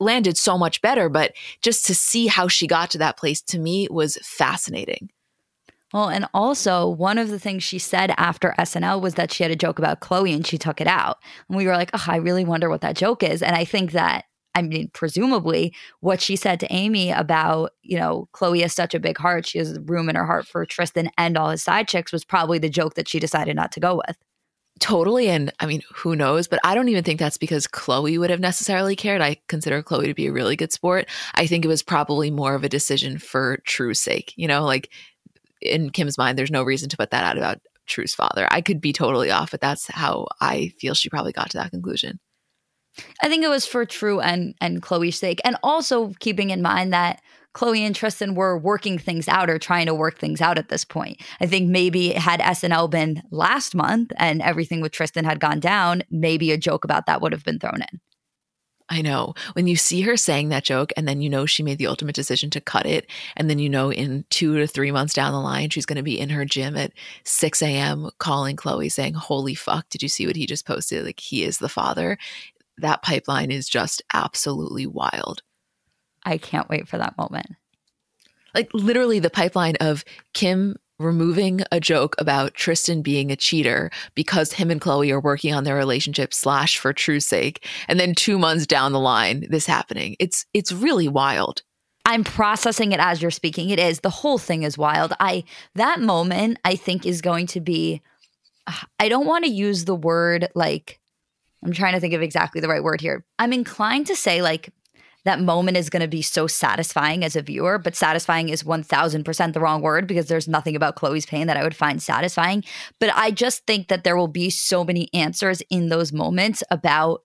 landed 0.00 0.36
so 0.36 0.58
much 0.58 0.82
better. 0.82 1.08
But 1.08 1.32
just 1.62 1.86
to 1.86 1.94
see 1.94 2.26
how 2.26 2.48
she 2.48 2.66
got 2.66 2.90
to 2.90 2.98
that 2.98 3.16
place 3.16 3.40
to 3.42 3.58
me 3.58 3.88
was 3.90 4.18
fascinating. 4.22 5.10
Well, 5.92 6.08
and 6.08 6.26
also 6.34 6.88
one 6.88 7.18
of 7.18 7.28
the 7.28 7.38
things 7.38 7.62
she 7.62 7.78
said 7.78 8.12
after 8.16 8.52
SNL 8.58 9.00
was 9.00 9.14
that 9.14 9.32
she 9.32 9.44
had 9.44 9.52
a 9.52 9.56
joke 9.56 9.78
about 9.78 10.00
Khloé 10.00 10.34
and 10.34 10.44
she 10.44 10.58
took 10.58 10.80
it 10.80 10.88
out. 10.88 11.18
And 11.48 11.56
we 11.56 11.66
were 11.66 11.76
like, 11.76 11.90
oh, 11.94 12.04
I 12.08 12.16
really 12.16 12.44
wonder 12.44 12.68
what 12.68 12.80
that 12.80 12.96
joke 12.96 13.22
is. 13.22 13.42
And 13.42 13.54
I 13.54 13.64
think 13.64 13.92
that 13.92 14.24
I 14.54 14.62
mean, 14.62 14.90
presumably 14.92 15.74
what 16.00 16.20
she 16.20 16.36
said 16.36 16.60
to 16.60 16.72
Amy 16.72 17.10
about, 17.10 17.72
you 17.82 17.98
know, 17.98 18.28
Khloé 18.32 18.62
has 18.62 18.72
such 18.72 18.94
a 18.94 19.00
big 19.00 19.18
heart. 19.18 19.46
She 19.46 19.58
has 19.58 19.78
room 19.80 20.08
in 20.08 20.16
her 20.16 20.24
heart 20.24 20.46
for 20.46 20.64
Tristan 20.64 21.10
and 21.18 21.36
all 21.36 21.50
his 21.50 21.62
side 21.62 21.88
chicks 21.88 22.12
was 22.12 22.24
probably 22.24 22.58
the 22.58 22.68
joke 22.68 22.94
that 22.94 23.08
she 23.08 23.18
decided 23.18 23.56
not 23.56 23.72
to 23.72 23.80
go 23.80 23.96
with. 24.06 24.16
Totally. 24.80 25.28
And 25.28 25.52
I 25.60 25.66
mean, 25.66 25.82
who 25.94 26.16
knows? 26.16 26.48
But 26.48 26.58
I 26.64 26.74
don't 26.74 26.88
even 26.88 27.04
think 27.04 27.20
that's 27.20 27.38
because 27.38 27.66
Khloé 27.66 28.18
would 28.18 28.30
have 28.30 28.40
necessarily 28.40 28.96
cared. 28.96 29.20
I 29.20 29.36
consider 29.48 29.82
Khloé 29.82 30.06
to 30.06 30.14
be 30.14 30.26
a 30.26 30.32
really 30.32 30.56
good 30.56 30.72
sport. 30.72 31.08
I 31.34 31.46
think 31.46 31.64
it 31.64 31.68
was 31.68 31.82
probably 31.82 32.30
more 32.30 32.54
of 32.54 32.64
a 32.64 32.68
decision 32.68 33.18
for 33.18 33.58
True's 33.64 34.00
sake. 34.00 34.34
You 34.36 34.48
know, 34.48 34.64
like 34.64 34.90
in 35.60 35.90
Kim's 35.90 36.18
mind, 36.18 36.36
there's 36.36 36.50
no 36.50 36.64
reason 36.64 36.88
to 36.88 36.96
put 36.96 37.10
that 37.10 37.24
out 37.24 37.38
about 37.38 37.60
True's 37.86 38.14
father. 38.14 38.48
I 38.50 38.60
could 38.60 38.80
be 38.80 38.92
totally 38.92 39.30
off, 39.30 39.52
but 39.52 39.60
that's 39.60 39.86
how 39.88 40.26
I 40.40 40.72
feel 40.78 40.94
she 40.94 41.08
probably 41.08 41.32
got 41.32 41.50
to 41.50 41.58
that 41.58 41.70
conclusion. 41.70 42.18
I 43.22 43.28
think 43.28 43.44
it 43.44 43.48
was 43.48 43.66
for 43.66 43.84
True 43.84 44.20
and 44.20 44.54
and 44.60 44.82
Khloé's 44.82 45.18
sake, 45.18 45.40
and 45.44 45.56
also 45.62 46.12
keeping 46.20 46.50
in 46.50 46.62
mind 46.62 46.92
that 46.92 47.20
Khloé 47.54 47.80
and 47.80 47.94
Tristan 47.94 48.34
were 48.34 48.58
working 48.58 48.98
things 48.98 49.28
out 49.28 49.48
or 49.48 49.58
trying 49.58 49.86
to 49.86 49.94
work 49.94 50.18
things 50.18 50.40
out 50.40 50.58
at 50.58 50.68
this 50.68 50.84
point. 50.84 51.20
I 51.40 51.46
think 51.46 51.70
maybe 51.70 52.10
had 52.10 52.40
SNL 52.40 52.90
been 52.90 53.22
last 53.30 53.74
month 53.74 54.12
and 54.16 54.42
everything 54.42 54.80
with 54.80 54.92
Tristan 54.92 55.24
had 55.24 55.40
gone 55.40 55.60
down, 55.60 56.02
maybe 56.10 56.50
a 56.50 56.58
joke 56.58 56.84
about 56.84 57.06
that 57.06 57.22
would 57.22 57.32
have 57.32 57.44
been 57.44 57.60
thrown 57.60 57.82
in. 57.92 58.00
I 58.90 59.00
know. 59.00 59.32
When 59.54 59.66
you 59.66 59.76
see 59.76 60.02
her 60.02 60.14
saying 60.14 60.50
that 60.50 60.64
joke 60.64 60.92
and 60.94 61.08
then 61.08 61.22
you 61.22 61.30
know 61.30 61.46
she 61.46 61.62
made 61.62 61.78
the 61.78 61.86
ultimate 61.86 62.14
decision 62.14 62.50
to 62.50 62.60
cut 62.60 62.84
it, 62.84 63.06
and 63.34 63.48
then 63.48 63.58
you 63.58 63.70
know 63.70 63.90
in 63.90 64.26
two 64.28 64.58
to 64.58 64.66
three 64.66 64.92
months 64.92 65.14
down 65.14 65.32
the 65.32 65.40
line, 65.40 65.70
she's 65.70 65.86
going 65.86 65.96
to 65.96 66.02
be 66.02 66.20
in 66.20 66.28
her 66.28 66.44
gym 66.44 66.76
at 66.76 66.92
6 67.24 67.62
a.m. 67.62 68.10
calling 68.18 68.56
Khloé 68.56 68.92
saying, 68.92 69.14
Holy 69.14 69.54
fuck, 69.54 69.88
did 69.88 70.02
you 70.02 70.08
see 70.08 70.26
what 70.26 70.36
he 70.36 70.44
just 70.44 70.66
posted? 70.66 71.06
Like, 71.06 71.20
he 71.20 71.44
is 71.44 71.58
the 71.58 71.68
father 71.70 72.18
that 72.78 73.02
pipeline 73.02 73.50
is 73.50 73.68
just 73.68 74.02
absolutely 74.12 74.86
wild. 74.86 75.42
I 76.24 76.38
can't 76.38 76.68
wait 76.68 76.88
for 76.88 76.98
that 76.98 77.16
moment. 77.18 77.46
Like 78.54 78.70
literally 78.72 79.18
the 79.18 79.30
pipeline 79.30 79.76
of 79.80 80.04
Kim 80.32 80.76
removing 80.98 81.60
a 81.72 81.80
joke 81.80 82.14
about 82.18 82.54
Tristan 82.54 83.02
being 83.02 83.30
a 83.30 83.36
cheater 83.36 83.90
because 84.14 84.52
him 84.52 84.70
and 84.70 84.80
Khloé 84.80 85.10
are 85.10 85.20
working 85.20 85.52
on 85.52 85.64
their 85.64 85.74
relationship 85.74 86.32
slash 86.32 86.78
for 86.78 86.92
true 86.92 87.20
sake. 87.20 87.66
And 87.88 87.98
then 87.98 88.14
two 88.14 88.38
months 88.38 88.66
down 88.66 88.92
the 88.92 89.00
line, 89.00 89.46
this 89.50 89.66
happening. 89.66 90.16
It's 90.20 90.46
it's 90.54 90.72
really 90.72 91.08
wild. 91.08 91.62
I'm 92.06 92.22
processing 92.22 92.92
it 92.92 93.00
as 93.00 93.22
you're 93.22 93.30
speaking. 93.30 93.70
It 93.70 93.78
is. 93.78 94.00
The 94.00 94.10
whole 94.10 94.38
thing 94.38 94.62
is 94.62 94.78
wild. 94.78 95.14
I 95.18 95.44
that 95.74 96.00
moment 96.00 96.58
I 96.64 96.76
think 96.76 97.06
is 97.06 97.20
going 97.20 97.46
to 97.48 97.60
be 97.60 98.02
I 98.98 99.08
don't 99.08 99.26
want 99.26 99.44
to 99.44 99.50
use 99.50 99.84
the 99.84 99.94
word 99.94 100.48
like 100.54 101.00
I'm 101.64 101.72
trying 101.72 101.94
to 101.94 102.00
think 102.00 102.14
of 102.14 102.22
exactly 102.22 102.60
the 102.60 102.68
right 102.68 102.82
word 102.82 103.00
here. 103.00 103.24
I'm 103.38 103.52
inclined 103.52 104.06
to 104.08 104.16
say 104.16 104.42
like 104.42 104.70
that 105.24 105.40
moment 105.40 105.78
is 105.78 105.88
going 105.88 106.02
to 106.02 106.08
be 106.08 106.22
so 106.22 106.46
satisfying 106.46 107.24
as 107.24 107.34
a 107.34 107.42
viewer, 107.42 107.78
but 107.78 107.96
satisfying 107.96 108.50
is 108.50 108.62
1000% 108.62 109.52
the 109.52 109.60
wrong 109.60 109.80
word 109.80 110.06
because 110.06 110.26
there's 110.26 110.46
nothing 110.46 110.76
about 110.76 110.96
Khloé's 110.96 111.24
pain 111.24 111.46
that 111.46 111.56
I 111.56 111.62
would 111.62 111.74
find 111.74 112.02
satisfying. 112.02 112.62
But 113.00 113.10
I 113.14 113.30
just 113.30 113.66
think 113.66 113.88
that 113.88 114.04
there 114.04 114.16
will 114.16 114.28
be 114.28 114.50
so 114.50 114.84
many 114.84 115.08
answers 115.14 115.62
in 115.70 115.88
those 115.88 116.12
moments 116.12 116.62
about 116.70 117.22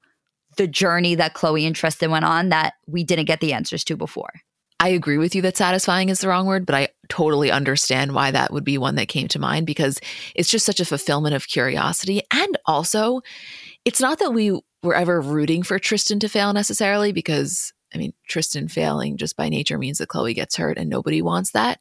the 0.58 0.67
journey 0.67 1.15
that 1.15 1.34
Khloé 1.34 1.67
and 1.67 1.75
Tristan 1.75 2.10
went 2.10 2.25
on 2.25 2.49
that 2.49 2.73
we 2.88 3.04
didn't 3.04 3.25
get 3.25 3.41
the 3.41 3.54
answers 3.54 3.84
to 3.86 3.97
before. 3.97 4.32
I 4.82 4.89
agree 4.89 5.17
with 5.17 5.36
you 5.36 5.41
that 5.41 5.58
satisfying 5.58 6.08
is 6.08 6.21
the 6.21 6.30
wrong 6.30 6.45
word, 6.45 6.65
but 6.65 6.75
I 6.75 6.88
totally 7.10 7.52
understand 7.52 8.13
why 8.13 8.32
that 8.32 8.54
would 8.54 8.63
be 8.63 8.78
one 8.78 8.95
that 8.95 9.10
came 9.10 9.28
to 9.30 9.39
mind 9.39 9.67
because 9.67 9.99
it's 10.36 10.49
just 10.49 10.65
such 10.65 10.80
a 10.80 10.86
fulfillment 10.86 11.36
of 11.36 11.49
curiosity. 11.49 12.21
And 12.32 12.58
also, 12.65 13.19
it's 13.86 14.02
not 14.02 14.20
that 14.20 14.34
we 14.34 14.60
were 14.84 14.96
ever 14.96 15.22
rooting 15.22 15.63
for 15.63 15.80
Tristan 15.80 16.20
to 16.20 16.30
fail 16.30 16.54
necessarily 16.54 17.12
because 17.12 17.74
I 17.94 17.98
mean, 17.98 18.13
Tristan 18.28 18.68
failing 18.68 19.18
just 19.18 19.36
by 19.36 19.50
nature 19.50 19.78
means 19.78 19.98
that 19.98 20.10
Khloé 20.10 20.36
gets 20.36 20.56
hurt 20.56 20.78
and 20.78 20.89
nobody 20.89 21.22
wants 21.22 21.52
that. 21.52 21.80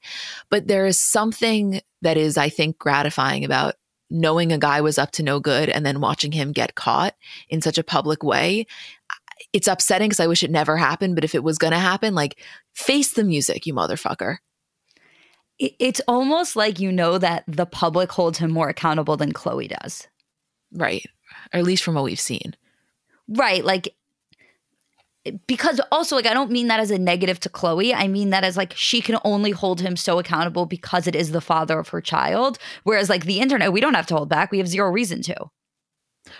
But 0.50 0.66
there 0.66 0.86
is 0.86 0.98
something 0.98 1.80
that 2.02 2.16
is, 2.16 2.38
I 2.38 2.48
think, 2.48 2.78
gratifying 2.78 3.44
about 3.44 3.74
knowing 4.10 4.52
a 4.52 4.58
guy 4.58 4.80
was 4.80 4.98
up 4.98 5.10
to 5.12 5.22
no 5.22 5.38
good 5.38 5.68
and 5.68 5.84
then 5.84 6.00
watching 6.00 6.32
him 6.32 6.52
get 6.52 6.74
caught 6.74 7.14
in 7.48 7.60
such 7.60 7.76
a 7.76 7.84
public 7.84 8.22
way. 8.22 8.66
It's 9.52 9.68
upsetting 9.68 10.08
because 10.08 10.20
I 10.20 10.26
wish 10.26 10.42
it 10.42 10.50
never 10.50 10.76
happened. 10.76 11.14
But 11.14 11.24
if 11.24 11.34
it 11.34 11.44
was 11.44 11.58
going 11.58 11.72
to 11.72 11.78
happen, 11.78 12.14
like, 12.14 12.38
face 12.74 13.12
the 13.12 13.24
music, 13.24 13.66
you 13.66 13.74
motherfucker. 13.74 14.38
It's 15.58 16.00
almost 16.08 16.56
like 16.56 16.78
you 16.78 16.92
know 16.92 17.18
that 17.18 17.44
the 17.48 17.66
public 17.66 18.12
holds 18.12 18.38
him 18.38 18.50
more 18.50 18.68
accountable 18.68 19.16
than 19.16 19.32
Khloé 19.32 19.68
does. 19.68 20.06
Right. 20.72 21.04
Or 21.52 21.58
at 21.58 21.64
least 21.64 21.82
from 21.82 21.94
what 21.94 22.04
we've 22.04 22.20
seen. 22.20 22.54
Right. 23.28 23.64
Like 23.64 23.94
because 25.46 25.80
also 25.92 26.16
like 26.16 26.26
I 26.26 26.34
don't 26.34 26.50
mean 26.50 26.68
that 26.68 26.80
as 26.80 26.90
a 26.90 26.98
negative 26.98 27.40
to 27.40 27.48
Khloé. 27.48 27.94
I 27.94 28.08
mean 28.08 28.30
that 28.30 28.44
as 28.44 28.56
like 28.56 28.72
she 28.74 29.00
can 29.00 29.18
only 29.24 29.50
hold 29.50 29.80
him 29.80 29.96
so 29.96 30.18
accountable 30.18 30.66
because 30.66 31.06
it 31.06 31.14
is 31.14 31.32
the 31.32 31.40
father 31.40 31.78
of 31.78 31.88
her 31.88 32.00
child. 32.00 32.58
Whereas 32.84 33.08
like 33.08 33.24
the 33.24 33.40
internet, 33.40 33.72
we 33.72 33.80
don't 33.80 33.94
have 33.94 34.06
to 34.06 34.16
hold 34.16 34.28
back. 34.28 34.50
We 34.50 34.58
have 34.58 34.68
zero 34.68 34.90
reason 34.90 35.22
to. 35.22 35.36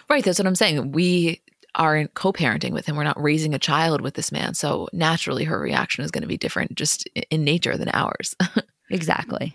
Right. 0.08 0.24
That's 0.24 0.38
what 0.38 0.46
I'm 0.46 0.54
saying. 0.54 0.92
We 0.92 1.42
aren't 1.74 2.14
co-parenting 2.14 2.72
with 2.72 2.86
him. 2.86 2.96
We're 2.96 3.04
not 3.04 3.20
raising 3.22 3.54
a 3.54 3.58
child 3.58 4.00
with 4.00 4.14
this 4.14 4.32
man. 4.32 4.54
So 4.54 4.88
naturally 4.92 5.44
her 5.44 5.60
reaction 5.60 6.04
is 6.04 6.10
going 6.10 6.22
to 6.22 6.28
be 6.28 6.36
different 6.36 6.74
just 6.74 7.06
in 7.30 7.44
nature 7.44 7.76
than 7.76 7.90
ours. 7.92 8.34
exactly. 8.90 9.54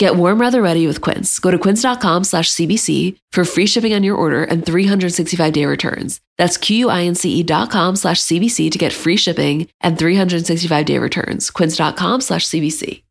Get 0.00 0.16
warm 0.16 0.38
weather 0.38 0.62
ready 0.62 0.86
with 0.86 1.02
Quince. 1.02 1.38
Go 1.38 1.50
to 1.50 1.58
quince.com 1.58 2.24
slash 2.24 2.50
CBC 2.50 3.18
for 3.32 3.44
free 3.44 3.66
shipping 3.66 3.92
on 3.92 4.02
your 4.02 4.16
order 4.16 4.44
and 4.44 4.64
365 4.64 5.52
day 5.52 5.66
returns. 5.66 6.22
That's 6.38 6.56
Q-U-I-N-C-E 6.56 7.42
dot 7.42 7.70
com 7.70 7.96
slash 7.96 8.18
CBC 8.22 8.70
to 8.70 8.78
get 8.78 8.94
free 8.94 9.18
shipping 9.18 9.68
and 9.82 9.98
365 9.98 10.86
day 10.86 10.96
returns. 10.96 11.50
Quince.com 11.50 12.22
slash 12.22 12.46
CBC. 12.46 13.02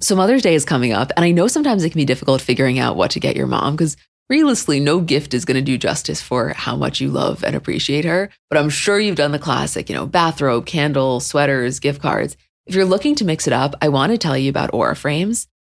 So 0.00 0.16
Mother's 0.16 0.40
Day 0.40 0.54
is 0.54 0.64
coming 0.64 0.94
up, 0.94 1.12
and 1.16 1.24
I 1.24 1.32
know 1.32 1.48
sometimes 1.48 1.84
it 1.84 1.90
can 1.90 1.98
be 1.98 2.06
difficult 2.06 2.40
figuring 2.40 2.78
out 2.78 2.96
what 2.96 3.10
to 3.10 3.20
get 3.20 3.36
your 3.36 3.48
mom 3.48 3.74
because 3.74 3.98
realistically, 4.30 4.80
no 4.80 5.00
gift 5.00 5.34
is 5.34 5.44
going 5.44 5.56
to 5.56 5.72
do 5.72 5.76
justice 5.76 6.22
for 6.22 6.54
how 6.54 6.76
much 6.76 6.98
you 6.98 7.10
love 7.10 7.44
and 7.44 7.54
appreciate 7.54 8.06
her. 8.06 8.30
But 8.48 8.58
I'm 8.58 8.70
sure 8.70 8.98
you've 8.98 9.16
done 9.16 9.32
the 9.32 9.38
classic, 9.38 9.90
you 9.90 9.96
know, 9.96 10.06
bathrobe, 10.06 10.64
candle, 10.64 11.20
sweaters, 11.20 11.78
gift 11.78 12.00
cards. 12.00 12.38
If 12.64 12.74
you're 12.74 12.86
looking 12.86 13.16
to 13.16 13.26
mix 13.26 13.46
it 13.46 13.52
up, 13.52 13.74
I 13.82 13.90
want 13.90 14.12
to 14.12 14.18
tell 14.18 14.38
you 14.38 14.48
about 14.48 14.72
Aura 14.72 14.96
Frames. 14.96 15.46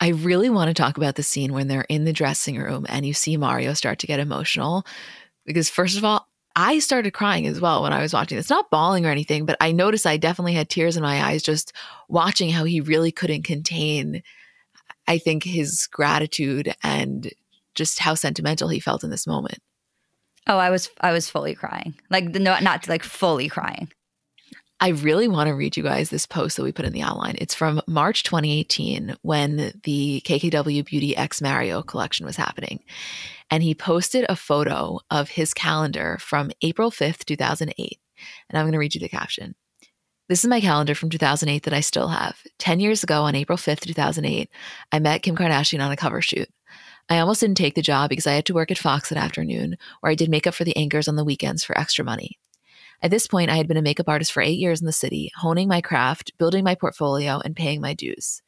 I 0.00 0.08
really 0.08 0.48
want 0.48 0.68
to 0.68 0.80
talk 0.80 0.96
about 0.96 1.16
the 1.16 1.22
scene 1.22 1.52
when 1.52 1.68
they're 1.68 1.86
in 1.88 2.04
the 2.04 2.12
dressing 2.12 2.56
room 2.56 2.86
and 2.88 3.04
you 3.04 3.12
see 3.12 3.36
Mario 3.36 3.74
start 3.74 3.98
to 4.00 4.06
get 4.06 4.20
emotional. 4.20 4.86
Because, 5.44 5.70
first 5.70 5.96
of 5.98 6.04
all, 6.04 6.28
I 6.54 6.78
started 6.78 7.12
crying 7.12 7.46
as 7.46 7.60
well 7.60 7.82
when 7.82 7.92
I 7.92 8.02
was 8.02 8.12
watching 8.12 8.36
this. 8.36 8.50
Not 8.50 8.70
bawling 8.70 9.06
or 9.06 9.10
anything, 9.10 9.46
but 9.46 9.56
I 9.60 9.72
noticed 9.72 10.06
I 10.06 10.16
definitely 10.16 10.54
had 10.54 10.68
tears 10.68 10.96
in 10.96 11.02
my 11.02 11.22
eyes 11.22 11.42
just 11.42 11.72
watching 12.08 12.50
how 12.50 12.64
he 12.64 12.80
really 12.80 13.12
couldn't 13.12 13.44
contain, 13.44 14.22
I 15.06 15.18
think, 15.18 15.44
his 15.44 15.86
gratitude 15.86 16.74
and 16.82 17.32
just 17.74 18.00
how 18.00 18.14
sentimental 18.14 18.68
he 18.68 18.80
felt 18.80 19.04
in 19.04 19.10
this 19.10 19.26
moment. 19.26 19.58
Oh, 20.48 20.58
I 20.58 20.70
was 20.70 20.90
I 21.00 21.12
was 21.12 21.30
fully 21.30 21.54
crying. 21.54 21.94
Like 22.10 22.24
no 22.24 22.58
not 22.58 22.88
like 22.88 23.04
fully 23.04 23.48
crying. 23.48 23.90
I 24.80 24.90
really 24.90 25.26
want 25.26 25.48
to 25.48 25.54
read 25.54 25.76
you 25.76 25.82
guys 25.82 26.08
this 26.08 26.26
post 26.26 26.56
that 26.56 26.62
we 26.62 26.70
put 26.70 26.84
in 26.84 26.92
the 26.92 27.02
outline. 27.02 27.34
It's 27.38 27.54
from 27.54 27.82
March 27.88 28.22
2018 28.22 29.16
when 29.22 29.72
the 29.82 30.22
KKW 30.24 30.84
Beauty 30.84 31.16
X 31.16 31.42
Mario 31.42 31.82
collection 31.82 32.24
was 32.24 32.36
happening. 32.36 32.84
And 33.50 33.62
he 33.62 33.74
posted 33.74 34.24
a 34.28 34.36
photo 34.36 35.00
of 35.10 35.30
his 35.30 35.52
calendar 35.52 36.18
from 36.20 36.52
April 36.62 36.92
5th, 36.92 37.24
2008. 37.24 37.98
And 38.48 38.58
I'm 38.58 38.64
going 38.64 38.72
to 38.72 38.78
read 38.78 38.94
you 38.94 39.00
the 39.00 39.08
caption. 39.08 39.56
This 40.28 40.44
is 40.44 40.50
my 40.50 40.60
calendar 40.60 40.94
from 40.94 41.10
2008 41.10 41.64
that 41.64 41.74
I 41.74 41.80
still 41.80 42.08
have. 42.08 42.36
10 42.58 42.78
years 42.78 43.02
ago, 43.02 43.22
on 43.22 43.34
April 43.34 43.58
5th, 43.58 43.80
2008, 43.80 44.48
I 44.92 44.98
met 45.00 45.22
Kim 45.22 45.36
Kardashian 45.36 45.82
on 45.82 45.90
a 45.90 45.96
cover 45.96 46.20
shoot. 46.20 46.48
I 47.08 47.18
almost 47.18 47.40
didn't 47.40 47.56
take 47.56 47.74
the 47.74 47.82
job 47.82 48.10
because 48.10 48.26
I 48.26 48.34
had 48.34 48.44
to 48.46 48.54
work 48.54 48.70
at 48.70 48.78
Fox 48.78 49.08
that 49.08 49.18
afternoon, 49.18 49.76
where 50.00 50.12
I 50.12 50.14
did 50.14 50.28
makeup 50.28 50.54
for 50.54 50.64
the 50.64 50.76
anchors 50.76 51.08
on 51.08 51.16
the 51.16 51.24
weekends 51.24 51.64
for 51.64 51.76
extra 51.76 52.04
money. 52.04 52.38
At 53.00 53.12
this 53.12 53.28
point, 53.28 53.50
I 53.50 53.56
had 53.56 53.68
been 53.68 53.76
a 53.76 53.82
makeup 53.82 54.08
artist 54.08 54.32
for 54.32 54.42
eight 54.42 54.58
years 54.58 54.80
in 54.80 54.86
the 54.86 54.92
city, 54.92 55.30
honing 55.36 55.68
my 55.68 55.80
craft, 55.80 56.32
building 56.36 56.64
my 56.64 56.74
portfolio, 56.74 57.40
and 57.44 57.54
paying 57.54 57.80
my 57.80 57.94
dues. 57.94 58.42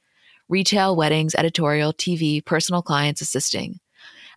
Retail, 0.48 0.96
weddings, 0.96 1.36
editorial, 1.36 1.92
TV, 1.92 2.44
personal 2.44 2.82
clients, 2.82 3.20
assisting. 3.20 3.78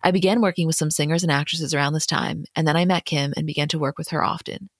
I 0.04 0.12
began 0.12 0.40
working 0.40 0.68
with 0.68 0.76
some 0.76 0.90
singers 0.90 1.24
and 1.24 1.32
actresses 1.32 1.74
around 1.74 1.94
this 1.94 2.06
time, 2.06 2.44
and 2.54 2.68
then 2.68 2.76
I 2.76 2.84
met 2.84 3.06
Kim 3.06 3.32
and 3.36 3.46
began 3.46 3.66
to 3.68 3.78
work 3.78 3.98
with 3.98 4.10
her 4.10 4.22
often. 4.22 4.70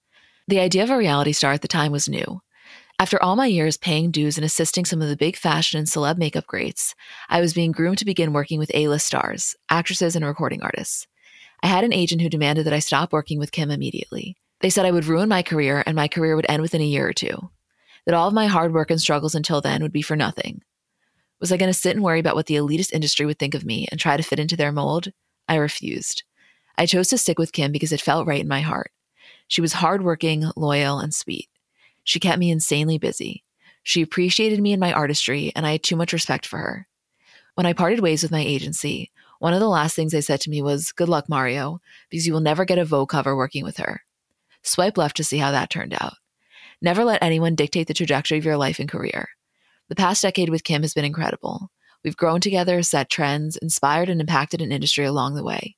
The 0.47 0.61
idea 0.61 0.85
of 0.85 0.91
a 0.91 0.97
reality 0.97 1.33
star 1.33 1.53
at 1.53 1.63
the 1.63 1.69
time 1.69 1.91
was 1.91 2.09
new. 2.09 2.43
After 3.01 3.21
all 3.21 3.35
my 3.35 3.47
years 3.47 3.77
paying 3.77 4.13
dues 4.13 4.39
and 4.39 4.45
assisting 4.45 4.85
some 4.85 5.03
of 5.03 5.09
the 5.09 5.17
big 5.17 5.37
fashion 5.37 5.79
and 5.79 5.89
celeb 5.89 6.17
makeup 6.17 6.47
greats, 6.47 6.95
I 7.29 7.41
was 7.41 7.55
being 7.55 7.73
groomed 7.73 7.99
to 7.99 8.05
begin 8.05 8.33
working 8.33 8.61
with 8.61 8.71
A 8.73 8.87
list 8.87 9.07
stars, 9.07 9.57
actresses, 9.69 10.15
and 10.15 10.25
recording 10.25 10.63
artists. 10.63 11.09
I 11.61 11.67
had 11.67 11.83
an 11.83 11.93
agent 11.93 12.23
who 12.23 12.29
demanded 12.29 12.67
that 12.67 12.73
I 12.73 12.79
stop 12.79 13.13
working 13.13 13.41
with 13.41 13.51
Kim 13.51 13.73
immediately. 13.73 14.37
They 14.61 14.71
said 14.71 14.87
I 14.87 14.91
would 14.91 15.07
ruin 15.07 15.29
my 15.29 15.43
career 15.43 15.83
and 15.87 15.95
my 15.97 16.09
career 16.09 16.37
would 16.37 16.47
end 16.49 16.63
within 16.63 16.81
a 16.81 16.87
year 16.87 17.09
or 17.09 17.13
two, 17.13 17.51
that 18.07 18.15
all 18.15 18.29
of 18.29 18.35
my 18.35 18.47
hard 18.47 18.73
work 18.73 18.91
and 18.91 19.01
struggles 19.01 19.35
until 19.35 19.61
then 19.61 19.83
would 19.83 19.93
be 19.93 20.03
for 20.03 20.17
nothing. 20.17 20.63
Was 21.41 21.53
I 21.53 21.57
going 21.57 21.71
to 21.71 21.79
sit 21.79 21.95
and 21.95 22.05
worry 22.05 22.21
about 22.21 22.37
what 22.37 22.47
the 22.47 22.55
elitist 22.55 22.93
industry 22.93 23.27
would 23.27 23.39
think 23.39 23.55
of 23.55 23.65
me 23.65 23.87
and 23.91 24.01
try 24.01 24.17
to 24.17 24.23
fit 24.23 24.39
into 24.39 24.57
their 24.57 24.73
mold? 24.73 25.13
I 25.49 25.57
refused. 25.57 26.23
I 26.79 26.87
chose 26.87 27.09
to 27.09 27.19
stick 27.19 27.39
with 27.39 27.53
Kim 27.53 27.73
because 27.73 27.93
it 27.93 28.01
felt 28.01 28.27
right 28.27 28.41
in 28.41 28.49
my 28.49 28.61
heart. 28.61 28.91
She 29.49 29.61
was 29.61 29.75
hardworking, 29.75 30.51
loyal, 30.57 30.99
and 31.01 31.13
sweet. 31.13 31.49
She 32.03 32.21
kept 32.21 32.39
me 32.39 32.51
insanely 32.51 32.99
busy. 32.99 33.45
She 33.83 34.03
appreciated 34.03 34.61
me 34.61 34.73
and 34.73 34.81
my 34.81 34.93
artistry, 34.93 35.53
and 35.55 35.67
I 35.67 35.73
had 35.73 35.83
too 35.83 35.97
much 35.97 36.13
respect 36.13 36.47
for 36.47 36.59
her. 36.59 36.89
When 37.55 37.67
I 37.67 37.73
parted 37.73 38.01
ways 38.01 38.23
with 38.23 38.33
my 38.33 38.41
agency, 38.41 39.11
one 39.39 39.53
of 39.53 39.61
the 39.61 39.69
last 39.69 39.95
things 39.95 40.13
they 40.13 40.23
said 40.23 40.41
to 40.43 40.51
me 40.51 40.63
was, 40.63 40.93
Good 40.93 41.09
luck, 41.09 41.29
Mario, 41.29 41.81
because 42.09 42.27
you 42.27 42.33
will 42.33 42.41
never 42.41 42.65
get 42.65 42.79
a 42.79 42.85
Vogue 42.85 43.11
cover 43.11 43.37
working 43.37 43.65
with 43.65 43.77
her. 43.77 44.03
Swipe 44.65 44.99
left 44.99 45.17
to 45.19 45.25
see 45.25 45.39
how 45.39 45.51
that 45.53 45.71
turned 45.71 45.95
out. 46.01 46.15
Never 46.83 47.05
let 47.05 47.23
anyone 47.23 47.55
dictate 47.55 47.87
the 47.87 47.95
trajectory 47.95 48.39
of 48.39 48.45
your 48.45 48.57
life 48.57 48.79
and 48.79 48.89
career. 48.89 49.29
The 49.89 49.95
past 49.95 50.23
decade 50.23 50.49
with 50.49 50.65
Kim 50.65 50.83
has 50.83 50.95
been 50.95 51.05
incredible. 51.05 51.71
We've 52.03 52.17
grown 52.17 52.41
together, 52.41 52.83
set 52.83 53.11
trends, 53.11 53.57
inspired 53.57 54.09
and 54.09 54.21
impacted 54.21 54.61
an 54.61 54.73
industry 54.73 55.05
along 55.05 55.35
the 55.35 55.45
way. 55.45 55.77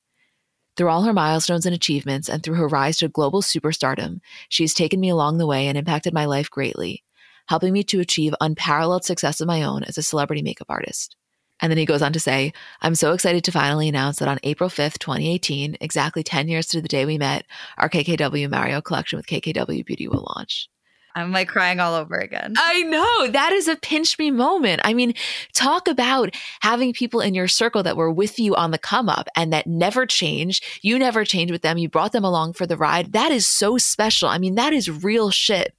Through 0.75 0.89
all 0.89 1.03
her 1.03 1.13
milestones 1.13 1.65
and 1.65 1.73
achievements, 1.73 2.29
and 2.29 2.43
through 2.43 2.55
her 2.55 2.67
rise 2.67 2.99
to 2.99 3.07
global 3.07 3.41
superstardom, 3.41 4.19
she 4.47 4.63
has 4.63 4.73
taken 4.73 4.99
me 4.99 5.09
along 5.09 5.37
the 5.37 5.47
way 5.47 5.67
and 5.67 5.77
impacted 5.77 6.13
my 6.13 6.25
life 6.25 6.49
greatly, 6.49 7.03
helping 7.47 7.73
me 7.73 7.83
to 7.85 7.99
achieve 7.99 8.35
unparalleled 8.39 9.03
success 9.03 9.41
of 9.41 9.47
my 9.47 9.63
own 9.63 9.83
as 9.83 9.97
a 9.97 10.03
celebrity 10.03 10.41
makeup 10.41 10.67
artist. 10.69 11.15
And 11.61 11.71
then 11.71 11.77
he 11.77 11.85
goes 11.85 12.01
on 12.01 12.13
to 12.13 12.19
say, 12.19 12.53
I'm 12.81 12.95
so 12.95 13.13
excited 13.13 13.43
to 13.45 13.51
finally 13.51 13.89
announce 13.89 14.19
that 14.19 14.27
on 14.27 14.39
April 14.43 14.69
5th, 14.69 14.99
2018, 14.99 15.77
exactly 15.81 16.23
10 16.23 16.47
years 16.47 16.67
to 16.67 16.81
the 16.81 16.87
day 16.87 17.05
we 17.05 17.17
met, 17.17 17.45
our 17.77 17.89
KKW 17.89 18.49
Mario 18.49 18.81
collection 18.81 19.17
with 19.17 19.27
KKW 19.27 19.85
Beauty 19.85 20.07
will 20.07 20.25
launch. 20.35 20.69
I'm 21.17 21.31
like 21.31 21.47
crying 21.47 21.79
all 21.79 21.95
over 21.95 22.15
again. 22.15 22.53
I 22.57 22.83
know. 22.83 23.31
That 23.31 23.51
is 23.51 23.67
a 23.67 23.75
pinch 23.75 24.19
me 24.19 24.29
moment. 24.29 24.81
I 24.83 24.93
mean, 24.93 25.15
talk 25.53 25.87
about 25.87 26.35
having 26.61 26.93
people 26.93 27.21
in 27.21 27.33
your 27.33 27.47
circle 27.47 27.81
that 27.81 27.97
were 27.97 28.11
with 28.11 28.37
you 28.37 28.55
on 28.55 28.69
the 28.69 28.77
come 28.77 29.09
up 29.09 29.27
and 29.35 29.51
that 29.51 29.65
never 29.65 30.05
changed. 30.05 30.63
You 30.83 30.99
never 30.99 31.25
changed 31.25 31.51
with 31.51 31.63
them. 31.63 31.79
You 31.79 31.89
brought 31.89 32.11
them 32.11 32.23
along 32.23 32.53
for 32.53 32.67
the 32.67 32.77
ride. 32.77 33.13
That 33.13 33.31
is 33.31 33.47
so 33.47 33.79
special. 33.79 34.29
I 34.29 34.37
mean, 34.37 34.53
that 34.55 34.73
is 34.73 34.91
real 34.91 35.31
shit. 35.31 35.73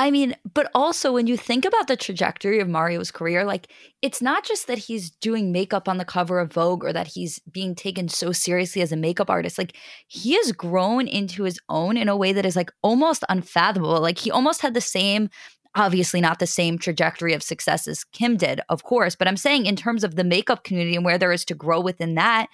I 0.00 0.10
mean, 0.10 0.34
but 0.54 0.70
also 0.74 1.12
when 1.12 1.26
you 1.26 1.36
think 1.36 1.66
about 1.66 1.86
the 1.86 1.94
trajectory 1.94 2.58
of 2.58 2.70
Mario's 2.70 3.10
career, 3.10 3.44
like 3.44 3.70
it's 4.00 4.22
not 4.22 4.44
just 4.44 4.66
that 4.66 4.78
he's 4.78 5.10
doing 5.10 5.52
makeup 5.52 5.90
on 5.90 5.98
the 5.98 6.06
cover 6.06 6.40
of 6.40 6.54
Vogue 6.54 6.82
or 6.84 6.90
that 6.94 7.08
he's 7.08 7.38
being 7.40 7.74
taken 7.74 8.08
so 8.08 8.32
seriously 8.32 8.80
as 8.80 8.92
a 8.92 8.96
makeup 8.96 9.28
artist. 9.28 9.58
Like 9.58 9.76
he 10.08 10.36
has 10.36 10.52
grown 10.52 11.06
into 11.06 11.42
his 11.42 11.60
own 11.68 11.98
in 11.98 12.08
a 12.08 12.16
way 12.16 12.32
that 12.32 12.46
is 12.46 12.56
like 12.56 12.72
almost 12.80 13.24
unfathomable. 13.28 14.00
Like 14.00 14.16
he 14.16 14.30
almost 14.30 14.62
had 14.62 14.72
the 14.72 14.80
same 14.80 15.28
obviously 15.74 16.22
not 16.22 16.38
the 16.38 16.46
same 16.46 16.78
trajectory 16.78 17.34
of 17.34 17.42
success 17.42 17.86
as 17.86 18.02
Kim 18.02 18.38
did, 18.38 18.62
of 18.70 18.84
course, 18.84 19.14
but 19.14 19.28
I'm 19.28 19.36
saying 19.36 19.66
in 19.66 19.76
terms 19.76 20.02
of 20.02 20.16
the 20.16 20.24
makeup 20.24 20.64
community 20.64 20.96
and 20.96 21.04
where 21.04 21.18
there 21.18 21.30
is 21.30 21.44
to 21.44 21.54
grow 21.54 21.78
within 21.78 22.14
that, 22.14 22.46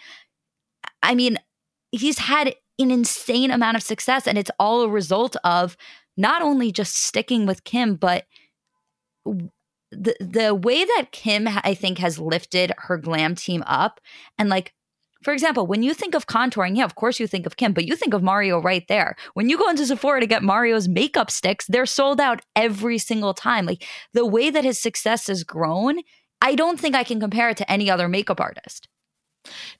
I 1.00 1.14
mean, 1.14 1.38
he's 1.92 2.18
had 2.18 2.56
an 2.78 2.90
insane 2.90 3.52
amount 3.52 3.76
of 3.76 3.84
success 3.84 4.26
and 4.26 4.36
it's 4.36 4.50
all 4.58 4.82
a 4.82 4.88
result 4.88 5.36
of 5.44 5.76
not 6.16 6.42
only 6.42 6.72
just 6.72 6.96
sticking 6.96 7.46
with 7.46 7.64
Kim, 7.64 7.96
but 7.96 8.26
the 9.24 10.16
the 10.20 10.54
way 10.54 10.84
that 10.84 11.12
Kim 11.12 11.48
I 11.48 11.74
think 11.74 11.98
has 11.98 12.18
lifted 12.18 12.72
her 12.78 12.98
glam 12.98 13.34
team 13.34 13.62
up 13.66 14.00
and 14.38 14.48
like 14.48 14.72
for 15.22 15.32
example, 15.32 15.66
when 15.66 15.82
you 15.82 15.92
think 15.94 16.14
of 16.14 16.26
contouring, 16.26 16.76
yeah, 16.76 16.84
of 16.84 16.94
course 16.94 17.18
you 17.18 17.26
think 17.26 17.46
of 17.46 17.56
Kim, 17.56 17.72
but 17.72 17.86
you 17.86 17.96
think 17.96 18.14
of 18.14 18.22
Mario 18.22 18.60
right 18.60 18.86
there. 18.86 19.16
When 19.34 19.48
you 19.48 19.58
go 19.58 19.68
into 19.68 19.84
Sephora 19.84 20.20
to 20.20 20.26
get 20.26 20.42
Mario's 20.42 20.86
makeup 20.86 21.30
sticks, 21.32 21.66
they're 21.66 21.86
sold 21.86 22.20
out 22.20 22.42
every 22.54 22.98
single 22.98 23.34
time. 23.34 23.66
Like 23.66 23.84
the 24.12 24.26
way 24.26 24.50
that 24.50 24.62
his 24.62 24.78
success 24.78 25.26
has 25.26 25.42
grown, 25.42 25.98
I 26.40 26.54
don't 26.54 26.78
think 26.78 26.94
I 26.94 27.02
can 27.02 27.18
compare 27.18 27.48
it 27.48 27.56
to 27.56 27.68
any 27.68 27.90
other 27.90 28.08
makeup 28.08 28.40
artist. 28.40 28.88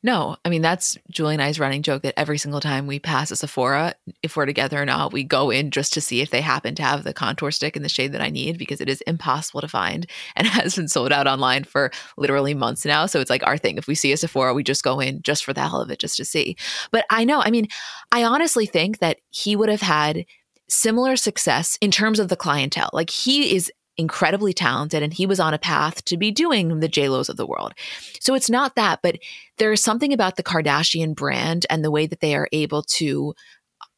No, 0.02 0.36
I 0.44 0.48
mean 0.48 0.62
that's 0.62 0.96
Julie 1.10 1.34
and 1.34 1.42
I's 1.42 1.60
running 1.60 1.82
joke 1.82 2.02
that 2.02 2.18
every 2.18 2.38
single 2.38 2.60
time 2.60 2.86
we 2.86 2.98
pass 2.98 3.30
a 3.30 3.36
Sephora, 3.36 3.94
if 4.22 4.36
we're 4.36 4.46
together 4.46 4.80
or 4.80 4.84
not, 4.84 5.12
we 5.12 5.24
go 5.24 5.50
in 5.50 5.70
just 5.70 5.92
to 5.94 6.00
see 6.00 6.20
if 6.20 6.30
they 6.30 6.40
happen 6.40 6.74
to 6.76 6.82
have 6.82 7.04
the 7.04 7.12
contour 7.14 7.50
stick 7.50 7.76
in 7.76 7.82
the 7.82 7.88
shade 7.88 8.12
that 8.12 8.20
I 8.20 8.30
need 8.30 8.58
because 8.58 8.80
it 8.80 8.88
is 8.88 9.00
impossible 9.02 9.60
to 9.60 9.68
find 9.68 10.06
and 10.36 10.46
has 10.46 10.76
been 10.76 10.88
sold 10.88 11.12
out 11.12 11.26
online 11.26 11.64
for 11.64 11.90
literally 12.16 12.54
months 12.54 12.84
now. 12.84 13.06
So 13.06 13.20
it's 13.20 13.30
like 13.30 13.46
our 13.46 13.58
thing. 13.58 13.78
If 13.78 13.86
we 13.86 13.94
see 13.94 14.12
a 14.12 14.16
Sephora, 14.16 14.54
we 14.54 14.62
just 14.62 14.84
go 14.84 15.00
in 15.00 15.22
just 15.22 15.44
for 15.44 15.52
the 15.52 15.60
hell 15.62 15.80
of 15.80 15.90
it, 15.90 15.98
just 15.98 16.16
to 16.16 16.24
see. 16.24 16.56
But 16.90 17.04
I 17.10 17.24
know, 17.24 17.40
I 17.40 17.50
mean, 17.50 17.68
I 18.12 18.24
honestly 18.24 18.66
think 18.66 18.98
that 18.98 19.18
he 19.30 19.56
would 19.56 19.68
have 19.68 19.80
had 19.80 20.24
similar 20.68 21.16
success 21.16 21.78
in 21.80 21.90
terms 21.90 22.18
of 22.18 22.28
the 22.28 22.36
clientele. 22.36 22.90
Like 22.92 23.10
he 23.10 23.54
is 23.54 23.70
incredibly 23.98 24.52
talented 24.52 25.02
and 25.02 25.12
he 25.12 25.26
was 25.26 25.40
on 25.40 25.54
a 25.54 25.58
path 25.58 26.04
to 26.04 26.16
be 26.16 26.30
doing 26.30 26.80
the 26.80 26.88
JLo's 26.88 27.28
of 27.28 27.36
the 27.36 27.46
world. 27.46 27.72
So 28.20 28.34
it's 28.34 28.50
not 28.50 28.74
that, 28.76 29.00
but 29.02 29.18
there 29.58 29.72
is 29.72 29.82
something 29.82 30.12
about 30.12 30.36
the 30.36 30.42
Kardashian 30.42 31.14
brand 31.14 31.66
and 31.70 31.84
the 31.84 31.90
way 31.90 32.06
that 32.06 32.20
they 32.20 32.34
are 32.34 32.48
able 32.52 32.82
to 32.82 33.34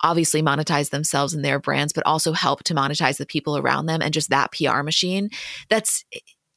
obviously 0.02 0.42
monetize 0.42 0.90
themselves 0.90 1.34
and 1.34 1.44
their 1.44 1.58
brands, 1.58 1.92
but 1.92 2.06
also 2.06 2.32
help 2.32 2.62
to 2.64 2.74
monetize 2.74 3.18
the 3.18 3.26
people 3.26 3.56
around 3.56 3.87
them 3.87 4.00
and 4.00 4.14
just 4.14 4.30
that 4.30 4.52
PR 4.52 4.82
machine 4.82 5.30
that's 5.68 6.04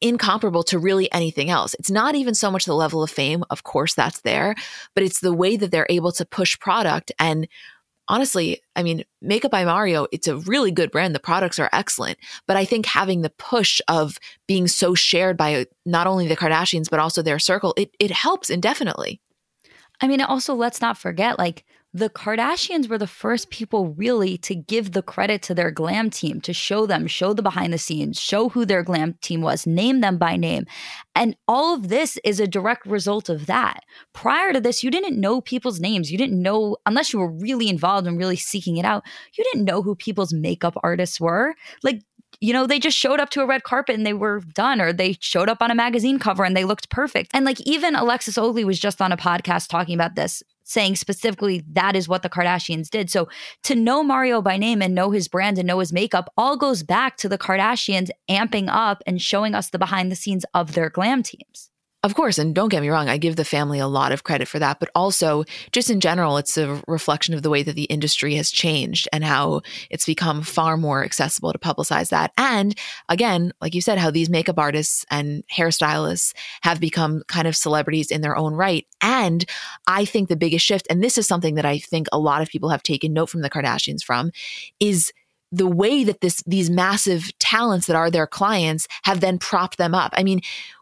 incomparable 0.01 0.63
to 0.63 0.79
really 0.79 1.11
anything 1.11 1.49
else. 1.49 1.75
It's 1.75 1.91
not 1.91 2.15
even 2.15 2.33
so 2.33 2.49
much 2.51 2.65
the 2.65 2.73
level 2.73 3.03
of 3.03 3.11
fame, 3.11 3.43
of 3.49 3.63
course 3.63 3.93
that's 3.93 4.21
there, 4.21 4.55
but 4.95 5.03
it's 5.03 5.19
the 5.19 5.33
way 5.33 5.55
that 5.57 5.71
they're 5.71 5.87
able 5.89 6.11
to 6.13 6.25
push 6.25 6.57
product 6.59 7.11
and 7.19 7.47
honestly, 8.11 8.61
I 8.75 8.83
mean, 8.83 9.05
Makeup 9.21 9.51
by 9.51 9.63
Mario, 9.63 10.05
it's 10.11 10.27
a 10.27 10.35
really 10.35 10.69
good 10.69 10.91
brand. 10.91 11.15
The 11.15 11.19
products 11.19 11.57
are 11.57 11.69
excellent. 11.71 12.19
But 12.45 12.57
I 12.57 12.65
think 12.65 12.85
having 12.85 13.21
the 13.21 13.29
push 13.29 13.79
of 13.87 14.19
being 14.47 14.67
so 14.67 14.93
shared 14.93 15.37
by 15.37 15.61
uh, 15.61 15.65
not 15.85 16.07
only 16.07 16.27
the 16.27 16.35
Kardashians, 16.35 16.89
but 16.89 16.99
also 16.99 17.21
their 17.21 17.39
circle, 17.39 17.73
it, 17.77 17.95
it 17.99 18.11
helps 18.11 18.49
indefinitely. 18.49 19.21
I 20.01 20.07
mean, 20.07 20.19
also, 20.21 20.53
let's 20.55 20.81
not 20.81 20.97
forget, 20.97 21.39
like, 21.39 21.63
the 21.93 22.09
Kardashians 22.09 22.87
were 22.87 22.97
the 22.97 23.07
first 23.07 23.49
people 23.49 23.89
really 23.89 24.37
to 24.39 24.55
give 24.55 24.93
the 24.93 25.01
credit 25.01 25.41
to 25.43 25.53
their 25.53 25.71
glam 25.71 26.09
team, 26.09 26.39
to 26.41 26.53
show 26.53 26.85
them, 26.85 27.05
show 27.05 27.33
the 27.33 27.41
behind 27.41 27.73
the 27.73 27.77
scenes, 27.77 28.19
show 28.19 28.47
who 28.49 28.65
their 28.65 28.81
glam 28.81 29.15
team 29.21 29.41
was, 29.41 29.67
name 29.67 29.99
them 29.99 30.17
by 30.17 30.37
name. 30.37 30.65
And 31.15 31.35
all 31.49 31.73
of 31.73 31.89
this 31.89 32.17
is 32.23 32.39
a 32.39 32.47
direct 32.47 32.85
result 32.85 33.27
of 33.27 33.45
that. 33.47 33.81
Prior 34.13 34.53
to 34.53 34.61
this, 34.61 34.83
you 34.83 34.89
didn't 34.89 35.19
know 35.19 35.41
people's 35.41 35.81
names. 35.81 36.11
You 36.11 36.17
didn't 36.17 36.41
know, 36.41 36.77
unless 36.85 37.11
you 37.11 37.19
were 37.19 37.31
really 37.31 37.67
involved 37.67 38.07
and 38.07 38.17
really 38.17 38.37
seeking 38.37 38.77
it 38.77 38.85
out, 38.85 39.03
you 39.33 39.43
didn't 39.51 39.65
know 39.65 39.81
who 39.81 39.95
people's 39.95 40.33
makeup 40.33 40.77
artists 40.83 41.19
were. 41.19 41.55
Like, 41.83 42.01
you 42.41 42.51
know, 42.51 42.67
they 42.67 42.79
just 42.79 42.97
showed 42.97 43.19
up 43.19 43.29
to 43.29 43.41
a 43.41 43.45
red 43.45 43.63
carpet 43.63 43.95
and 43.95 44.05
they 44.05 44.13
were 44.13 44.41
done, 44.53 44.81
or 44.81 44.91
they 44.91 45.15
showed 45.19 45.47
up 45.47 45.61
on 45.61 45.71
a 45.71 45.75
magazine 45.75 46.19
cover 46.19 46.43
and 46.43 46.57
they 46.57 46.65
looked 46.65 46.89
perfect. 46.89 47.31
And 47.33 47.45
like 47.45 47.61
even 47.61 47.95
Alexis 47.95 48.35
Ohly 48.35 48.65
was 48.65 48.79
just 48.79 49.01
on 49.01 49.11
a 49.11 49.17
podcast 49.17 49.69
talking 49.69 49.95
about 49.95 50.15
this 50.15 50.43
saying 50.63 50.95
specifically 50.95 51.63
that 51.73 51.95
is 51.95 52.07
what 52.07 52.23
the 52.23 52.29
Kardashians 52.29 52.89
did. 52.89 53.09
So 53.09 53.27
to 53.63 53.75
know 53.75 54.03
Mario 54.03 54.41
by 54.41 54.57
name 54.57 54.81
and 54.81 54.95
know 54.95 55.11
his 55.11 55.27
brand 55.27 55.57
and 55.57 55.67
know 55.67 55.79
his 55.79 55.91
makeup 55.91 56.31
all 56.37 56.55
goes 56.55 56.81
back 56.81 57.17
to 57.17 57.29
the 57.29 57.37
Kardashians 57.37 58.09
amping 58.29 58.69
up 58.69 59.03
and 59.05 59.21
showing 59.21 59.53
us 59.53 59.69
the 59.69 59.79
behind 59.79 60.11
the 60.11 60.15
scenes 60.15 60.45
of 60.53 60.73
their 60.73 60.89
glam 60.89 61.23
teams. 61.23 61.70
Of 62.03 62.15
course, 62.15 62.39
and 62.39 62.55
don't 62.55 62.69
get 62.69 62.81
me 62.81 62.89
wrong, 62.89 63.09
I 63.09 63.17
give 63.17 63.35
the 63.35 63.45
family 63.45 63.77
a 63.77 63.85
lot 63.85 64.11
of 64.11 64.23
credit 64.23 64.47
for 64.47 64.57
that, 64.57 64.79
but 64.79 64.89
also 64.95 65.43
just 65.71 65.91
in 65.91 65.99
general, 65.99 66.37
it's 66.37 66.57
a 66.57 66.81
reflection 66.87 67.35
of 67.35 67.43
the 67.43 67.49
way 67.51 67.61
that 67.61 67.75
the 67.75 67.83
industry 67.83 68.33
has 68.35 68.49
changed 68.49 69.07
and 69.13 69.23
how 69.23 69.61
it's 69.91 70.07
become 70.07 70.41
far 70.41 70.77
more 70.77 71.03
accessible 71.03 71.53
to 71.53 71.59
publicize 71.59 72.09
that. 72.09 72.31
And 72.37 72.75
again, 73.07 73.53
like 73.61 73.75
you 73.75 73.81
said, 73.81 73.99
how 73.99 74.09
these 74.09 74.31
makeup 74.31 74.57
artists 74.57 75.05
and 75.11 75.43
hairstylists 75.55 76.33
have 76.61 76.79
become 76.79 77.21
kind 77.27 77.47
of 77.47 77.55
celebrities 77.55 78.09
in 78.09 78.21
their 78.21 78.35
own 78.35 78.55
right. 78.55 78.87
And 79.03 79.45
I 79.85 80.05
think 80.05 80.27
the 80.27 80.35
biggest 80.35 80.65
shift, 80.65 80.87
and 80.89 81.03
this 81.03 81.19
is 81.19 81.27
something 81.27 81.53
that 81.53 81.65
I 81.65 81.77
think 81.77 82.07
a 82.11 82.17
lot 82.17 82.41
of 82.41 82.49
people 82.49 82.69
have 82.69 82.81
taken 82.81 83.13
note 83.13 83.29
from 83.29 83.41
the 83.41 83.49
Kardashians 83.49 84.01
from, 84.01 84.31
is 84.79 85.13
the 85.51 85.67
way 85.67 86.03
that 86.03 86.21
this 86.21 86.41
these 86.47 86.69
massive 86.69 87.37
talents 87.37 87.85
that 87.87 87.95
are 87.95 88.09
their 88.09 88.25
clients 88.25 88.87
have 89.03 89.19
then 89.19 89.37
propped 89.37 89.77
them 89.77 89.93
up. 89.93 90.13
I 90.15 90.23
mean, 90.23 90.41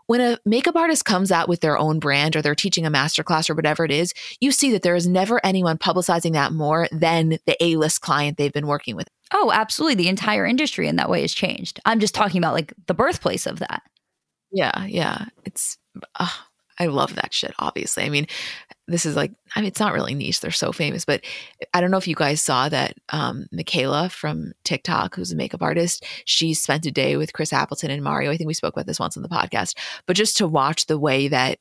when 0.10 0.22
a 0.22 0.40
makeup 0.44 0.76
artist 0.76 1.06
comes 1.06 1.32
out 1.32 1.48
with 1.48 1.60
their 1.60 1.78
own 1.78 2.00
brand 2.00 2.36
or 2.36 2.42
they're 2.42 2.56
teaching 2.56 2.84
a 2.84 2.90
masterclass 2.90 3.48
or 3.48 3.54
whatever 3.54 3.86
it 3.86 3.92
is, 3.92 4.12
you 4.40 4.52
see 4.52 4.72
that 4.72 4.82
there 4.82 4.96
is 4.96 5.06
never 5.06 5.40
anyone 5.46 5.78
publicizing 5.78 6.34
that 6.34 6.52
more 6.52 6.88
than 6.92 7.38
the 7.46 7.56
A-list 7.60 8.02
client 8.02 8.36
they've 8.36 8.52
been 8.52 8.66
working 8.66 8.96
with. 8.96 9.08
Oh, 9.32 9.52
absolutely. 9.54 9.94
The 9.94 10.10
entire 10.10 10.48
industry 10.48 10.88
in 10.88 10.96
that 10.96 11.12
way 11.12 11.22
has 11.22 11.32
changed. 11.32 11.80
I'm 11.86 12.00
just 12.00 12.16
talking 12.16 12.40
about 12.40 12.56
like 12.56 12.74
the 12.88 12.96
birthplace 12.96 13.46
of 13.46 13.60
that. 13.60 13.84
Yeah, 14.52 14.84
yeah. 14.86 15.26
It's 15.46 15.78
uh, 16.16 16.28
I 16.80 16.88
love 16.88 17.14
that 17.14 17.32
shit, 17.32 17.54
obviously. 17.60 18.02
I 18.02 18.10
mean, 18.10 18.26
this 18.90 19.06
is 19.06 19.16
like, 19.16 19.32
I 19.56 19.62
mean, 19.62 19.68
it's 19.68 19.80
not 19.80 19.94
really 19.94 20.14
niche. 20.14 20.42
They're 20.42 20.52
so 20.52 20.72
famous, 20.72 21.06
but 21.06 21.22
I 21.74 21.82
don't 21.82 21.92
know 21.92 21.98
if 21.98 22.08
you 22.08 22.16
guys 22.16 22.42
saw 22.42 22.70
that 22.70 22.96
um, 23.10 23.46
Michaela 23.52 24.10
from 24.10 24.54
TikTok, 24.64 25.16
who's 25.16 25.32
a 25.32 25.36
makeup 25.36 25.62
artist, 25.62 26.06
she 26.26 26.54
spent 26.54 26.86
a 26.86 26.92
day 26.92 27.16
with 27.16 27.34
Chris 27.34 27.54
Appleton 27.54 27.92
and 27.92 28.04
Mario. 28.04 28.32
I 28.32 28.38
think 28.38 28.48
we 28.48 28.54
spoke 28.54 28.74
about 28.74 28.86
this 28.88 29.00
once 29.00 29.16
on 29.16 29.24
the 29.24 29.30
podcast, 29.30 29.78
but 30.06 30.16
just 30.16 30.38
to 30.38 30.48
watch 30.48 30.88
the 30.88 31.00
way 31.00 31.28
that 31.28 31.60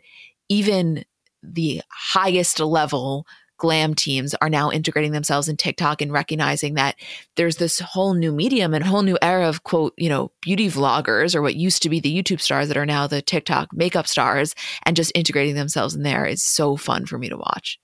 even 0.48 1.04
the 1.42 1.82
highest 1.90 2.60
level 2.60 3.26
glam 3.58 3.94
teams 3.94 4.34
are 4.40 4.48
now 4.48 4.70
integrating 4.70 5.12
themselves 5.12 5.48
in 5.48 5.56
TikTok 5.56 6.00
and 6.00 6.12
recognizing 6.12 6.74
that 6.74 6.96
there's 7.36 7.56
this 7.56 7.80
whole 7.80 8.14
new 8.14 8.32
medium 8.32 8.72
and 8.72 8.84
whole 8.84 9.02
new 9.02 9.18
era 9.20 9.48
of 9.48 9.64
quote, 9.64 9.92
you 9.96 10.08
know, 10.08 10.30
beauty 10.40 10.68
vloggers 10.68 11.34
or 11.34 11.42
what 11.42 11.56
used 11.56 11.82
to 11.82 11.90
be 11.90 12.00
the 12.00 12.22
YouTube 12.22 12.40
stars 12.40 12.68
that 12.68 12.76
are 12.76 12.86
now 12.86 13.06
the 13.06 13.20
TikTok 13.20 13.72
makeup 13.72 14.06
stars 14.06 14.54
and 14.84 14.96
just 14.96 15.12
integrating 15.14 15.54
themselves 15.54 15.94
in 15.94 16.02
there 16.02 16.24
is 16.24 16.42
so 16.42 16.76
fun 16.76 17.04
for 17.04 17.18
me 17.18 17.28
to 17.28 17.36
watch. 17.36 17.78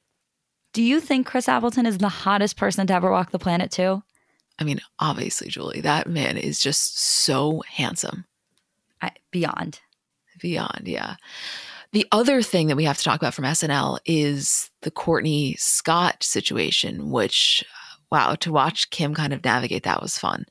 Do 0.72 0.82
you 0.82 1.00
think 1.00 1.26
Chris 1.26 1.48
Appleton 1.48 1.87
is 1.87 1.98
the 1.98 2.08
hottest 2.08 2.56
person 2.56 2.87
to 2.87 2.94
ever 2.94 3.10
walk 3.10 3.30
the 3.30 3.38
planet 3.38 3.70
too? 3.70 4.02
I 4.58 4.64
mean, 4.64 4.80
obviously, 5.00 5.48
Julie, 5.48 5.80
that 5.80 6.08
man 6.08 6.37
is 6.37 6.60
just 6.60 6.98
so 6.98 7.62
handsome. 7.68 8.24
I, 9.02 9.10
beyond. 9.30 9.80
Beyond, 10.40 10.82
yeah. 10.84 11.16
The 11.94 12.09
other 12.11 12.42
thing 12.42 12.66
that 12.66 12.76
we 12.76 12.83
have 12.85 12.98
to 12.98 13.04
talk 13.04 13.20
about 13.20 13.35
from 13.35 13.44
SNL 13.44 14.00
is 14.04 14.68
the 14.83 14.90
Kourtney 14.90 15.57
Scott 15.61 16.24
situation, 16.24 17.12
which, 17.12 17.64
wow, 18.11 18.35
to 18.40 18.50
watch 18.50 18.90
Kim 18.90 19.14
kind 19.14 19.33
of 19.33 19.44
navigate 19.44 19.85
that 19.85 20.02
was 20.02 20.18
fun. 20.18 20.44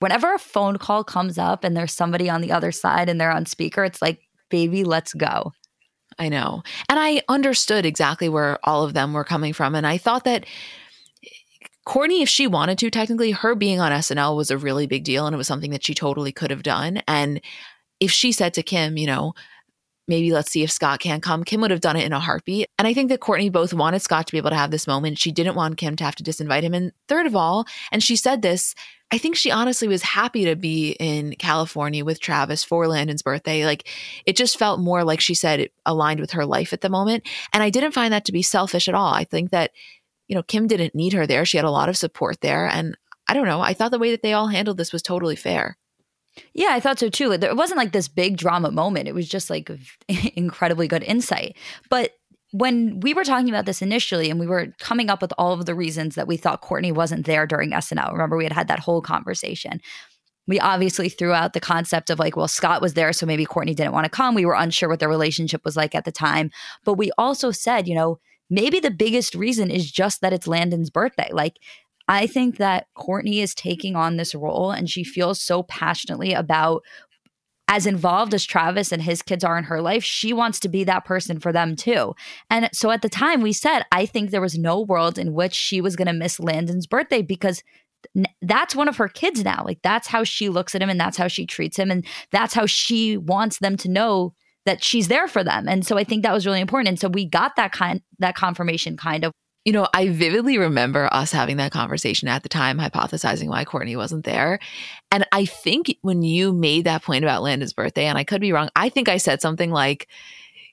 Whenever 0.00 0.34
a 0.34 0.40
phone 0.40 0.76
call 0.76 1.04
comes 1.04 1.38
up 1.38 1.62
and 1.62 1.76
there's 1.76 1.92
somebody 1.92 2.28
on 2.28 2.40
the 2.40 2.50
other 2.50 2.72
side 2.72 3.08
and 3.08 3.20
they're 3.20 3.30
on 3.30 3.46
speaker, 3.46 3.84
it's 3.84 4.02
like, 4.02 4.18
baby, 4.50 4.82
let's 4.82 5.14
go. 5.14 5.52
I 6.18 6.28
know. 6.28 6.64
And 6.88 6.98
I 6.98 7.22
understood 7.28 7.86
exactly 7.86 8.28
where 8.28 8.58
all 8.64 8.82
of 8.82 8.92
them 8.92 9.12
were 9.12 9.22
coming 9.22 9.52
from. 9.52 9.76
And 9.76 9.86
I 9.86 9.98
thought 9.98 10.24
that 10.24 10.46
Kourtney, 11.86 12.22
if 12.22 12.28
she 12.28 12.48
wanted 12.48 12.76
to, 12.78 12.90
technically, 12.90 13.30
her 13.30 13.54
being 13.54 13.78
on 13.78 13.92
SNL 13.92 14.36
was 14.36 14.50
a 14.50 14.58
really 14.58 14.88
big 14.88 15.04
deal 15.04 15.26
and 15.26 15.34
it 15.34 15.38
was 15.38 15.46
something 15.46 15.70
that 15.70 15.84
she 15.84 15.94
totally 15.94 16.32
could 16.32 16.50
have 16.50 16.64
done. 16.64 17.02
And 17.06 17.40
if 18.00 18.10
she 18.10 18.32
said 18.32 18.52
to 18.54 18.64
Kim, 18.64 18.96
you 18.96 19.06
know, 19.06 19.34
maybe 20.08 20.32
let's 20.32 20.50
see 20.50 20.62
if 20.62 20.70
Scott 20.70 21.00
can 21.00 21.20
come. 21.20 21.44
Kim 21.44 21.60
would 21.60 21.70
have 21.70 21.80
done 21.80 21.96
it 21.96 22.04
in 22.04 22.12
a 22.12 22.18
heartbeat. 22.18 22.68
And 22.78 22.88
I 22.88 22.94
think 22.94 23.10
that 23.10 23.20
Kourtney 23.20 23.52
both 23.52 23.74
wanted 23.74 24.00
Scott 24.00 24.26
to 24.26 24.32
be 24.32 24.38
able 24.38 24.50
to 24.50 24.56
have 24.56 24.70
this 24.70 24.86
moment. 24.86 25.18
She 25.18 25.30
didn't 25.30 25.54
want 25.54 25.76
Kim 25.76 25.94
to 25.96 26.04
have 26.04 26.16
to 26.16 26.24
disinvite 26.24 26.62
him. 26.62 26.74
And 26.74 26.92
third 27.06 27.26
of 27.26 27.36
all, 27.36 27.66
and 27.92 28.02
she 28.02 28.16
said 28.16 28.42
this, 28.42 28.74
I 29.10 29.18
think 29.18 29.36
she 29.36 29.50
honestly 29.50 29.88
was 29.88 30.02
happy 30.02 30.44
to 30.46 30.56
be 30.56 30.90
in 30.92 31.34
California 31.36 32.04
with 32.04 32.20
Travis 32.20 32.64
for 32.64 32.86
Landon's 32.86 33.22
birthday. 33.22 33.64
Like 33.64 33.88
it 34.26 34.36
just 34.36 34.58
felt 34.58 34.80
more 34.80 35.04
like 35.04 35.20
she 35.20 35.34
said 35.34 35.60
it 35.60 35.72
aligned 35.86 36.20
with 36.20 36.32
her 36.32 36.44
life 36.44 36.72
at 36.72 36.82
the 36.82 36.90
moment. 36.90 37.26
And 37.52 37.62
I 37.62 37.70
didn't 37.70 37.92
find 37.92 38.12
that 38.12 38.26
to 38.26 38.32
be 38.32 38.42
selfish 38.42 38.88
at 38.88 38.94
all. 38.94 39.14
I 39.14 39.24
think 39.24 39.50
that, 39.50 39.70
you 40.26 40.34
know, 40.34 40.42
Kim 40.42 40.66
didn't 40.66 40.94
need 40.94 41.14
her 41.14 41.26
there. 41.26 41.46
She 41.46 41.56
had 41.56 41.64
a 41.64 41.70
lot 41.70 41.88
of 41.88 41.96
support 41.96 42.40
there. 42.42 42.66
And 42.66 42.96
I 43.26 43.34
don't 43.34 43.46
know. 43.46 43.60
I 43.60 43.72
thought 43.72 43.92
the 43.92 43.98
way 43.98 44.10
that 44.10 44.22
they 44.22 44.34
all 44.34 44.48
handled 44.48 44.76
this 44.76 44.92
was 44.92 45.02
totally 45.02 45.36
fair. 45.36 45.77
Yeah, 46.54 46.70
I 46.70 46.80
thought 46.80 46.98
so 46.98 47.08
too. 47.08 47.32
It 47.32 47.56
wasn't 47.56 47.78
like 47.78 47.92
this 47.92 48.08
big 48.08 48.36
drama 48.36 48.70
moment. 48.70 49.08
It 49.08 49.14
was 49.14 49.28
just 49.28 49.50
like 49.50 49.70
incredibly 50.34 50.88
good 50.88 51.02
insight. 51.02 51.56
But 51.90 52.12
when 52.52 53.00
we 53.00 53.12
were 53.12 53.24
talking 53.24 53.48
about 53.48 53.66
this 53.66 53.82
initially 53.82 54.30
and 54.30 54.40
we 54.40 54.46
were 54.46 54.68
coming 54.78 55.10
up 55.10 55.20
with 55.20 55.32
all 55.36 55.52
of 55.52 55.66
the 55.66 55.74
reasons 55.74 56.14
that 56.14 56.26
we 56.26 56.36
thought 56.36 56.62
Kourtney 56.62 56.92
wasn't 56.92 57.26
there 57.26 57.46
during 57.46 57.70
SNL, 57.70 58.12
remember 58.12 58.36
we 58.36 58.44
had 58.44 58.52
had 58.52 58.68
that 58.68 58.78
whole 58.78 59.02
conversation. 59.02 59.80
We 60.46 60.58
obviously 60.58 61.10
threw 61.10 61.32
out 61.32 61.52
the 61.52 61.60
concept 61.60 62.08
of 62.08 62.18
like, 62.18 62.36
well, 62.36 62.48
Scott 62.48 62.80
was 62.80 62.94
there, 62.94 63.12
so 63.12 63.26
maybe 63.26 63.44
Kourtney 63.44 63.76
didn't 63.76 63.92
want 63.92 64.04
to 64.04 64.10
come. 64.10 64.34
We 64.34 64.46
were 64.46 64.54
unsure 64.54 64.88
what 64.88 64.98
their 64.98 65.08
relationship 65.08 65.62
was 65.62 65.76
like 65.76 65.94
at 65.94 66.06
the 66.06 66.12
time. 66.12 66.50
But 66.84 66.94
we 66.94 67.10
also 67.18 67.50
said, 67.50 67.86
you 67.86 67.94
know, 67.94 68.18
maybe 68.48 68.80
the 68.80 68.90
biggest 68.90 69.34
reason 69.34 69.70
is 69.70 69.90
just 69.90 70.22
that 70.22 70.32
it's 70.32 70.46
Landon's 70.46 70.88
birthday. 70.88 71.28
Like, 71.32 71.58
I 72.08 72.26
think 72.26 72.56
that 72.56 72.86
Kourtney 72.96 73.42
is 73.42 73.54
taking 73.54 73.94
on 73.94 74.16
this 74.16 74.34
role 74.34 74.70
and 74.70 74.88
she 74.88 75.04
feels 75.04 75.40
so 75.40 75.62
passionately 75.62 76.32
about 76.32 76.82
as 77.70 77.86
involved 77.86 78.32
as 78.32 78.46
Travis 78.46 78.92
and 78.92 79.02
his 79.02 79.20
kids 79.20 79.44
are 79.44 79.58
in 79.58 79.64
her 79.64 79.82
life, 79.82 80.02
she 80.02 80.32
wants 80.32 80.58
to 80.60 80.68
be 80.70 80.84
that 80.84 81.04
person 81.04 81.38
for 81.38 81.52
them 81.52 81.76
too. 81.76 82.14
And 82.48 82.70
so 82.72 82.90
at 82.90 83.02
the 83.02 83.10
time 83.10 83.42
we 83.42 83.52
said, 83.52 83.82
I 83.92 84.06
think 84.06 84.30
there 84.30 84.40
was 84.40 84.58
no 84.58 84.80
world 84.80 85.18
in 85.18 85.34
which 85.34 85.52
she 85.52 85.82
was 85.82 85.94
going 85.94 86.06
to 86.06 86.14
miss 86.14 86.40
Landon's 86.40 86.86
birthday 86.86 87.20
because 87.20 87.62
that's 88.40 88.74
one 88.74 88.88
of 88.88 88.96
her 88.96 89.08
kids 89.08 89.44
now. 89.44 89.62
Like 89.66 89.80
that's 89.82 90.08
how 90.08 90.24
she 90.24 90.48
looks 90.48 90.74
at 90.74 90.80
him 90.80 90.88
and 90.88 90.98
that's 90.98 91.18
how 91.18 91.28
she 91.28 91.44
treats 91.44 91.76
him 91.76 91.90
and 91.90 92.06
that's 92.32 92.54
how 92.54 92.64
she 92.64 93.18
wants 93.18 93.58
them 93.58 93.76
to 93.78 93.90
know 93.90 94.34
that 94.64 94.82
she's 94.82 95.08
there 95.08 95.28
for 95.28 95.44
them. 95.44 95.68
And 95.68 95.86
so 95.86 95.98
I 95.98 96.04
think 96.04 96.22
that 96.22 96.32
was 96.32 96.46
really 96.46 96.60
important. 96.60 96.88
And 96.88 97.00
so 97.00 97.08
we 97.08 97.26
got 97.26 97.56
that 97.56 97.72
kind 97.72 98.00
that 98.18 98.34
confirmation 98.34 98.96
kind 98.96 99.24
of 99.24 99.32
you 99.64 99.72
know, 99.72 99.86
I 99.92 100.08
vividly 100.08 100.56
remember 100.56 101.08
us 101.12 101.32
having 101.32 101.58
that 101.58 101.72
conversation 101.72 102.28
at 102.28 102.42
the 102.42 102.48
time, 102.48 102.78
hypothesizing 102.78 103.48
why 103.48 103.64
Kourtney 103.64 103.96
wasn't 103.96 104.24
there. 104.24 104.58
And 105.10 105.26
I 105.32 105.44
think 105.44 105.96
when 106.02 106.22
you 106.22 106.52
made 106.52 106.84
that 106.84 107.02
point 107.02 107.24
about 107.24 107.42
Landon's 107.42 107.72
birthday, 107.72 108.06
and 108.06 108.16
I 108.16 108.24
could 108.24 108.40
be 108.40 108.52
wrong, 108.52 108.70
I 108.76 108.88
think 108.88 109.08
I 109.08 109.18
said 109.18 109.42
something 109.42 109.70
like, 109.70 110.08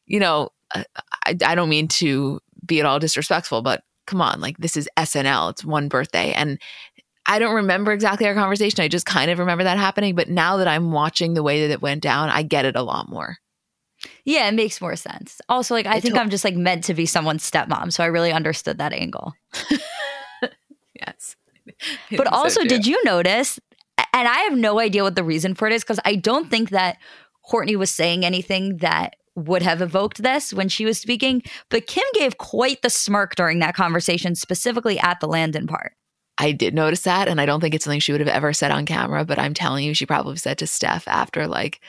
you 0.05 0.19
know, 0.19 0.49
uh, 0.73 0.83
I, 1.25 1.35
I 1.45 1.55
don't 1.55 1.69
mean 1.69 1.87
to 1.89 2.39
be 2.65 2.79
at 2.79 2.85
all 2.85 2.99
disrespectful, 2.99 3.61
but 3.61 3.83
come 4.07 4.21
on, 4.21 4.39
like 4.39 4.57
this 4.57 4.77
is 4.77 4.87
SNL, 4.97 5.51
it's 5.51 5.65
one 5.65 5.89
birthday. 5.89 6.31
And 6.33 6.59
I 7.25 7.39
don't 7.39 7.55
remember 7.55 7.91
exactly 7.91 8.27
our 8.27 8.35
conversation. 8.35 8.83
I 8.83 8.87
just 8.87 9.05
kind 9.05 9.31
of 9.31 9.39
remember 9.39 9.63
that 9.63 9.77
happening. 9.77 10.15
But 10.15 10.29
now 10.29 10.57
that 10.57 10.67
I'm 10.67 10.91
watching 10.91 11.33
the 11.33 11.43
way 11.43 11.67
that 11.67 11.73
it 11.73 11.81
went 11.81 12.03
down, 12.03 12.29
I 12.29 12.43
get 12.43 12.65
it 12.65 12.75
a 12.75 12.83
lot 12.83 13.09
more. 13.09 13.37
Yeah, 14.25 14.47
it 14.47 14.55
makes 14.55 14.81
more 14.81 14.95
sense. 14.95 15.39
Also, 15.47 15.75
like 15.75 15.85
I 15.85 15.99
think 15.99 16.17
I'm 16.17 16.31
just 16.31 16.43
like 16.43 16.55
meant 16.55 16.83
to 16.85 16.95
be 16.95 17.05
someone's 17.05 17.49
stepmom, 17.49 17.93
so 17.93 18.03
I 18.03 18.07
really 18.07 18.31
understood 18.31 18.79
that 18.79 18.91
angle. 18.91 19.33
yes. 20.95 21.35
But 22.15 22.27
also, 22.27 22.61
so 22.61 22.67
did 22.67 22.85
you 22.85 23.03
notice? 23.03 23.59
And 24.13 24.27
I 24.27 24.37
have 24.41 24.57
no 24.57 24.79
idea 24.79 25.03
what 25.03 25.15
the 25.15 25.23
reason 25.23 25.55
for 25.55 25.67
it 25.67 25.73
is 25.73 25.83
because 25.83 25.99
I 26.05 26.15
don't 26.15 26.49
think 26.49 26.69
that 26.69 26.97
Kourtney 27.49 27.75
was 27.75 27.91
saying 27.91 28.23
anything 28.23 28.77
that 28.77 29.15
would 29.35 29.61
have 29.61 29.81
evoked 29.81 30.23
this 30.23 30.53
when 30.53 30.69
she 30.69 30.85
was 30.85 30.97
speaking. 30.97 31.41
But 31.69 31.87
Kim 31.87 32.03
gave 32.13 32.37
quite 32.37 32.81
the 32.81 32.89
smirk 32.89 33.35
during 33.35 33.59
that 33.59 33.75
conversation, 33.75 34.35
specifically 34.35 34.99
at 34.99 35.19
the 35.19 35.27
Landon 35.27 35.67
part. 35.67 35.93
I 36.37 36.51
did 36.51 36.73
notice 36.73 37.01
that, 37.01 37.27
and 37.27 37.41
I 37.41 37.45
don't 37.45 37.61
think 37.61 37.75
it's 37.75 37.83
something 37.83 37.99
she 37.99 38.11
would 38.11 38.21
have 38.21 38.29
ever 38.29 38.53
said 38.53 38.71
on 38.71 38.85
camera. 38.85 39.25
But 39.25 39.39
I'm 39.39 39.53
telling 39.53 39.83
you, 39.83 39.93
she 39.93 40.05
probably 40.05 40.37
said 40.37 40.57
to 40.59 40.67
Steph 40.67 41.07
after 41.07 41.47
like 41.47 41.81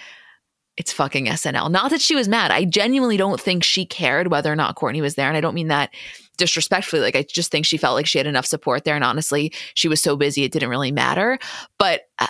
it's 0.76 0.92
fucking 0.92 1.26
SNL. 1.26 1.70
Not 1.70 1.90
that 1.90 2.00
she 2.00 2.14
was 2.14 2.28
mad. 2.28 2.50
I 2.50 2.64
genuinely 2.64 3.16
don't 3.16 3.40
think 3.40 3.64
she 3.64 3.86
cared 3.86 4.28
whether 4.28 4.52
or 4.52 4.56
not 4.56 4.76
Kourtney 4.76 5.00
was 5.00 5.14
there. 5.14 5.28
And 5.28 5.36
I 5.36 5.40
don't 5.40 5.54
mean 5.54 5.68
that 5.68 5.94
disrespectfully. 6.36 7.00
Like, 7.00 7.16
I 7.16 7.22
just 7.22 7.50
think 7.50 7.64
she 7.64 7.78
felt 7.78 7.94
like 7.94 8.06
she 8.06 8.18
had 8.18 8.26
enough 8.26 8.46
support 8.46 8.84
there. 8.84 8.94
And 8.94 9.04
honestly, 9.04 9.52
she 9.74 9.88
was 9.88 10.02
so 10.02 10.16
busy, 10.16 10.44
it 10.44 10.52
didn't 10.52 10.68
really 10.68 10.92
matter. 10.92 11.38
But 11.78 12.02
uh, 12.18 12.26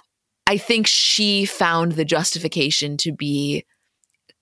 I 0.46 0.58
think 0.58 0.86
she 0.86 1.44
found 1.44 1.92
the 1.92 2.04
justification 2.04 2.96
to 2.98 3.12
be 3.12 3.64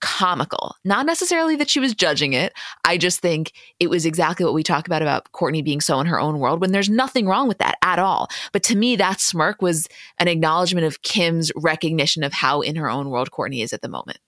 comical. 0.05 0.77
Not 0.85 1.07
necessarily 1.07 1.57
that 1.57 1.71
she 1.71 1.81
was 1.81 1.95
judging 1.95 2.35
it. 2.35 2.53
I 2.85 2.99
just 2.99 3.21
think 3.21 3.53
it 3.81 3.89
was 3.89 4.05
exactly 4.05 4.45
what 4.45 4.53
we 4.53 4.63
talk 4.63 4.87
about 4.87 5.01
about 5.01 5.33
Kourtney 5.33 5.65
being 5.65 5.81
so 5.81 5.99
in 5.99 6.07
her 6.07 6.21
own 6.21 6.41
world 6.41 6.61
when 6.61 6.73
there's 6.73 6.91
nothing 6.91 7.27
wrong 7.27 7.49
with 7.49 7.57
that 7.57 7.79
at 7.81 7.99
all. 7.99 8.29
But 8.53 8.63
to 8.65 8.77
me, 8.77 8.97
that 8.97 9.19
smirk 9.19 9.63
was 9.63 9.89
an 10.19 10.29
acknowledgement 10.29 10.87
of 10.87 11.01
Kim's 11.01 11.51
recognition 11.57 12.23
of 12.23 12.35
how 12.35 12.61
in 12.61 12.77
her 12.77 12.91
own 12.91 13.09
world 13.09 13.31
Kourtney 13.31 13.63
is 13.63 13.73
at 13.73 13.81
the 13.81 13.89
moment. 13.89 14.19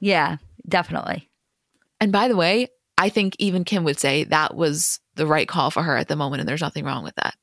Yeah, 0.00 0.38
definitely. 0.68 1.30
And 2.00 2.10
by 2.10 2.26
the 2.26 2.36
way, 2.36 2.66
I 2.96 3.08
think 3.08 3.36
even 3.38 3.62
Kim 3.62 3.84
would 3.84 4.00
say 4.00 4.24
that 4.24 4.56
was 4.56 4.98
the 5.14 5.28
right 5.28 5.46
call 5.46 5.70
for 5.70 5.84
her 5.84 5.96
at 5.96 6.08
the 6.08 6.16
moment, 6.16 6.40
and 6.40 6.48
there's 6.48 6.60
nothing 6.60 6.84
wrong 6.84 7.04
with 7.04 7.14
that. 7.14 7.36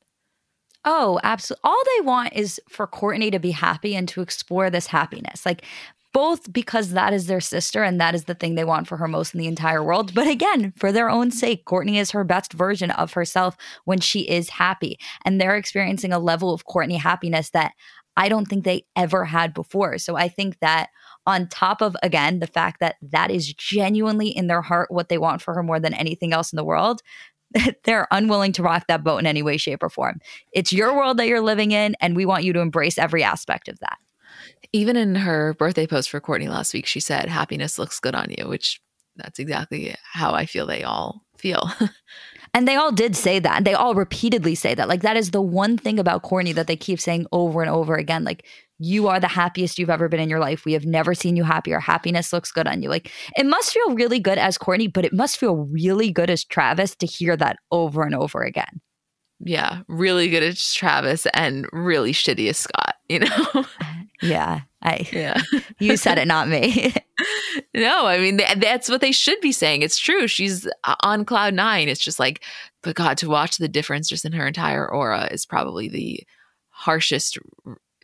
Oh, 0.84 1.18
absolutely. 1.24 1.62
All 1.64 1.82
they 1.96 2.04
want 2.04 2.32
is 2.34 2.60
for 2.68 2.86
Kourtney 2.86 3.32
to 3.32 3.40
be 3.40 3.50
happy 3.50 3.96
and 3.96 4.08
to 4.08 4.20
explore 4.20 4.70
this 4.70 4.86
happiness. 4.86 5.44
Like 5.44 5.64
both 6.16 6.50
because 6.50 6.92
that 6.92 7.12
is 7.12 7.26
their 7.26 7.42
sister 7.42 7.82
and 7.82 8.00
that 8.00 8.14
is 8.14 8.24
the 8.24 8.32
thing 8.32 8.54
they 8.54 8.64
want 8.64 8.88
for 8.88 8.96
her 8.96 9.06
most 9.06 9.34
in 9.34 9.38
the 9.38 9.46
entire 9.46 9.84
world. 9.84 10.14
But 10.14 10.26
again, 10.26 10.72
for 10.78 10.90
their 10.90 11.10
own 11.10 11.30
sake, 11.30 11.66
Kourtney 11.66 11.96
is 11.96 12.10
her 12.12 12.24
best 12.24 12.54
version 12.54 12.90
of 12.92 13.12
herself 13.12 13.54
when 13.84 14.00
she 14.00 14.20
is 14.20 14.48
happy. 14.48 14.98
And 15.26 15.38
they're 15.38 15.58
experiencing 15.58 16.14
a 16.14 16.18
level 16.18 16.54
of 16.54 16.64
Kourtney 16.64 16.96
happiness 16.96 17.50
that 17.50 17.72
I 18.16 18.30
don't 18.30 18.46
think 18.46 18.64
they 18.64 18.86
ever 18.96 19.26
had 19.26 19.52
before. 19.52 19.98
So 19.98 20.16
I 20.16 20.28
think 20.28 20.58
that 20.60 20.88
on 21.26 21.48
top 21.48 21.82
of, 21.82 21.94
again, 22.02 22.38
the 22.38 22.46
fact 22.46 22.80
that 22.80 22.96
that 23.02 23.30
is 23.30 23.52
genuinely 23.52 24.28
in 24.28 24.46
their 24.46 24.62
heart 24.62 24.90
what 24.90 25.10
they 25.10 25.18
want 25.18 25.42
for 25.42 25.52
her 25.52 25.62
more 25.62 25.80
than 25.80 25.92
anything 25.92 26.32
else 26.32 26.50
in 26.50 26.56
the 26.56 26.64
world, 26.64 27.02
they're 27.84 28.08
unwilling 28.10 28.52
to 28.52 28.62
rock 28.62 28.86
that 28.88 29.04
boat 29.04 29.18
in 29.18 29.26
any 29.26 29.42
way, 29.42 29.58
shape, 29.58 29.82
or 29.82 29.90
form. 29.90 30.20
It's 30.52 30.72
your 30.72 30.96
world 30.96 31.18
that 31.18 31.26
you're 31.26 31.42
living 31.42 31.72
in, 31.72 31.94
and 32.00 32.16
we 32.16 32.24
want 32.24 32.44
you 32.44 32.54
to 32.54 32.60
embrace 32.60 32.96
every 32.96 33.22
aspect 33.22 33.68
of 33.68 33.78
that. 33.80 33.98
Even 34.76 34.96
in 34.96 35.14
her 35.14 35.54
birthday 35.54 35.86
post 35.86 36.10
for 36.10 36.20
Kourtney 36.20 36.48
last 36.48 36.74
week, 36.74 36.86
she 36.86 37.00
said, 37.00 37.28
Happiness 37.28 37.78
looks 37.78 37.98
good 37.98 38.14
on 38.14 38.26
you, 38.36 38.46
which 38.48 38.80
that's 39.16 39.38
exactly 39.38 39.94
how 40.12 40.34
I 40.34 40.44
feel 40.44 40.66
they 40.66 40.82
all 40.82 41.22
feel. 41.38 41.70
And 42.56 42.66
they 42.66 42.76
all 42.76 42.90
did 42.90 43.14
say 43.14 43.38
that. 43.38 43.64
They 43.64 43.74
all 43.74 43.94
repeatedly 43.94 44.54
say 44.54 44.74
that. 44.74 44.88
Like, 44.88 45.02
that 45.02 45.18
is 45.18 45.30
the 45.30 45.42
one 45.42 45.76
thing 45.76 45.98
about 45.98 46.22
Kourtney 46.22 46.54
that 46.54 46.66
they 46.66 46.76
keep 46.76 46.98
saying 46.98 47.26
over 47.30 47.60
and 47.60 47.70
over 47.70 47.96
again. 47.96 48.24
Like, 48.24 48.46
you 48.78 49.08
are 49.08 49.20
the 49.20 49.28
happiest 49.28 49.78
you've 49.78 49.90
ever 49.90 50.08
been 50.08 50.20
in 50.20 50.30
your 50.30 50.38
life. 50.38 50.64
We 50.64 50.72
have 50.72 50.86
never 50.86 51.14
seen 51.14 51.36
you 51.36 51.44
happier. 51.44 51.80
Happiness 51.80 52.32
looks 52.32 52.50
good 52.50 52.66
on 52.66 52.82
you. 52.82 52.88
Like, 52.88 53.12
it 53.36 53.44
must 53.44 53.72
feel 53.72 53.94
really 53.94 54.18
good 54.18 54.38
as 54.38 54.56
Kourtney, 54.56 54.90
but 54.90 55.04
it 55.04 55.12
must 55.12 55.36
feel 55.36 55.56
really 55.70 56.10
good 56.10 56.30
as 56.30 56.44
Travis 56.44 56.96
to 56.96 57.06
hear 57.06 57.36
that 57.36 57.58
over 57.70 58.04
and 58.04 58.14
over 58.14 58.42
again. 58.42 58.80
Yeah, 59.38 59.82
really 59.86 60.30
good 60.30 60.42
as 60.42 60.72
Travis 60.72 61.26
and 61.34 61.66
really 61.72 62.12
shitty 62.12 62.48
as 62.48 62.56
Scott, 62.56 62.94
you 63.10 63.18
know? 63.18 63.64
yeah. 64.22 64.60
I 64.82 65.06
yeah. 65.12 65.40
you 65.78 65.96
said 65.96 66.18
it, 66.18 66.28
not 66.28 66.48
me. 66.48 66.94
no, 67.74 68.06
I 68.06 68.18
mean 68.18 68.36
that's 68.36 68.88
what 68.88 69.00
they 69.00 69.12
should 69.12 69.40
be 69.40 69.52
saying. 69.52 69.82
It's 69.82 69.98
true. 69.98 70.28
She's 70.28 70.66
uh, 70.84 70.94
on 71.00 71.24
cloud 71.24 71.54
nine. 71.54 71.88
It's 71.88 72.04
just 72.04 72.18
like, 72.18 72.42
but 72.82 72.94
God, 72.96 73.18
to 73.18 73.28
watch 73.28 73.56
the 73.56 73.68
difference 73.68 74.08
just 74.08 74.24
in 74.24 74.32
her 74.32 74.46
entire 74.46 74.88
aura 74.88 75.28
is 75.30 75.46
probably 75.46 75.88
the 75.88 76.22
harshest, 76.70 77.38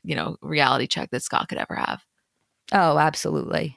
you 0.02 0.16
know, 0.16 0.36
reality 0.40 0.86
check 0.86 1.10
that 1.10 1.22
Scott 1.22 1.48
could 1.48 1.58
ever 1.58 1.74
have. 1.74 2.02
Oh, 2.72 2.98
absolutely. 2.98 3.76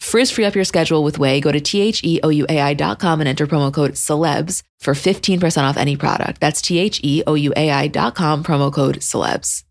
Frizz 0.00 0.30
free 0.30 0.44
up 0.44 0.54
your 0.54 0.64
schedule 0.64 1.02
with 1.02 1.18
OUAI. 1.18 1.40
Go 1.40 1.50
to 1.50 1.60
T-H-E-O-U-A-I.com 1.60 3.20
and 3.20 3.28
enter 3.28 3.46
promo 3.46 3.72
code 3.72 3.92
celebs 3.92 4.62
for 4.78 4.94
15% 4.94 5.62
off 5.62 5.76
any 5.76 5.96
product. 5.96 6.40
That's 6.40 6.62
T-H-E-O-U-A-I.com, 6.62 8.44
promo 8.44 8.72
code 8.72 8.96
celebs. 8.98 9.64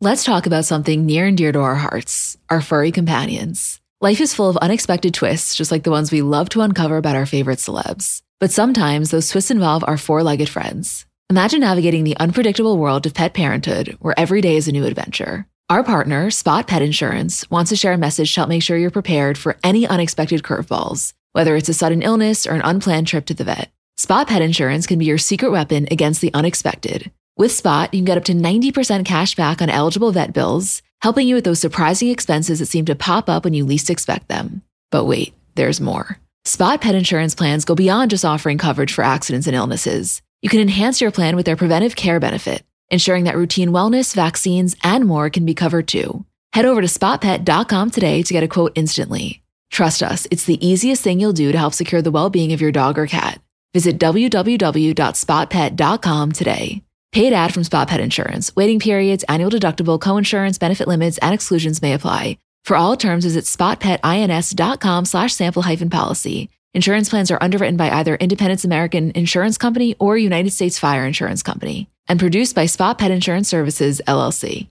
Let's 0.00 0.22
talk 0.22 0.46
about 0.46 0.64
something 0.64 1.06
near 1.06 1.26
and 1.26 1.36
dear 1.36 1.50
to 1.50 1.58
our 1.58 1.74
hearts, 1.74 2.36
our 2.48 2.60
furry 2.60 2.92
companions. 2.92 3.80
Life 4.00 4.20
is 4.20 4.32
full 4.32 4.48
of 4.48 4.56
unexpected 4.58 5.12
twists, 5.12 5.56
just 5.56 5.72
like 5.72 5.82
the 5.82 5.90
ones 5.90 6.12
we 6.12 6.22
love 6.22 6.48
to 6.50 6.60
uncover 6.60 6.98
about 6.98 7.16
our 7.16 7.26
favorite 7.26 7.58
celebs. 7.58 8.22
But 8.38 8.52
sometimes 8.52 9.10
those 9.10 9.28
twists 9.28 9.50
involve 9.50 9.82
our 9.88 9.96
four-legged 9.96 10.48
friends. 10.48 11.04
Imagine 11.30 11.62
navigating 11.62 12.04
the 12.04 12.16
unpredictable 12.18 12.78
world 12.78 13.06
of 13.06 13.14
pet 13.14 13.34
parenthood, 13.34 13.96
where 13.98 14.14
every 14.16 14.40
day 14.40 14.54
is 14.54 14.68
a 14.68 14.72
new 14.72 14.84
adventure. 14.84 15.48
Our 15.70 15.84
partner, 15.84 16.30
Spot 16.30 16.66
Pet 16.66 16.80
Insurance, 16.80 17.50
wants 17.50 17.68
to 17.68 17.76
share 17.76 17.92
a 17.92 17.98
message 17.98 18.32
to 18.32 18.40
help 18.40 18.48
make 18.48 18.62
sure 18.62 18.78
you're 18.78 18.90
prepared 18.90 19.36
for 19.36 19.58
any 19.62 19.86
unexpected 19.86 20.42
curveballs, 20.42 21.12
whether 21.32 21.56
it's 21.56 21.68
a 21.68 21.74
sudden 21.74 22.00
illness 22.00 22.46
or 22.46 22.52
an 22.52 22.62
unplanned 22.62 23.06
trip 23.06 23.26
to 23.26 23.34
the 23.34 23.44
vet. 23.44 23.70
Spot 23.98 24.26
Pet 24.26 24.40
Insurance 24.40 24.86
can 24.86 24.98
be 24.98 25.04
your 25.04 25.18
secret 25.18 25.50
weapon 25.50 25.86
against 25.90 26.22
the 26.22 26.32
unexpected. 26.32 27.10
With 27.36 27.52
Spot, 27.52 27.92
you 27.92 27.98
can 27.98 28.06
get 28.06 28.16
up 28.16 28.24
to 28.24 28.32
90% 28.32 29.04
cash 29.04 29.34
back 29.34 29.60
on 29.60 29.68
eligible 29.68 30.10
vet 30.10 30.32
bills, 30.32 30.80
helping 31.02 31.28
you 31.28 31.34
with 31.34 31.44
those 31.44 31.60
surprising 31.60 32.08
expenses 32.08 32.60
that 32.60 32.66
seem 32.66 32.86
to 32.86 32.94
pop 32.94 33.28
up 33.28 33.44
when 33.44 33.52
you 33.52 33.66
least 33.66 33.90
expect 33.90 34.28
them. 34.28 34.62
But 34.90 35.04
wait, 35.04 35.34
there's 35.54 35.82
more. 35.82 36.18
Spot 36.46 36.80
Pet 36.80 36.94
Insurance 36.94 37.34
plans 37.34 37.66
go 37.66 37.74
beyond 37.74 38.10
just 38.10 38.24
offering 38.24 38.56
coverage 38.56 38.94
for 38.94 39.04
accidents 39.04 39.46
and 39.46 39.54
illnesses. 39.54 40.22
You 40.40 40.48
can 40.48 40.60
enhance 40.60 41.02
your 41.02 41.10
plan 41.10 41.36
with 41.36 41.44
their 41.44 41.56
preventive 41.56 41.94
care 41.94 42.20
benefit 42.20 42.62
ensuring 42.90 43.24
that 43.24 43.36
routine 43.36 43.70
wellness, 43.70 44.14
vaccines, 44.14 44.76
and 44.82 45.04
more 45.04 45.30
can 45.30 45.44
be 45.44 45.54
covered 45.54 45.88
too. 45.88 46.24
Head 46.52 46.64
over 46.64 46.80
to 46.80 46.86
spotpet.com 46.86 47.90
today 47.90 48.22
to 48.22 48.32
get 48.32 48.42
a 48.42 48.48
quote 48.48 48.72
instantly. 48.74 49.42
Trust 49.70 50.02
us, 50.02 50.26
it's 50.30 50.44
the 50.44 50.66
easiest 50.66 51.02
thing 51.02 51.20
you'll 51.20 51.32
do 51.32 51.52
to 51.52 51.58
help 51.58 51.74
secure 51.74 52.00
the 52.00 52.10
well 52.10 52.30
being 52.30 52.52
of 52.52 52.60
your 52.60 52.72
dog 52.72 52.98
or 52.98 53.06
cat. 53.06 53.40
Visit 53.74 53.98
www.spotpet.com 53.98 56.32
today. 56.32 56.82
Paid 57.12 57.32
ad 57.32 57.54
from 57.54 57.64
Spot 57.64 57.88
Pet 57.88 58.00
Insurance. 58.00 58.54
Waiting 58.56 58.80
periods, 58.80 59.24
annual 59.24 59.50
deductible, 59.50 60.00
co-insurance, 60.00 60.58
benefit 60.58 60.88
limits, 60.88 61.18
and 61.18 61.34
exclusions 61.34 61.82
may 61.82 61.94
apply. 61.94 62.38
For 62.64 62.76
all 62.76 62.96
terms, 62.96 63.24
visit 63.24 63.44
spotpetins.com 63.44 65.04
slash 65.04 65.34
sample 65.34 65.62
hyphen 65.62 65.90
policy. 65.90 66.50
Insurance 66.74 67.08
plans 67.08 67.30
are 67.30 67.42
underwritten 67.42 67.78
by 67.78 67.90
either 67.90 68.14
Independence 68.14 68.64
American 68.64 69.10
Insurance 69.12 69.56
Company 69.56 69.96
or 69.98 70.18
United 70.18 70.50
States 70.50 70.78
Fire 70.78 71.06
Insurance 71.06 71.42
Company 71.42 71.88
and 72.08 72.18
produced 72.18 72.54
by 72.54 72.66
Spot 72.66 72.98
Pet 72.98 73.10
Insurance 73.10 73.48
Services, 73.48 74.00
LLC. 74.06 74.68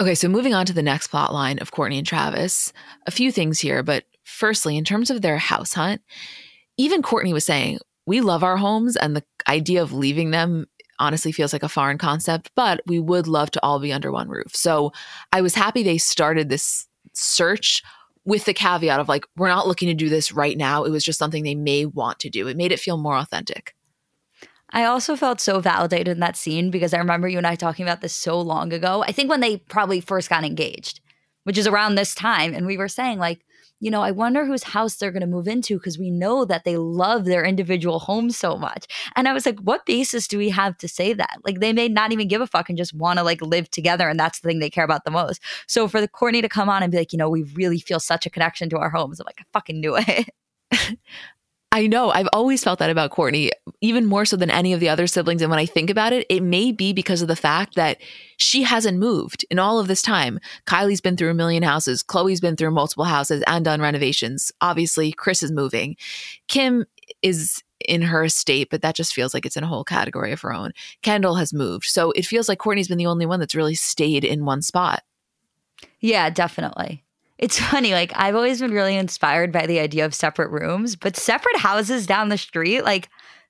Okay, 0.00 0.14
so 0.14 0.28
moving 0.28 0.54
on 0.54 0.64
to 0.66 0.72
the 0.72 0.82
next 0.82 1.08
plot 1.08 1.34
line 1.34 1.58
of 1.58 1.72
Kourtney 1.72 1.98
and 1.98 2.06
Travis, 2.06 2.72
a 3.06 3.10
few 3.10 3.32
things 3.32 3.58
here, 3.58 3.82
but 3.82 4.04
firstly, 4.22 4.76
in 4.76 4.84
terms 4.84 5.10
of 5.10 5.22
their 5.22 5.38
house 5.38 5.72
hunt, 5.72 6.02
even 6.76 7.02
Kourtney 7.02 7.32
was 7.32 7.44
saying, 7.44 7.78
we 8.06 8.20
love 8.20 8.44
our 8.44 8.56
homes 8.56 8.96
and 8.96 9.16
the 9.16 9.24
idea 9.48 9.82
of 9.82 9.92
leaving 9.92 10.30
them 10.30 10.66
honestly 11.00 11.32
feels 11.32 11.52
like 11.52 11.64
a 11.64 11.68
foreign 11.68 11.98
concept, 11.98 12.50
but 12.54 12.80
we 12.86 13.00
would 13.00 13.26
love 13.26 13.50
to 13.50 13.62
all 13.62 13.80
be 13.80 13.92
under 13.92 14.12
one 14.12 14.28
roof. 14.28 14.54
So 14.54 14.92
I 15.32 15.40
was 15.40 15.54
happy 15.54 15.82
they 15.82 15.98
started 15.98 16.48
this 16.48 16.86
search 17.12 17.82
with 18.28 18.44
the 18.44 18.52
caveat 18.52 19.00
of 19.00 19.08
like, 19.08 19.24
we're 19.38 19.48
not 19.48 19.66
looking 19.66 19.88
to 19.88 19.94
do 19.94 20.10
this 20.10 20.32
right 20.32 20.58
now. 20.58 20.84
It 20.84 20.90
was 20.90 21.02
just 21.02 21.18
something 21.18 21.44
they 21.44 21.54
may 21.54 21.86
want 21.86 22.18
to 22.18 22.28
do. 22.28 22.46
It 22.46 22.58
made 22.58 22.72
it 22.72 22.78
feel 22.78 22.98
more 22.98 23.16
authentic. 23.16 23.74
I 24.68 24.84
also 24.84 25.16
felt 25.16 25.40
so 25.40 25.60
validated 25.60 26.08
in 26.08 26.20
that 26.20 26.36
scene 26.36 26.70
because 26.70 26.92
I 26.92 26.98
remember 26.98 27.26
you 27.26 27.38
and 27.38 27.46
I 27.46 27.54
talking 27.54 27.86
about 27.86 28.02
this 28.02 28.14
so 28.14 28.38
long 28.38 28.70
ago. 28.74 29.02
I 29.02 29.12
think 29.12 29.30
when 29.30 29.40
they 29.40 29.56
probably 29.56 30.02
first 30.02 30.28
got 30.28 30.44
engaged, 30.44 31.00
which 31.44 31.56
is 31.56 31.66
around 31.66 31.94
this 31.94 32.14
time. 32.14 32.52
And 32.52 32.66
we 32.66 32.76
were 32.76 32.88
saying, 32.88 33.18
like, 33.18 33.46
you 33.80 33.90
know, 33.90 34.02
I 34.02 34.10
wonder 34.10 34.44
whose 34.44 34.62
house 34.62 34.96
they're 34.96 35.12
going 35.12 35.20
to 35.20 35.26
move 35.26 35.46
into 35.46 35.78
because 35.78 35.98
we 35.98 36.10
know 36.10 36.44
that 36.44 36.64
they 36.64 36.76
love 36.76 37.24
their 37.24 37.44
individual 37.44 37.98
homes 37.98 38.36
so 38.36 38.56
much. 38.56 38.86
And 39.14 39.28
I 39.28 39.32
was 39.32 39.46
like, 39.46 39.58
what 39.60 39.86
basis 39.86 40.26
do 40.26 40.38
we 40.38 40.48
have 40.50 40.76
to 40.78 40.88
say 40.88 41.12
that? 41.12 41.38
Like, 41.44 41.60
they 41.60 41.72
may 41.72 41.88
not 41.88 42.12
even 42.12 42.28
give 42.28 42.40
a 42.40 42.46
fuck 42.46 42.68
and 42.68 42.76
just 42.76 42.94
want 42.94 43.18
to 43.18 43.22
like 43.22 43.40
live 43.40 43.70
together. 43.70 44.08
And 44.08 44.18
that's 44.18 44.40
the 44.40 44.48
thing 44.48 44.58
they 44.58 44.70
care 44.70 44.84
about 44.84 45.04
the 45.04 45.10
most. 45.10 45.40
So 45.66 45.86
for 45.86 46.00
the 46.00 46.08
Kourtney 46.08 46.42
to 46.42 46.48
come 46.48 46.68
on 46.68 46.82
and 46.82 46.90
be 46.90 46.98
like, 46.98 47.12
you 47.12 47.18
know, 47.18 47.30
we 47.30 47.44
really 47.54 47.78
feel 47.78 48.00
such 48.00 48.26
a 48.26 48.30
connection 48.30 48.68
to 48.70 48.78
our 48.78 48.90
homes, 48.90 49.20
I'm 49.20 49.26
like, 49.26 49.40
I 49.40 49.44
fucking 49.52 49.80
knew 49.80 49.96
it. 49.96 50.28
I 51.70 51.86
know. 51.86 52.10
I've 52.10 52.28
always 52.32 52.64
felt 52.64 52.78
that 52.78 52.88
about 52.88 53.10
Kourtney, 53.10 53.50
even 53.82 54.06
more 54.06 54.24
so 54.24 54.36
than 54.36 54.50
any 54.50 54.72
of 54.72 54.80
the 54.80 54.88
other 54.88 55.06
siblings. 55.06 55.42
And 55.42 55.50
when 55.50 55.58
I 55.58 55.66
think 55.66 55.90
about 55.90 56.14
it, 56.14 56.26
it 56.30 56.42
may 56.42 56.72
be 56.72 56.94
because 56.94 57.20
of 57.20 57.28
the 57.28 57.36
fact 57.36 57.74
that 57.74 57.98
she 58.38 58.62
hasn't 58.62 58.98
moved 58.98 59.44
in 59.50 59.58
all 59.58 59.78
of 59.78 59.86
this 59.86 60.00
time. 60.00 60.40
Kylie's 60.66 61.02
been 61.02 61.16
through 61.16 61.30
a 61.30 61.34
million 61.34 61.62
houses. 61.62 62.02
Khloé's 62.02 62.40
been 62.40 62.56
through 62.56 62.70
multiple 62.70 63.04
houses 63.04 63.44
and 63.46 63.66
done 63.66 63.82
renovations. 63.82 64.50
Obviously, 64.62 65.12
Kris 65.12 65.42
is 65.42 65.52
moving. 65.52 65.96
Kim 66.48 66.86
is 67.20 67.62
in 67.86 68.00
her 68.00 68.24
estate, 68.24 68.68
but 68.70 68.80
that 68.80 68.96
just 68.96 69.12
feels 69.12 69.34
like 69.34 69.44
it's 69.44 69.56
in 69.56 69.62
a 69.62 69.68
whole 69.68 69.84
category 69.84 70.32
of 70.32 70.40
her 70.40 70.52
own. 70.52 70.72
Kendall 71.02 71.34
has 71.34 71.52
moved. 71.52 71.84
So 71.84 72.12
it 72.12 72.24
feels 72.26 72.48
like 72.48 72.58
Kourtney's 72.58 72.88
been 72.88 72.98
the 72.98 73.06
only 73.06 73.26
one 73.26 73.40
that's 73.40 73.54
really 73.54 73.74
stayed 73.74 74.24
in 74.24 74.46
one 74.46 74.62
spot. 74.62 75.02
Yeah, 76.00 76.30
definitely. 76.30 77.04
It's 77.38 77.58
funny, 77.70 77.92
like 77.92 78.12
I've 78.14 78.34
always 78.34 78.60
been 78.60 78.72
really 78.72 78.96
inspired 78.96 79.52
by 79.52 79.66
the 79.66 79.80
idea 79.80 80.04
of 80.04 80.14
separate 80.14 80.50
rooms, 80.50 80.96
but 80.96 81.16
separate 81.16 81.56
houses 81.56 82.06
down 82.06 82.28
the 82.28 82.38
street, 82.38 82.82
like 82.82 83.08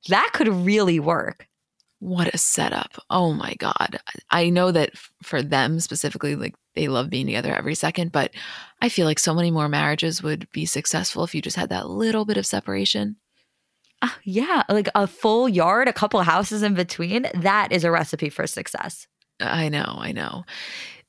that 0.08 0.30
could 0.32 0.48
really 0.48 1.00
work. 1.00 1.46
What 2.00 2.32
a 2.32 2.38
setup. 2.38 3.02
Oh 3.10 3.32
my 3.32 3.54
God. 3.58 3.98
I 4.30 4.50
know 4.50 4.70
that 4.70 4.92
for 5.22 5.42
them 5.42 5.80
specifically, 5.80 6.36
like 6.36 6.54
they 6.76 6.86
love 6.86 7.10
being 7.10 7.26
together 7.26 7.52
every 7.52 7.74
second, 7.74 8.12
but 8.12 8.30
I 8.80 8.88
feel 8.88 9.04
like 9.04 9.18
so 9.18 9.34
many 9.34 9.50
more 9.50 9.68
marriages 9.68 10.22
would 10.22 10.48
be 10.52 10.64
successful 10.64 11.24
if 11.24 11.34
you 11.34 11.42
just 11.42 11.56
had 11.56 11.70
that 11.70 11.90
little 11.90 12.24
bit 12.24 12.36
of 12.36 12.46
separation. 12.46 13.16
Uh, 14.00 14.10
yeah, 14.22 14.62
like 14.68 14.88
a 14.94 15.08
full 15.08 15.48
yard, 15.48 15.88
a 15.88 15.92
couple 15.92 16.22
houses 16.22 16.62
in 16.62 16.74
between. 16.74 17.26
That 17.34 17.72
is 17.72 17.82
a 17.82 17.90
recipe 17.90 18.28
for 18.28 18.46
success. 18.46 19.08
I 19.40 19.68
know, 19.68 19.96
I 19.98 20.12
know. 20.12 20.44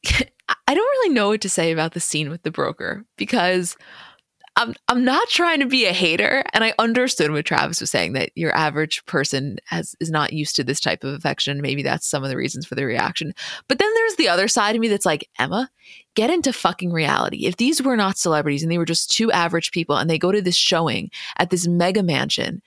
I 0.67 0.73
don't 0.73 0.83
really 0.83 1.13
know 1.13 1.29
what 1.29 1.41
to 1.41 1.49
say 1.49 1.71
about 1.71 1.93
the 1.93 1.99
scene 1.99 2.29
with 2.29 2.43
the 2.43 2.51
broker 2.51 3.05
because 3.17 3.77
I'm 4.55 4.75
I'm 4.87 5.05
not 5.05 5.29
trying 5.29 5.59
to 5.61 5.65
be 5.65 5.85
a 5.85 5.93
hater, 5.93 6.43
and 6.53 6.63
I 6.63 6.73
understood 6.79 7.31
what 7.31 7.45
Travis 7.45 7.79
was 7.79 7.91
saying 7.91 8.13
that 8.13 8.31
your 8.35 8.53
average 8.55 9.05
person 9.05 9.57
has 9.65 9.95
is 9.99 10.09
not 10.09 10.33
used 10.33 10.55
to 10.57 10.63
this 10.63 10.79
type 10.79 11.03
of 11.03 11.13
affection. 11.13 11.61
Maybe 11.61 11.81
that's 11.81 12.07
some 12.07 12.23
of 12.23 12.29
the 12.29 12.35
reasons 12.35 12.65
for 12.65 12.75
the 12.75 12.85
reaction. 12.85 13.33
But 13.67 13.79
then 13.79 13.93
there's 13.93 14.15
the 14.15 14.27
other 14.27 14.47
side 14.47 14.75
of 14.75 14.81
me 14.81 14.87
that's 14.89 15.05
like, 15.05 15.29
Emma, 15.39 15.69
get 16.15 16.29
into 16.29 16.51
fucking 16.51 16.91
reality. 16.91 17.45
If 17.45 17.57
these 17.57 17.81
were 17.81 17.95
not 17.95 18.17
celebrities 18.17 18.63
and 18.63 18.71
they 18.71 18.77
were 18.77 18.85
just 18.85 19.11
two 19.11 19.31
average 19.31 19.71
people 19.71 19.95
and 19.95 20.09
they 20.09 20.17
go 20.17 20.31
to 20.31 20.41
this 20.41 20.57
showing 20.57 21.09
at 21.37 21.51
this 21.51 21.67
mega 21.67 22.03
mansion, 22.03 22.61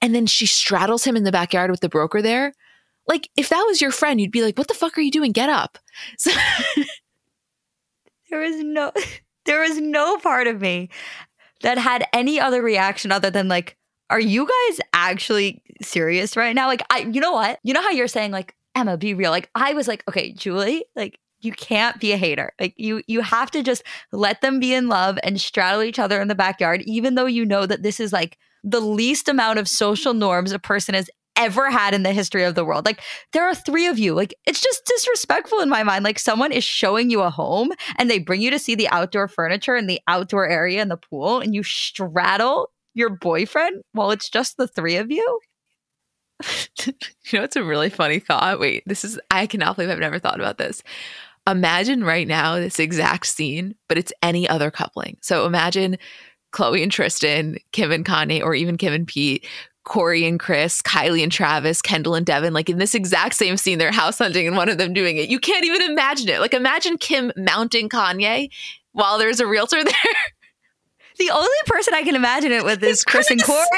and 0.00 0.14
then 0.14 0.26
she 0.26 0.46
straddles 0.46 1.04
him 1.04 1.16
in 1.16 1.24
the 1.24 1.32
backyard 1.32 1.70
with 1.70 1.80
the 1.80 1.88
broker 1.88 2.22
there, 2.22 2.54
like 3.06 3.28
if 3.36 3.48
that 3.50 3.64
was 3.66 3.80
your 3.80 3.90
friend, 3.90 4.20
you'd 4.20 4.30
be 4.30 4.42
like, 4.42 4.56
"What 4.56 4.68
the 4.68 4.74
fuck 4.74 4.96
are 4.96 5.02
you 5.02 5.10
doing? 5.10 5.32
Get 5.32 5.48
up!" 5.48 5.78
So 6.18 6.30
there 8.34 8.42
was 8.42 8.62
no, 8.62 8.92
there 9.46 9.60
was 9.60 9.78
no 9.78 10.18
part 10.18 10.46
of 10.46 10.60
me 10.60 10.90
that 11.62 11.78
had 11.78 12.06
any 12.12 12.40
other 12.40 12.62
reaction 12.62 13.12
other 13.12 13.30
than 13.30 13.48
like, 13.48 13.76
"Are 14.10 14.20
you 14.20 14.46
guys 14.46 14.80
actually 14.92 15.62
serious 15.80 16.36
right 16.36 16.54
now?" 16.54 16.66
Like, 16.66 16.82
I, 16.90 17.00
you 17.00 17.20
know 17.20 17.32
what? 17.32 17.60
You 17.62 17.74
know 17.74 17.82
how 17.82 17.90
you're 17.90 18.08
saying 18.08 18.32
like, 18.32 18.54
Emma, 18.74 18.96
be 18.96 19.14
real. 19.14 19.30
Like, 19.30 19.50
I 19.54 19.72
was 19.72 19.86
like, 19.86 20.02
okay, 20.08 20.32
Julie, 20.32 20.84
like 20.96 21.18
you 21.40 21.52
can't 21.52 22.00
be 22.00 22.12
a 22.12 22.16
hater. 22.16 22.52
Like 22.58 22.74
you 22.76 23.02
you 23.06 23.20
have 23.20 23.50
to 23.52 23.62
just 23.62 23.84
let 24.10 24.40
them 24.40 24.58
be 24.58 24.74
in 24.74 24.88
love 24.88 25.18
and 25.22 25.40
straddle 25.40 25.82
each 25.82 25.98
other 25.98 26.20
in 26.20 26.28
the 26.28 26.34
backyard 26.34 26.82
even 26.82 27.14
though 27.14 27.26
you 27.26 27.44
know 27.44 27.66
that 27.66 27.82
this 27.82 28.00
is 28.00 28.12
like 28.12 28.38
the 28.64 28.80
least 28.80 29.28
amount 29.28 29.58
of 29.58 29.68
social 29.68 30.14
norms 30.14 30.50
a 30.50 30.58
person 30.58 30.94
has 30.94 31.10
ever 31.36 31.70
had 31.70 31.94
in 31.94 32.02
the 32.02 32.12
history 32.12 32.44
of 32.44 32.54
the 32.54 32.64
world. 32.64 32.84
Like 32.84 33.00
there 33.32 33.44
are 33.44 33.54
three 33.54 33.86
of 33.86 33.98
you. 33.98 34.14
Like 34.14 34.34
it's 34.46 34.60
just 34.60 34.84
disrespectful 34.86 35.60
in 35.60 35.68
my 35.68 35.82
mind. 35.82 36.04
Like 36.04 36.18
someone 36.18 36.52
is 36.52 36.64
showing 36.64 37.10
you 37.10 37.22
a 37.22 37.30
home 37.30 37.70
and 37.96 38.10
they 38.10 38.18
bring 38.18 38.40
you 38.40 38.50
to 38.50 38.58
see 38.58 38.74
the 38.74 38.88
outdoor 38.88 39.28
furniture 39.28 39.74
and 39.74 39.88
the 39.88 40.00
outdoor 40.08 40.46
area 40.48 40.80
and 40.80 40.90
the 40.90 40.96
pool 40.96 41.40
and 41.40 41.54
you 41.54 41.62
straddle 41.62 42.70
your 42.94 43.10
boyfriend 43.10 43.82
while 43.92 44.10
it's 44.10 44.30
just 44.30 44.56
the 44.56 44.68
three 44.68 44.96
of 44.96 45.10
you. 45.10 45.40
you 46.86 46.92
know, 47.32 47.42
it's 47.42 47.56
a 47.56 47.64
really 47.64 47.90
funny 47.90 48.18
thought. 48.18 48.60
Wait, 48.60 48.82
this 48.86 49.04
is, 49.04 49.18
I 49.30 49.46
cannot 49.46 49.76
believe 49.76 49.90
I've 49.90 49.98
never 49.98 50.18
thought 50.18 50.40
about 50.40 50.58
this. 50.58 50.82
Imagine 51.46 52.04
right 52.04 52.26
now 52.26 52.56
this 52.56 52.78
exact 52.78 53.26
scene, 53.26 53.74
but 53.88 53.98
it's 53.98 54.12
any 54.22 54.48
other 54.48 54.70
coupling. 54.70 55.18
So 55.20 55.46
imagine 55.46 55.98
Khloé 56.52 56.82
and 56.82 56.92
Tristan, 56.92 57.58
Kim 57.72 57.92
and 57.92 58.04
Kanye, 58.04 58.42
or 58.42 58.54
even 58.54 58.76
Kim 58.76 58.92
and 58.92 59.06
Pete 59.06 59.46
Corey 59.84 60.26
and 60.26 60.40
Kris, 60.40 60.82
Kylie 60.82 61.22
and 61.22 61.30
Travis, 61.30 61.80
Kendall 61.82 62.14
and 62.14 62.24
Devin, 62.26 62.52
like 62.52 62.68
in 62.68 62.78
this 62.78 62.94
exact 62.94 63.34
same 63.34 63.56
scene, 63.56 63.78
they're 63.78 63.92
house 63.92 64.18
hunting 64.18 64.46
and 64.46 64.56
one 64.56 64.68
of 64.68 64.78
them 64.78 64.92
doing 64.92 65.18
it. 65.18 65.28
You 65.28 65.38
can't 65.38 65.64
even 65.64 65.82
imagine 65.82 66.28
it. 66.28 66.40
Like 66.40 66.54
imagine 66.54 66.98
Kim 66.98 67.32
mounting 67.36 67.88
Kanye 67.88 68.50
while 68.92 69.18
there's 69.18 69.40
a 69.40 69.46
realtor 69.46 69.84
there. 69.84 69.94
The 71.18 71.30
only 71.30 71.48
person 71.66 71.94
I 71.94 72.02
can 72.02 72.16
imagine 72.16 72.50
it 72.50 72.64
with 72.64 72.82
is 72.82 73.04
Chris, 73.04 73.28
Kris 73.28 73.38
and 73.38 73.42
Corey. 73.44 73.60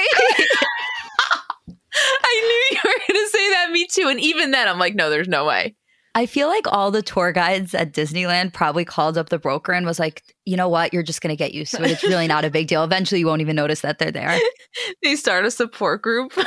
I 2.25 2.41
knew 2.43 2.77
you 2.77 2.81
were 2.85 3.01
going 3.09 3.25
to 3.25 3.31
say 3.31 3.51
that, 3.51 3.71
me 3.73 3.87
too. 3.87 4.09
And 4.09 4.21
even 4.21 4.51
then, 4.53 4.69
I'm 4.69 4.79
like, 4.79 4.95
no, 4.95 5.11
there's 5.11 5.29
no 5.29 5.45
way. 5.45 5.75
I 6.17 6.25
feel 6.25 6.49
like 6.49 6.67
all 6.73 6.91
the 6.91 7.03
tour 7.03 7.31
guides 7.31 7.75
at 7.75 7.93
Disneyland 7.93 8.55
probably 8.55 8.87
called 8.87 9.19
up 9.19 9.29
the 9.29 9.39
broker 9.39 9.73
and 9.73 9.85
was 9.85 9.99
like, 9.99 10.23
you 10.47 10.57
know 10.57 10.67
what? 10.67 10.95
You're 10.95 11.03
just 11.03 11.21
going 11.21 11.29
to 11.29 11.37
get 11.37 11.53
used 11.53 11.75
to 11.75 11.85
it. 11.85 11.91
It's 11.91 12.03
really 12.03 12.27
not 12.27 12.43
a 12.43 12.51
big 12.51 12.69
deal. 12.69 12.83
Eventually, 12.83 13.19
you 13.19 13.27
won't 13.27 13.43
even 13.43 13.55
notice 13.55 13.83
that 13.83 13.99
they're 13.99 14.11
there. 14.11 14.39
they 15.03 15.15
start 15.15 15.45
a 15.45 15.51
support 15.51 16.01
group. 16.01 16.33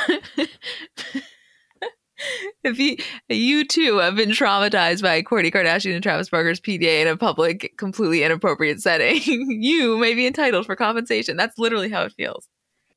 if 2.64 2.80
you, 2.80 2.96
you 3.28 3.64
too 3.64 3.98
have 3.98 4.16
been 4.16 4.30
traumatized 4.30 5.02
by 5.02 5.22
Kourtney 5.22 5.52
Kardashian 5.52 5.94
and 5.94 6.02
Travis 6.02 6.30
Barker's 6.30 6.58
PDA 6.58 7.02
in 7.02 7.06
a 7.06 7.16
public, 7.16 7.72
completely 7.76 8.24
inappropriate 8.24 8.80
setting, 8.80 9.20
you 9.62 9.98
may 9.98 10.14
be 10.14 10.26
entitled 10.26 10.66
for 10.66 10.74
compensation. 10.74 11.36
That's 11.36 11.58
literally 11.58 11.90
how 11.90 12.02
it 12.02 12.12
feels. 12.14 12.48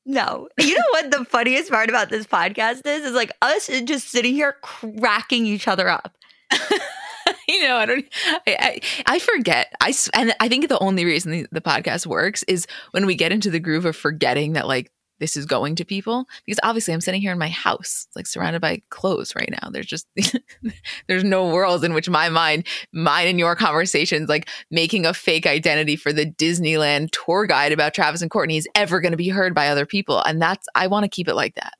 No. 0.07 0.49
You 0.59 0.73
know 0.73 0.83
what 0.89 1.11
the 1.11 1.23
funniest 1.25 1.69
part 1.69 1.89
about 1.89 2.09
this 2.09 2.25
podcast 2.25 2.87
is? 2.87 3.05
Is 3.05 3.13
like 3.13 3.31
us 3.43 3.67
just 3.85 4.09
sitting 4.09 4.33
here 4.33 4.55
cracking 4.63 5.45
each 5.45 5.67
other 5.67 5.87
up. 5.87 6.17
you 7.47 7.61
know, 7.63 7.77
I 7.77 7.85
don't. 7.85 8.05
I, 8.25 8.41
I, 8.47 8.79
I 9.05 9.19
forget. 9.19 9.73
I 9.81 9.93
and 10.13 10.33
I 10.39 10.47
think 10.47 10.67
the 10.67 10.79
only 10.79 11.05
reason 11.05 11.31
the, 11.31 11.47
the 11.51 11.61
podcast 11.61 12.05
works 12.05 12.43
is 12.43 12.67
when 12.91 13.05
we 13.05 13.15
get 13.15 13.31
into 13.31 13.49
the 13.49 13.59
groove 13.59 13.85
of 13.85 13.95
forgetting 13.95 14.53
that 14.53 14.67
like 14.67 14.91
this 15.19 15.37
is 15.37 15.45
going 15.45 15.75
to 15.75 15.85
people 15.85 16.25
because 16.45 16.59
obviously 16.63 16.93
I'm 16.93 16.99
sitting 16.99 17.21
here 17.21 17.31
in 17.31 17.37
my 17.37 17.47
house, 17.47 18.07
like 18.15 18.27
surrounded 18.27 18.61
by 18.61 18.81
clothes 18.89 19.33
right 19.35 19.49
now. 19.49 19.69
There's 19.69 19.85
just 19.85 20.07
there's 21.07 21.23
no 21.23 21.47
world 21.47 21.85
in 21.85 21.93
which 21.93 22.09
my 22.09 22.29
mind, 22.29 22.67
mine 22.91 23.27
and 23.27 23.39
your 23.39 23.55
conversations, 23.55 24.27
like 24.27 24.49
making 24.69 25.05
a 25.05 25.13
fake 25.13 25.45
identity 25.45 25.95
for 25.95 26.11
the 26.11 26.25
Disneyland 26.25 27.11
tour 27.11 27.45
guide 27.45 27.71
about 27.71 27.93
Travis 27.93 28.21
and 28.21 28.31
Kourtney 28.31 28.57
is 28.57 28.67
ever 28.75 28.99
going 28.99 29.13
to 29.13 29.17
be 29.17 29.29
heard 29.29 29.55
by 29.55 29.69
other 29.69 29.85
people, 29.85 30.21
and 30.21 30.41
that's 30.41 30.67
I 30.75 30.87
want 30.87 31.03
to 31.03 31.09
keep 31.09 31.27
it 31.27 31.35
like 31.35 31.55
that. 31.55 31.73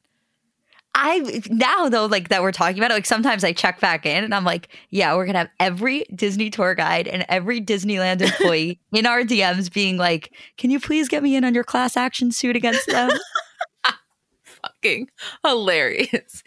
I 0.96 1.42
now 1.50 1.90
though, 1.90 2.06
like 2.06 2.30
that 2.30 2.44
we're 2.44 2.52
talking 2.52 2.78
about 2.78 2.92
it, 2.92 2.94
like 2.94 3.06
sometimes 3.06 3.44
I 3.44 3.52
check 3.52 3.80
back 3.80 4.06
in 4.06 4.24
and 4.24 4.34
I'm 4.34 4.44
like, 4.44 4.70
yeah, 4.92 5.16
we're 5.16 5.26
gonna 5.26 5.40
have 5.40 5.50
every 5.60 6.06
Disney 6.14 6.50
tour 6.50 6.76
guide 6.76 7.08
and 7.08 7.26
every 7.30 7.60
Disneyland 7.60 8.22
employee 8.22 8.80
in 8.92 9.06
our 9.06 9.24
DMs 9.24 9.74
being 9.74 9.98
like, 9.98 10.34
Can 10.58 10.70
you 10.70 10.80
please 10.80 11.10
get 11.10 11.24
me 11.24 11.36
in 11.36 11.44
on 11.44 11.56
your 11.56 11.64
class 11.64 11.98
action 11.98 12.32
suit 12.32 12.56
against 12.56 12.88
them? 12.88 13.10
Fucking 14.44 15.10
hilarious. 15.44 16.44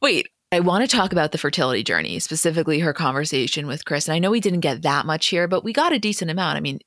Wait, 0.00 0.28
I 0.50 0.60
want 0.60 0.88
to 0.88 0.96
talk 0.96 1.12
about 1.12 1.32
the 1.32 1.38
fertility 1.38 1.82
journey, 1.82 2.18
specifically 2.18 2.78
her 2.80 2.92
conversation 2.92 3.66
with 3.66 3.84
Kris. 3.84 4.08
And 4.08 4.14
I 4.14 4.18
know 4.18 4.30
we 4.30 4.40
didn't 4.40 4.60
get 4.60 4.82
that 4.82 5.06
much 5.06 5.28
here, 5.28 5.46
but 5.48 5.64
we 5.64 5.72
got 5.72 5.92
a 5.92 5.98
decent 5.98 6.30
amount. 6.30 6.56
I 6.56 6.60
mean, 6.60 6.80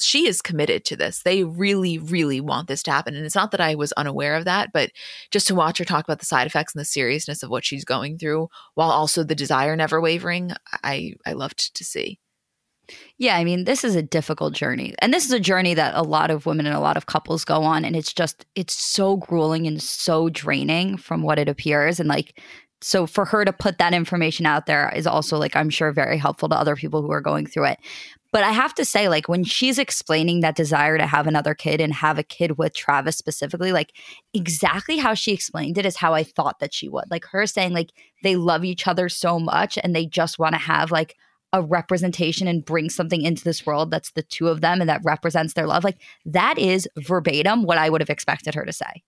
she 0.00 0.26
is 0.26 0.42
committed 0.42 0.84
to 0.84 0.96
this. 0.96 1.22
They 1.22 1.44
really, 1.44 1.98
really 1.98 2.40
want 2.40 2.68
this 2.68 2.82
to 2.84 2.90
happen. 2.90 3.14
And 3.14 3.24
it's 3.24 3.34
not 3.34 3.50
that 3.52 3.60
I 3.60 3.74
was 3.74 3.92
unaware 3.92 4.34
of 4.34 4.44
that, 4.44 4.72
but 4.72 4.90
just 5.30 5.46
to 5.48 5.54
watch 5.54 5.78
her 5.78 5.84
talk 5.84 6.04
about 6.04 6.18
the 6.18 6.26
side 6.26 6.46
effects 6.46 6.74
and 6.74 6.80
the 6.80 6.84
seriousness 6.84 7.42
of 7.42 7.50
what 7.50 7.64
she's 7.64 7.84
going 7.84 8.18
through 8.18 8.48
while 8.74 8.90
also 8.90 9.22
the 9.22 9.34
desire 9.34 9.76
never 9.76 10.00
wavering, 10.00 10.52
I, 10.82 11.14
I 11.26 11.32
loved 11.32 11.74
to 11.76 11.84
see. 11.84 12.18
Yeah, 13.16 13.36
I 13.36 13.44
mean, 13.44 13.64
this 13.64 13.82
is 13.82 13.96
a 13.96 14.02
difficult 14.02 14.52
journey. 14.52 14.94
And 14.98 15.14
this 15.14 15.24
is 15.24 15.32
a 15.32 15.40
journey 15.40 15.72
that 15.74 15.94
a 15.94 16.02
lot 16.02 16.30
of 16.30 16.44
women 16.44 16.66
and 16.66 16.74
a 16.74 16.80
lot 16.80 16.98
of 16.98 17.06
couples 17.06 17.44
go 17.44 17.62
on. 17.62 17.84
And 17.84 17.96
it's 17.96 18.12
just, 18.12 18.44
it's 18.54 18.74
so 18.74 19.16
grueling 19.16 19.66
and 19.66 19.82
so 19.82 20.28
draining 20.28 20.98
from 20.98 21.22
what 21.22 21.38
it 21.38 21.48
appears. 21.48 21.98
And 21.98 22.08
like, 22.08 22.42
so 22.84 23.06
for 23.06 23.24
her 23.24 23.46
to 23.46 23.52
put 23.52 23.78
that 23.78 23.94
information 23.94 24.44
out 24.44 24.66
there 24.66 24.92
is 24.94 25.06
also 25.06 25.38
like 25.38 25.56
i'm 25.56 25.70
sure 25.70 25.90
very 25.90 26.18
helpful 26.18 26.48
to 26.48 26.54
other 26.54 26.76
people 26.76 27.00
who 27.00 27.10
are 27.10 27.20
going 27.20 27.46
through 27.46 27.64
it 27.64 27.78
but 28.34 28.42
I 28.42 28.50
have 28.50 28.74
to 28.74 28.84
say, 28.84 29.08
like, 29.08 29.28
when 29.28 29.44
she's 29.44 29.78
explaining 29.78 30.40
that 30.40 30.56
desire 30.56 30.98
to 30.98 31.06
have 31.06 31.28
another 31.28 31.54
kid 31.54 31.80
and 31.80 31.94
have 31.94 32.18
a 32.18 32.24
kid 32.24 32.58
with 32.58 32.74
Travis 32.74 33.16
specifically, 33.16 33.70
like, 33.70 33.92
exactly 34.32 34.98
how 34.98 35.14
she 35.14 35.32
explained 35.32 35.78
it 35.78 35.86
is 35.86 35.96
how 35.96 36.14
I 36.14 36.24
thought 36.24 36.58
that 36.58 36.74
she 36.74 36.88
would. 36.88 37.04
Like, 37.12 37.26
her 37.26 37.46
saying, 37.46 37.74
like, 37.74 37.92
they 38.24 38.34
love 38.34 38.64
each 38.64 38.88
other 38.88 39.08
so 39.08 39.38
much 39.38 39.78
and 39.80 39.94
they 39.94 40.04
just 40.04 40.40
want 40.40 40.54
to 40.54 40.60
have, 40.60 40.90
like, 40.90 41.14
a 41.52 41.62
representation 41.62 42.48
and 42.48 42.64
bring 42.64 42.90
something 42.90 43.22
into 43.22 43.44
this 43.44 43.64
world 43.64 43.92
that's 43.92 44.10
the 44.10 44.24
two 44.24 44.48
of 44.48 44.62
them 44.62 44.80
and 44.80 44.90
that 44.90 45.02
represents 45.04 45.54
their 45.54 45.68
love. 45.68 45.84
Like, 45.84 45.98
that 46.24 46.58
is 46.58 46.88
verbatim 46.98 47.62
what 47.62 47.78
I 47.78 47.88
would 47.88 48.00
have 48.00 48.10
expected 48.10 48.56
her 48.56 48.64
to 48.64 48.72
say. 48.72 49.04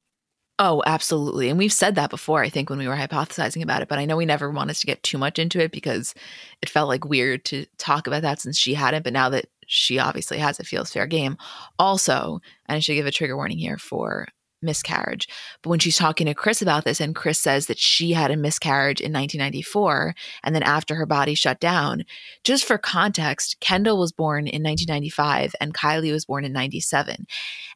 Oh, 0.58 0.82
absolutely. 0.86 1.50
And 1.50 1.58
we've 1.58 1.72
said 1.72 1.96
that 1.96 2.08
before, 2.08 2.42
I 2.42 2.48
think, 2.48 2.70
when 2.70 2.78
we 2.78 2.88
were 2.88 2.96
hypothesizing 2.96 3.62
about 3.62 3.82
it. 3.82 3.88
But 3.88 3.98
I 3.98 4.06
know 4.06 4.16
we 4.16 4.24
never 4.24 4.50
wanted 4.50 4.74
to 4.76 4.86
get 4.86 5.02
too 5.02 5.18
much 5.18 5.38
into 5.38 5.60
it 5.60 5.70
because 5.70 6.14
it 6.62 6.70
felt 6.70 6.88
like 6.88 7.04
weird 7.04 7.44
to 7.46 7.66
talk 7.76 8.06
about 8.06 8.22
that 8.22 8.40
since 8.40 8.56
she 8.56 8.72
hadn't. 8.72 9.02
But 9.02 9.12
now 9.12 9.28
that 9.28 9.46
she 9.66 9.98
obviously 9.98 10.38
has, 10.38 10.58
it 10.58 10.66
feels 10.66 10.90
fair 10.90 11.06
game. 11.06 11.36
Also, 11.78 12.40
and 12.66 12.76
I 12.76 12.78
should 12.80 12.94
give 12.94 13.06
a 13.06 13.10
trigger 13.10 13.36
warning 13.36 13.58
here 13.58 13.76
for 13.76 14.28
miscarriage. 14.66 15.26
But 15.62 15.70
when 15.70 15.78
she's 15.78 15.96
talking 15.96 16.26
to 16.26 16.34
Kris 16.34 16.60
about 16.60 16.84
this, 16.84 17.00
and 17.00 17.14
Kris 17.14 17.40
says 17.40 17.66
that 17.66 17.78
she 17.78 18.12
had 18.12 18.30
a 18.30 18.36
miscarriage 18.36 19.00
in 19.00 19.12
1994, 19.12 20.14
and 20.44 20.54
then 20.54 20.62
after 20.62 20.94
her 20.96 21.06
body 21.06 21.34
shut 21.34 21.58
down, 21.60 22.04
just 22.44 22.64
for 22.66 22.76
context, 22.76 23.56
Kendall 23.60 23.98
was 23.98 24.12
born 24.12 24.46
in 24.46 24.62
1995 24.62 25.54
and 25.60 25.72
Kylie 25.72 26.12
was 26.12 26.26
born 26.26 26.44
in 26.44 26.52
97. 26.52 27.26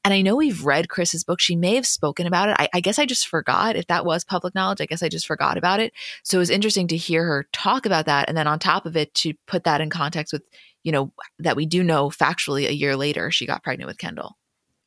And 0.05 0.15
I 0.15 0.23
know 0.23 0.37
we've 0.37 0.65
read 0.65 0.89
Kris's 0.89 1.25
book. 1.25 1.41
She 1.41 1.57
may 1.57 1.75
have 1.75 1.87
spoken 1.87 2.27
about 2.27 2.49
it. 2.49 2.57
I, 2.59 2.69
I 2.75 2.81
guess 2.81 2.99
I 2.99 3.07
just 3.07 3.29
forgot 3.29 3.77
if 3.77 3.87
that 3.87 4.05
was 4.05 4.25
public 4.25 4.55
knowledge. 4.55 4.81
I 4.81 4.87
guess 4.87 5.03
I 5.03 5.09
just 5.09 5.27
forgot 5.27 5.57
about 5.57 5.81
it. 5.81 5.93
So 6.25 6.39
it 6.39 6.41
was 6.41 6.51
interesting 6.51 6.89
to 6.89 6.97
hear 6.97 7.25
her 7.25 7.47
talk 7.53 7.87
about 7.87 8.07
that. 8.07 8.29
And 8.29 8.37
then 8.37 8.47
on 8.47 8.59
top 8.59 8.87
of 8.87 8.97
it, 8.97 9.15
to 9.15 9.35
put 9.47 9.65
that 9.65 9.81
in 9.81 9.91
context 9.91 10.33
with, 10.33 10.43
you 10.83 10.93
know, 10.93 11.13
that 11.39 11.57
we 11.57 11.67
do 11.67 11.83
know 11.83 12.09
factually 12.09 12.67
a 12.67 12.75
year 12.75 12.97
later, 12.97 13.31
she 13.31 13.47
got 13.47 13.63
pregnant 13.63 13.89
with 13.89 13.99
Kendall. 13.99 14.37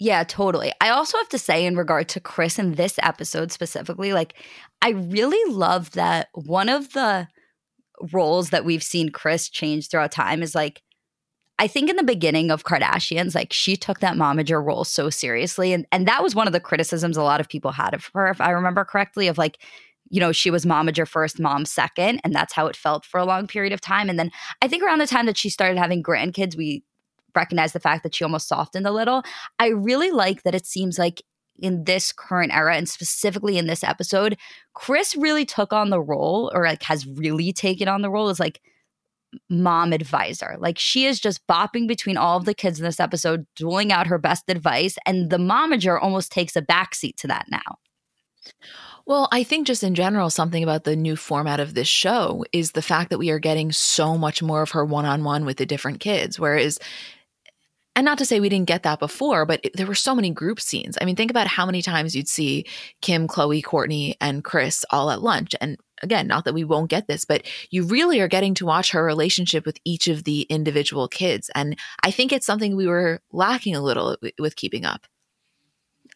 Yeah, 0.04 0.26
totally. 0.26 0.74
I 0.82 0.90
also 0.90 1.18
have 1.18 1.30
to 1.30 1.38
say, 1.38 1.66
in 1.66 1.78
regard 1.78 2.10
to 2.10 2.20
Kris 2.20 2.60
in 2.60 2.74
this 2.74 3.00
episode 3.02 3.54
specifically, 3.54 4.12
like, 4.12 4.34
I 4.82 4.90
really 4.90 5.54
love 5.54 5.92
that 5.92 6.28
one 6.34 6.68
of 6.68 6.92
the 6.92 7.30
roles 8.12 8.50
that 8.50 8.66
we've 8.66 8.84
seen 8.84 9.12
Kris 9.12 9.48
change 9.48 9.88
throughout 9.88 10.12
time 10.12 10.44
is 10.44 10.54
like, 10.56 10.82
I 11.58 11.68
think 11.68 11.90
in 11.90 11.96
the 11.96 12.04
beginning 12.04 12.52
of 12.52 12.66
Kardashians, 12.66 13.34
like 13.34 13.54
she 13.54 13.78
took 13.78 14.02
that 14.02 14.18
momager 14.18 14.62
role 14.62 14.84
so 14.84 15.10
seriously. 15.10 15.72
And 15.72 15.86
and 15.94 16.06
that 16.06 16.22
was 16.22 16.36
one 16.36 16.48
of 16.48 16.54
the 16.54 16.60
criticisms 16.60 17.16
a 17.16 17.24
lot 17.24 17.40
of 17.40 17.48
people 17.48 17.72
had 17.72 17.94
of 17.94 18.10
her, 18.14 18.28
if 18.28 18.42
I 18.42 18.50
remember 18.50 18.84
correctly, 18.84 19.30
of 19.30 19.38
like, 19.38 19.58
you 20.10 20.20
know, 20.20 20.34
she 20.34 20.52
was 20.52 20.66
momager 20.66 21.08
first, 21.08 21.40
mom 21.40 21.64
second. 21.64 22.20
And 22.26 22.36
that's 22.36 22.52
how 22.52 22.68
it 22.68 22.76
felt 22.76 23.06
for 23.06 23.22
a 23.22 23.26
long 23.26 23.48
period 23.48 23.72
of 23.72 23.80
time. 23.80 24.10
And 24.10 24.20
then 24.20 24.32
I 24.62 24.68
think 24.68 24.84
around 24.84 25.00
the 25.00 25.08
time 25.08 25.28
that 25.28 25.38
she 25.38 25.50
started 25.50 25.78
having 25.78 26.04
grandkids, 26.04 26.58
we 26.58 26.84
recognize 27.36 27.74
the 27.74 27.80
fact 27.80 28.04
that 28.04 28.16
she 28.16 28.24
almost 28.24 28.48
softened 28.48 28.88
a 28.88 28.92
little. 28.92 29.24
I 29.60 29.68
really 29.68 30.12
like 30.12 30.44
that 30.44 30.56
it 30.56 30.66
seems 30.66 30.98
like 30.98 31.22
in 31.60 31.84
this 31.84 32.12
current 32.12 32.54
era 32.54 32.76
and 32.76 32.90
specifically 32.90 33.58
in 33.58 33.68
this 33.68 33.84
episode, 33.84 34.38
Kris 34.74 35.16
really 35.16 35.46
took 35.46 35.72
on 35.72 35.90
the 35.90 36.02
role 36.02 36.52
or 36.54 36.66
like 36.66 36.84
has 36.84 37.06
really 37.06 37.54
taken 37.54 37.88
on 37.88 38.02
the 38.02 38.10
role 38.10 38.30
as 38.30 38.40
like 38.40 38.60
mom 39.50 39.94
advisor. 39.94 40.56
Like 40.60 40.78
she 40.78 41.06
is 41.06 41.20
just 41.20 41.46
bopping 41.48 41.88
between 41.88 42.18
all 42.18 42.38
of 42.38 42.46
the 42.46 42.54
kids 42.54 42.80
in 42.80 42.86
this 42.86 43.00
episode, 43.00 43.46
doling 43.56 43.92
out 43.92 44.08
her 44.08 44.18
best 44.18 44.44
advice, 44.48 44.96
and 45.06 45.30
the 45.30 45.38
momager 45.38 46.02
almost 46.02 46.32
takes 46.32 46.56
a 46.56 46.62
backseat 46.62 47.16
to 47.18 47.28
that 47.28 47.46
now. 47.50 47.78
Well, 49.06 49.28
I 49.32 49.44
think 49.44 49.68
just 49.68 49.84
in 49.84 49.96
general, 49.96 50.30
something 50.30 50.64
about 50.64 50.86
the 50.86 50.96
new 50.96 51.16
format 51.16 51.60
of 51.60 51.74
this 51.74 51.88
show 51.88 52.46
is 52.54 52.72
the 52.72 52.82
fact 52.82 53.10
that 53.10 53.18
we 53.18 53.32
are 53.32 53.40
getting 53.40 53.72
so 53.72 54.18
much 54.18 54.42
more 54.42 54.62
of 54.62 54.72
her 54.72 54.86
one 54.86 55.06
on 55.06 55.24
one 55.24 55.46
with 55.46 55.58
the 55.58 55.66
different 55.66 56.00
kids. 56.00 56.40
Whereas 56.40 56.80
and 57.96 58.06
not 58.06 58.18
to 58.18 58.26
say 58.26 58.40
we 58.40 58.50
didn't 58.50 58.68
get 58.68 58.84
that 58.84 59.00
before, 59.00 59.46
but 59.46 59.60
it, 59.64 59.76
there 59.76 59.86
were 59.86 59.96
so 59.96 60.16
many 60.16 60.32
group 60.32 60.60
scenes. 60.60 60.98
I 61.00 61.06
mean, 61.06 61.16
think 61.16 61.32
about 61.32 61.48
how 61.48 61.66
many 61.66 61.82
times 61.82 62.16
you'd 62.16 62.28
see 62.28 62.66
Kim, 63.02 63.28
Khloé, 63.28 63.64
Kourtney, 63.64 64.16
and 64.20 64.44
Kris 64.44 64.84
all 64.90 65.12
at 65.12 65.22
lunch. 65.22 65.54
And 65.62 65.78
again, 66.02 66.28
not 66.28 66.46
that 66.46 66.54
we 66.54 66.64
won't 66.64 66.90
get 66.90 67.08
this, 67.08 67.24
but 67.24 67.46
you 67.70 67.84
really 67.84 68.20
are 68.20 68.28
getting 68.28 68.56
to 68.56 68.66
watch 68.66 68.92
her 68.92 69.04
relationship 69.04 69.66
with 69.66 69.78
each 69.86 70.08
of 70.08 70.24
the 70.24 70.42
individual 70.44 71.08
kids. 71.08 71.52
And 71.54 71.78
I 72.04 72.10
think 72.10 72.32
it's 72.32 72.46
something 72.46 72.76
we 72.76 72.88
were 72.88 73.22
lacking 73.32 73.76
a 73.76 73.82
little 73.82 74.18
with 74.40 74.56
keeping 74.56 74.86
up. 74.86 75.06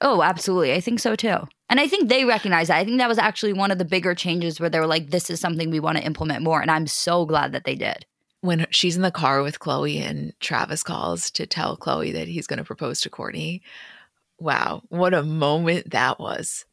Oh, 0.02 0.22
absolutely. 0.22 0.74
I 0.74 0.82
think 0.82 1.00
so 1.00 1.16
too. 1.16 1.38
And 1.70 1.80
I 1.80 1.88
think 1.88 2.08
they 2.08 2.24
recognize 2.24 2.68
that. 2.68 2.78
I 2.78 2.86
think 2.86 3.00
that 3.00 3.10
was 3.10 3.18
actually 3.18 3.54
one 3.54 3.72
of 3.72 3.78
the 3.78 3.86
bigger 3.86 4.14
changes 4.16 4.60
where 4.60 4.70
they 4.70 4.80
were 4.80 4.88
like, 4.88 5.10
this 5.10 5.30
is 5.30 5.40
something 5.40 5.70
we 5.70 5.80
want 5.80 5.98
to 5.98 6.04
implement 6.04 6.44
more. 6.44 6.62
And 6.62 6.72
I'm 6.72 6.88
so 6.88 7.26
glad 7.26 7.52
that 7.52 7.66
they 7.66 7.76
did 7.76 8.06
when 8.42 8.68
she's 8.70 8.96
in 8.96 9.02
the 9.02 9.12
car 9.12 9.42
with 9.42 9.60
Khloé 9.60 10.02
and 10.02 10.34
Travis 10.40 10.84
calls 10.84 11.32
to 11.32 11.46
tell 11.46 11.78
Khloé 11.78 12.14
that 12.14 12.28
he's 12.28 12.48
going 12.48 12.58
to 12.58 12.64
propose 12.64 13.02
to 13.02 13.10
Kourtney. 13.10 13.62
Wow, 14.40 14.84
what 14.90 15.14
a 15.14 15.24
moment 15.24 15.92
that 15.92 16.20
was. 16.20 16.66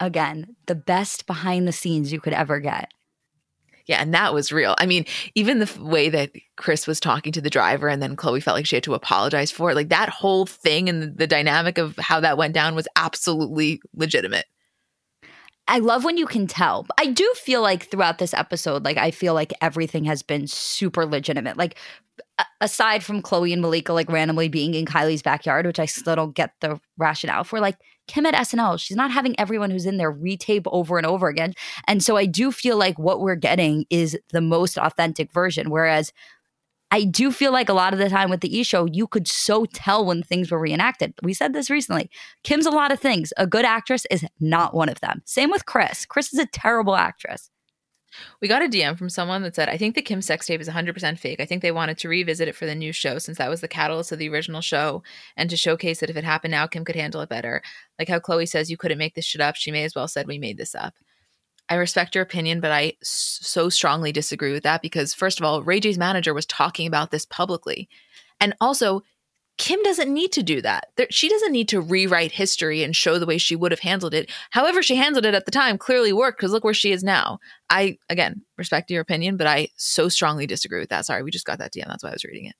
Again, 0.00 0.56
the 0.66 0.74
best 0.74 1.26
behind 1.26 1.68
the 1.68 1.72
scenes 1.72 2.12
you 2.12 2.20
could 2.20 2.32
ever 2.32 2.58
get. 2.58 2.92
Yeah, 3.86 4.00
and 4.00 4.14
that 4.14 4.32
was 4.32 4.52
real. 4.52 4.74
I 4.78 4.86
mean, 4.86 5.06
even 5.34 5.58
the 5.58 5.70
way 5.80 6.08
that 6.08 6.32
Kris 6.56 6.86
was 6.86 7.00
talking 7.00 7.32
to 7.32 7.40
the 7.40 7.50
driver 7.50 7.88
and 7.88 8.02
then 8.02 8.16
Khloé 8.16 8.42
felt 8.42 8.56
like 8.56 8.66
she 8.66 8.76
had 8.76 8.84
to 8.84 8.94
apologize 8.94 9.50
for 9.50 9.70
it, 9.70 9.74
like 9.74 9.88
that 9.88 10.08
whole 10.08 10.46
thing 10.46 10.88
and 10.88 11.16
the 11.16 11.26
dynamic 11.26 11.78
of 11.78 11.96
how 11.98 12.20
that 12.20 12.38
went 12.38 12.54
down 12.54 12.74
was 12.74 12.88
absolutely 12.96 13.80
legitimate. 13.94 14.46
I 15.68 15.78
love 15.78 16.04
when 16.04 16.16
you 16.16 16.26
can 16.26 16.46
tell. 16.46 16.86
I 16.98 17.06
do 17.06 17.32
feel 17.36 17.62
like 17.62 17.90
throughout 17.90 18.18
this 18.18 18.34
episode, 18.34 18.84
like 18.84 18.96
I 18.96 19.10
feel 19.10 19.32
like 19.34 19.52
everything 19.60 20.04
has 20.04 20.22
been 20.22 20.46
super 20.46 21.06
legitimate. 21.06 21.56
Like 21.56 21.78
aside 22.60 23.02
from 23.04 23.22
Khloé 23.22 23.52
and 23.52 23.62
Malika 23.62 23.92
like 23.92 24.10
randomly 24.10 24.48
being 24.48 24.74
in 24.74 24.84
Kylie's 24.84 25.22
backyard, 25.22 25.66
which 25.66 25.78
I 25.78 25.86
still 25.86 26.16
don't 26.16 26.34
get 26.34 26.52
the 26.60 26.80
rationale 26.98 27.44
for, 27.44 27.60
like 27.60 27.76
Kim 28.08 28.26
at 28.26 28.34
SNL, 28.34 28.80
she's 28.80 28.96
not 28.96 29.12
having 29.12 29.38
everyone 29.38 29.70
who's 29.70 29.86
in 29.86 29.96
there 29.96 30.12
retape 30.12 30.64
over 30.66 30.98
and 30.98 31.06
over 31.06 31.28
again. 31.28 31.54
And 31.86 32.02
so 32.02 32.16
I 32.16 32.26
do 32.26 32.50
feel 32.50 32.76
like 32.76 32.98
what 32.98 33.20
we're 33.20 33.36
getting 33.36 33.86
is 33.90 34.18
the 34.32 34.40
most 34.40 34.76
authentic 34.76 35.32
version. 35.32 35.70
Whereas 35.70 36.12
I 36.92 37.04
do 37.04 37.32
feel 37.32 37.52
like 37.52 37.70
a 37.70 37.72
lot 37.72 37.94
of 37.94 37.98
the 37.98 38.10
time 38.10 38.28
with 38.28 38.42
the 38.42 38.54
E 38.54 38.62
show, 38.62 38.84
you 38.84 39.06
could 39.06 39.26
so 39.26 39.64
tell 39.64 40.04
when 40.04 40.22
things 40.22 40.50
were 40.50 40.58
reenacted. 40.58 41.14
We 41.22 41.32
said 41.32 41.54
this 41.54 41.70
recently. 41.70 42.10
Kim's 42.44 42.66
a 42.66 42.70
lot 42.70 42.92
of 42.92 43.00
things. 43.00 43.32
A 43.38 43.46
good 43.46 43.64
actress 43.64 44.06
is 44.10 44.26
not 44.40 44.74
one 44.74 44.90
of 44.90 45.00
them. 45.00 45.22
Same 45.24 45.50
with 45.50 45.64
Kris. 45.64 46.04
Kris 46.04 46.34
is 46.34 46.38
a 46.38 46.44
terrible 46.44 46.94
actress. 46.94 47.48
We 48.42 48.48
got 48.48 48.62
a 48.62 48.68
DM 48.68 48.98
from 48.98 49.08
someone 49.08 49.40
that 49.40 49.54
said, 49.54 49.70
I 49.70 49.78
think 49.78 49.94
the 49.94 50.02
Kim 50.02 50.20
sex 50.20 50.44
tape 50.44 50.60
is 50.60 50.68
100% 50.68 51.18
fake. 51.18 51.40
I 51.40 51.46
think 51.46 51.62
they 51.62 51.72
wanted 51.72 51.96
to 51.96 52.10
revisit 52.10 52.46
it 52.46 52.54
for 52.54 52.66
the 52.66 52.74
new 52.74 52.92
show 52.92 53.18
since 53.18 53.38
that 53.38 53.48
was 53.48 53.62
the 53.62 53.68
catalyst 53.68 54.12
of 54.12 54.18
the 54.18 54.28
original 54.28 54.60
show 54.60 55.02
and 55.34 55.48
to 55.48 55.56
showcase 55.56 56.00
that 56.00 56.10
if 56.10 56.16
it 56.18 56.24
happened 56.24 56.52
now, 56.52 56.66
Kim 56.66 56.84
could 56.84 56.94
handle 56.94 57.22
it 57.22 57.30
better. 57.30 57.62
Like 57.98 58.08
how 58.08 58.18
Khloé 58.18 58.46
says, 58.46 58.70
you 58.70 58.76
couldn't 58.76 58.98
make 58.98 59.14
this 59.14 59.24
shit 59.24 59.40
up. 59.40 59.56
She 59.56 59.70
may 59.70 59.84
as 59.84 59.94
well 59.94 60.08
said, 60.08 60.26
we 60.26 60.38
made 60.38 60.58
this 60.58 60.74
up. 60.74 60.92
I 61.68 61.76
respect 61.76 62.14
your 62.14 62.22
opinion, 62.22 62.60
but 62.60 62.72
I 62.72 62.94
so 63.02 63.68
strongly 63.68 64.12
disagree 64.12 64.52
with 64.52 64.62
that 64.64 64.82
because, 64.82 65.14
first 65.14 65.40
of 65.40 65.44
all, 65.44 65.62
Ray 65.62 65.80
J's 65.80 65.98
manager 65.98 66.34
was 66.34 66.46
talking 66.46 66.86
about 66.86 67.10
this 67.10 67.24
publicly. 67.24 67.88
And 68.40 68.54
also, 68.60 69.02
Kim 69.58 69.82
doesn't 69.82 70.12
need 70.12 70.32
to 70.32 70.42
do 70.42 70.60
that. 70.62 70.88
She 71.10 71.28
doesn't 71.28 71.52
need 71.52 71.68
to 71.68 71.80
rewrite 71.80 72.32
history 72.32 72.82
and 72.82 72.96
show 72.96 73.18
the 73.18 73.26
way 73.26 73.38
she 73.38 73.54
would 73.54 73.70
have 73.70 73.80
handled 73.80 74.14
it. 74.14 74.30
However, 74.50 74.82
she 74.82 74.96
handled 74.96 75.24
it 75.24 75.34
at 75.34 75.44
the 75.44 75.50
time 75.50 75.78
clearly 75.78 76.12
worked 76.12 76.38
because 76.38 76.52
look 76.52 76.64
where 76.64 76.74
she 76.74 76.92
is 76.92 77.04
now. 77.04 77.38
I, 77.70 77.98
again, 78.08 78.42
respect 78.58 78.90
your 78.90 79.02
opinion, 79.02 79.36
but 79.36 79.46
I 79.46 79.68
so 79.76 80.08
strongly 80.08 80.46
disagree 80.46 80.80
with 80.80 80.88
that. 80.88 81.06
Sorry, 81.06 81.22
we 81.22 81.30
just 81.30 81.46
got 81.46 81.58
that 81.58 81.72
DM. 81.72 81.86
That's 81.86 82.02
why 82.02 82.10
I 82.10 82.14
was 82.14 82.24
reading 82.24 82.46
it 82.46 82.56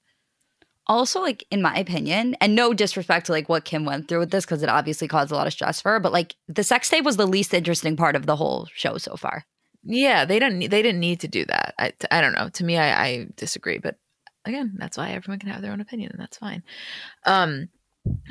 also 0.86 1.20
like 1.20 1.44
in 1.50 1.62
my 1.62 1.76
opinion 1.76 2.34
and 2.40 2.54
no 2.54 2.74
disrespect 2.74 3.26
to 3.26 3.32
like 3.32 3.48
what 3.48 3.64
kim 3.64 3.84
went 3.84 4.08
through 4.08 4.18
with 4.18 4.30
this 4.30 4.44
because 4.44 4.62
it 4.62 4.68
obviously 4.68 5.06
caused 5.06 5.30
a 5.30 5.34
lot 5.34 5.46
of 5.46 5.52
stress 5.52 5.80
for 5.80 5.92
her 5.92 6.00
but 6.00 6.12
like 6.12 6.34
the 6.48 6.64
sex 6.64 6.88
tape 6.88 7.04
was 7.04 7.16
the 7.16 7.26
least 7.26 7.54
interesting 7.54 7.96
part 7.96 8.16
of 8.16 8.26
the 8.26 8.36
whole 8.36 8.66
show 8.74 8.98
so 8.98 9.16
far. 9.16 9.44
Yeah 9.84 10.24
they 10.24 10.38
didn't 10.38 10.58
they 10.70 10.82
didn't 10.82 11.00
need 11.00 11.20
to 11.20 11.28
do 11.28 11.44
that. 11.46 11.74
I, 11.78 11.92
I 12.10 12.20
don't 12.20 12.34
know. 12.34 12.48
To 12.48 12.64
me 12.64 12.78
I, 12.78 13.04
I 13.04 13.26
disagree 13.36 13.78
but 13.78 13.96
again 14.44 14.74
that's 14.76 14.96
why 14.96 15.10
everyone 15.10 15.38
can 15.38 15.50
have 15.50 15.62
their 15.62 15.72
own 15.72 15.80
opinion 15.80 16.10
and 16.12 16.20
that's 16.20 16.38
fine. 16.38 16.62
Um 17.26 17.68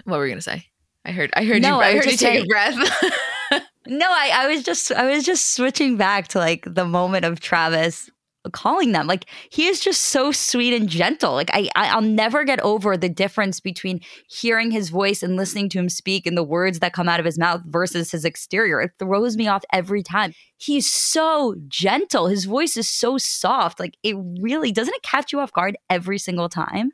what 0.03 0.17
were 0.17 0.25
you 0.25 0.31
gonna 0.31 0.41
say? 0.41 0.65
I 1.05 1.11
heard 1.11 1.31
i 1.33 1.45
heard 1.45 1.61
no, 1.61 1.77
you 1.77 1.81
i, 1.81 1.87
I 1.87 1.95
heard 1.95 2.05
you 2.05 2.17
take 2.17 2.43
a 2.43 2.47
breath. 2.47 2.75
No 3.87 4.05
I, 4.05 4.31
I 4.33 4.47
was 4.47 4.63
just 4.63 4.91
i 4.91 5.09
was 5.11 5.25
just 5.25 5.55
switching 5.55 5.97
back 5.97 6.27
to 6.29 6.37
like 6.37 6.65
the 6.67 6.85
moment 6.85 7.25
of 7.25 7.39
travis 7.39 8.11
calling 8.51 8.91
them. 8.91 9.07
Like 9.07 9.25
he 9.49 9.67
is 9.67 9.79
just 9.79 10.01
so 10.01 10.31
sweet 10.31 10.73
and 10.73 10.89
gentle. 10.89 11.33
Like 11.33 11.49
I, 11.53 11.69
I 11.75 11.95
will 11.95 12.01
never 12.01 12.43
get 12.43 12.59
over 12.61 12.97
the 12.97 13.09
difference 13.09 13.59
between 13.59 14.01
hearing 14.27 14.71
his 14.71 14.89
voice 14.89 15.21
and 15.21 15.35
listening 15.35 15.69
to 15.69 15.79
him 15.79 15.89
speak 15.89 16.25
and 16.25 16.37
the 16.37 16.43
words 16.43 16.79
that 16.79 16.93
come 16.93 17.09
out 17.09 17.19
of 17.19 17.25
his 17.25 17.37
mouth 17.37 17.61
versus 17.65 18.11
his 18.11 18.25
exterior. 18.25 18.81
It 18.81 18.91
throws 18.99 19.37
me 19.37 19.47
off 19.47 19.63
every 19.71 20.03
time. 20.03 20.33
He's 20.57 20.91
so 20.91 21.55
gentle. 21.67 22.27
His 22.27 22.45
voice 22.45 22.77
is 22.77 22.89
so 22.89 23.17
soft. 23.17 23.79
Like 23.79 23.97
it 24.03 24.15
really 24.39 24.71
doesn't 24.71 24.95
it 24.95 25.03
catch 25.03 25.31
you 25.31 25.39
off 25.39 25.53
guard 25.53 25.77
every 25.89 26.17
single 26.17 26.49
time 26.49 26.91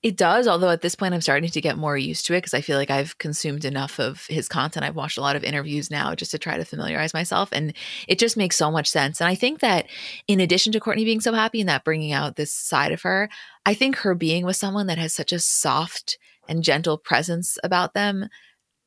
it 0.00 0.16
does, 0.16 0.46
although 0.46 0.70
at 0.70 0.80
this 0.80 0.94
point 0.94 1.12
I'm 1.12 1.20
starting 1.20 1.50
to 1.50 1.60
get 1.60 1.76
more 1.76 1.98
used 1.98 2.24
to 2.26 2.34
it 2.34 2.38
because 2.38 2.54
I 2.54 2.60
feel 2.60 2.78
like 2.78 2.90
I've 2.90 3.18
consumed 3.18 3.64
enough 3.64 3.98
of 3.98 4.26
his 4.26 4.48
content. 4.48 4.86
I've 4.86 4.94
watched 4.94 5.18
a 5.18 5.20
lot 5.20 5.34
of 5.34 5.42
interviews 5.42 5.90
now 5.90 6.14
just 6.14 6.30
to 6.30 6.38
try 6.38 6.56
to 6.56 6.64
familiarize 6.64 7.12
myself, 7.12 7.48
and 7.50 7.74
it 8.06 8.20
just 8.20 8.36
makes 8.36 8.56
so 8.56 8.70
much 8.70 8.88
sense. 8.88 9.20
And 9.20 9.28
I 9.28 9.34
think 9.34 9.58
that 9.58 9.86
in 10.28 10.38
addition 10.38 10.72
to 10.72 10.80
Kourtney 10.80 11.04
being 11.04 11.20
so 11.20 11.32
happy 11.32 11.58
and 11.60 11.68
that 11.68 11.84
bringing 11.84 12.12
out 12.12 12.36
this 12.36 12.52
side 12.52 12.92
of 12.92 13.02
her, 13.02 13.28
I 13.66 13.74
think 13.74 13.96
her 13.96 14.14
being 14.14 14.46
with 14.46 14.56
someone 14.56 14.86
that 14.86 14.98
has 14.98 15.12
such 15.12 15.32
a 15.32 15.40
soft 15.40 16.16
and 16.48 16.62
gentle 16.62 16.96
presence 16.96 17.58
about 17.64 17.94
them 17.94 18.28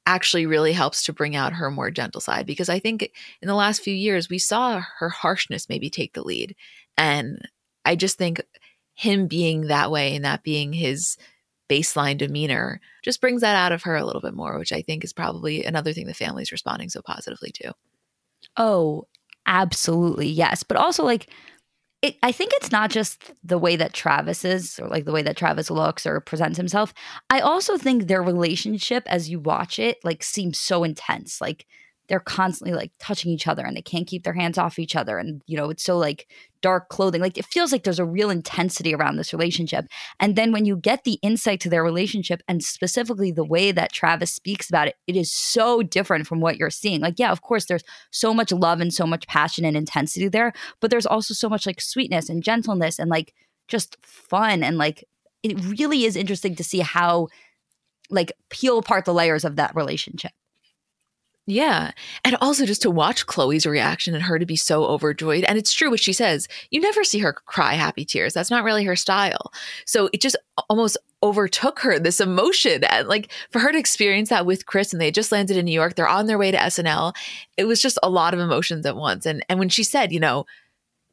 actually 0.06 0.46
really 0.46 0.74
helps 0.74 1.04
to 1.04 1.14
bring 1.14 1.36
out 1.36 1.54
her 1.54 1.70
more 1.70 1.92
gentle 1.92 2.22
side 2.22 2.46
because 2.46 2.70
I 2.70 2.80
think 2.80 3.12
in 3.42 3.48
the 3.48 3.54
last 3.54 3.84
few 3.84 3.94
years 3.94 4.30
we 4.30 4.40
saw 4.40 4.82
her 5.00 5.10
harshness 5.10 5.70
maybe 5.70 5.90
take 5.90 6.14
the 6.14 6.24
lead. 6.24 6.56
And 6.98 7.48
I 7.86 7.96
just 7.96 8.18
think 8.18 8.42
him 9.02 9.26
being 9.26 9.62
that 9.62 9.90
way 9.90 10.16
and 10.16 10.24
that 10.24 10.44
being 10.44 10.72
his 10.72 11.18
baseline 11.68 12.20
demeanor 12.20 12.80
just 13.04 13.20
brings 13.20 13.42
that 13.42 13.56
out 13.56 13.72
of 13.72 13.82
her 13.82 13.96
a 13.96 14.06
little 14.06 14.22
bit 14.22 14.36
more, 14.36 14.60
which 14.60 14.72
I 14.72 14.84
think 14.84 15.04
is 15.04 15.12
probably 15.12 15.64
another 15.64 15.92
thing 15.92 16.06
the 16.06 16.14
family's 16.14 16.52
responding 16.52 16.88
so 16.88 17.02
positively 17.02 17.50
to. 17.56 17.74
Oh, 18.58 19.08
absolutely. 19.48 20.28
Yes. 20.28 20.62
But 20.62 20.78
also, 20.78 21.04
like, 21.04 21.34
it, 22.04 22.16
I 22.22 22.32
think 22.32 22.52
it's 22.54 22.72
not 22.72 22.92
just 22.92 23.32
the 23.44 23.58
way 23.58 23.76
that 23.76 23.94
Travis 23.94 24.46
is, 24.46 24.78
or 24.78 24.88
like 24.88 25.06
the 25.06 25.12
way 25.12 25.24
that 25.24 25.36
Travis 25.36 25.72
looks 25.72 26.06
or 26.06 26.20
presents 26.20 26.58
himself. 26.58 26.94
I 27.32 27.40
also 27.40 27.80
think 27.80 28.06
their 28.06 28.22
relationship, 28.22 29.02
as 29.08 29.32
you 29.32 29.40
watch 29.40 29.80
it, 29.80 29.98
like 30.04 30.22
seems 30.22 30.60
so 30.60 30.84
intense. 30.84 31.42
Like 31.42 31.66
they're 32.12 32.20
constantly 32.20 32.76
like 32.76 32.92
touching 33.00 33.32
each 33.32 33.48
other 33.48 33.64
and 33.64 33.78
they 33.78 33.82
can't 33.82 34.06
keep 34.06 34.26
their 34.26 34.34
hands 34.34 34.58
off 34.58 34.78
each 34.78 34.98
other 34.98 35.18
and 35.18 35.42
you 35.48 35.56
know 35.56 35.70
it's 35.70 35.82
so 35.82 35.98
like 35.98 36.28
dark 36.62 36.90
clothing 36.90 37.22
like 37.22 37.38
it 37.38 37.46
feels 37.46 37.72
like 37.72 37.84
there's 37.84 38.00
a 38.00 38.06
real 38.06 38.30
intensity 38.30 38.94
around 38.94 39.16
this 39.16 39.32
relationship. 39.32 39.86
And 40.20 40.36
then 40.36 40.52
when 40.52 40.66
you 40.66 40.76
get 40.76 41.06
the 41.06 41.20
insight 41.24 41.62
to 41.62 41.70
their 41.70 41.86
relationship 41.86 42.44
and 42.50 42.62
specifically 42.62 43.32
the 43.32 43.46
way 43.46 43.72
that 43.72 43.94
Travis 43.94 44.34
speaks 44.34 44.68
about 44.68 44.90
it 44.90 44.96
it 45.08 45.16
is 45.16 45.32
so 45.32 45.82
different 45.82 46.28
from 46.28 46.42
what 46.42 46.58
you're 46.58 46.70
seeing. 46.70 47.00
Like 47.00 47.18
yeah 47.18 47.32
of 47.32 47.44
course 47.44 47.68
there's 47.68 47.84
so 48.12 48.34
much 48.34 48.52
love 48.52 48.82
and 48.82 48.94
so 48.94 49.08
much 49.08 49.26
passion 49.28 49.64
and 49.64 49.78
intensity 49.78 50.28
there 50.28 50.52
but 50.82 50.92
there's 50.92 51.06
also 51.06 51.34
so 51.34 51.48
much 51.48 51.66
like 51.66 51.80
sweetness 51.80 52.28
and 52.28 52.44
gentleness 52.44 53.00
and 53.00 53.10
like 53.10 53.34
just 53.70 53.96
fun 54.02 54.64
and 54.64 54.78
like 54.78 55.08
it 55.44 55.58
really 55.64 56.04
is 56.04 56.18
interesting 56.18 56.56
to 56.56 56.64
see 56.64 56.80
how 56.80 57.30
like 58.10 58.34
peel 58.50 58.80
apart 58.80 59.06
the 59.06 59.14
layers 59.14 59.46
of 59.46 59.56
that 59.56 59.74
relationship 59.78 60.34
yeah. 61.48 61.92
And 62.24 62.36
also 62.40 62.66
just 62.66 62.84
to 62.84 62.92
watch 62.92 63.26
Khloé's 63.26 63.66
reaction 63.66 64.14
and 64.14 64.24
her 64.24 64.38
to 64.38 64.46
be 64.46 64.56
so 64.56 64.86
overjoyed. 64.86 65.44
And 65.44 65.58
it's 65.58 65.74
true 65.74 65.90
what 65.90 66.00
she 66.00 66.14
says. 66.14 66.48
You 66.70 66.80
never 66.80 67.04
see 67.04 67.20
her 67.20 67.34
cry 67.34 67.74
happy 67.74 68.06
tears. 68.06 68.34
That's 68.34 68.52
not 68.52 68.64
really 68.64 68.84
her 68.84 68.96
style. 68.96 69.52
So 69.86 70.10
it 70.14 70.22
just 70.22 70.38
almost 70.70 70.98
overtook 71.24 71.80
her, 71.80 71.98
this 71.98 72.22
emotion. 72.22 72.84
And 72.84 73.08
like 73.08 73.32
for 73.50 73.60
her 73.60 73.72
to 73.72 73.78
experience 73.78 74.30
that 74.30 74.46
with 74.46 74.68
Kris 74.68 74.94
and 74.94 75.02
they 75.02 75.12
just 75.12 75.32
landed 75.32 75.58
in 75.58 75.66
New 75.66 75.72
York, 75.72 75.96
they're 75.96 76.08
on 76.08 76.28
their 76.28 76.38
way 76.38 76.52
to 76.52 76.58
SNL. 76.58 77.14
It 77.58 77.66
was 77.66 77.82
just 77.82 77.98
a 78.04 78.10
lot 78.10 78.34
of 78.34 78.40
emotions 78.40 78.86
at 78.86 78.96
once. 78.96 79.26
And 79.26 79.44
and 79.50 79.58
when 79.58 79.70
she 79.70 79.84
said, 79.84 80.12
you 80.12 80.20
know, 80.20 80.46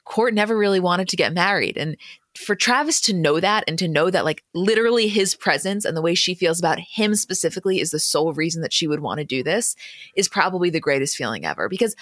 Kourt 0.06 0.32
never 0.32 0.56
really 0.56 0.80
wanted 0.80 1.08
to 1.08 1.16
get 1.16 1.34
married. 1.34 1.76
And 1.76 1.96
for 2.38 2.54
Travis 2.54 3.00
to 3.02 3.12
know 3.12 3.40
that 3.40 3.64
and 3.66 3.78
to 3.78 3.88
know 3.88 4.10
that 4.10 4.24
like 4.24 4.44
literally 4.54 5.08
his 5.08 5.34
presence 5.34 5.84
and 5.84 5.96
the 5.96 6.02
way 6.02 6.14
she 6.14 6.34
feels 6.34 6.58
about 6.58 6.78
him 6.78 7.14
specifically 7.14 7.80
is 7.80 7.90
the 7.90 7.98
sole 7.98 8.32
reason 8.32 8.62
that 8.62 8.72
she 8.72 8.86
would 8.86 9.00
want 9.00 9.18
to 9.18 9.24
do 9.24 9.42
this 9.42 9.74
is 10.14 10.28
probably 10.28 10.70
the 10.70 10.80
greatest 10.80 11.16
feeling 11.16 11.44
ever 11.44 11.68
because 11.68 11.96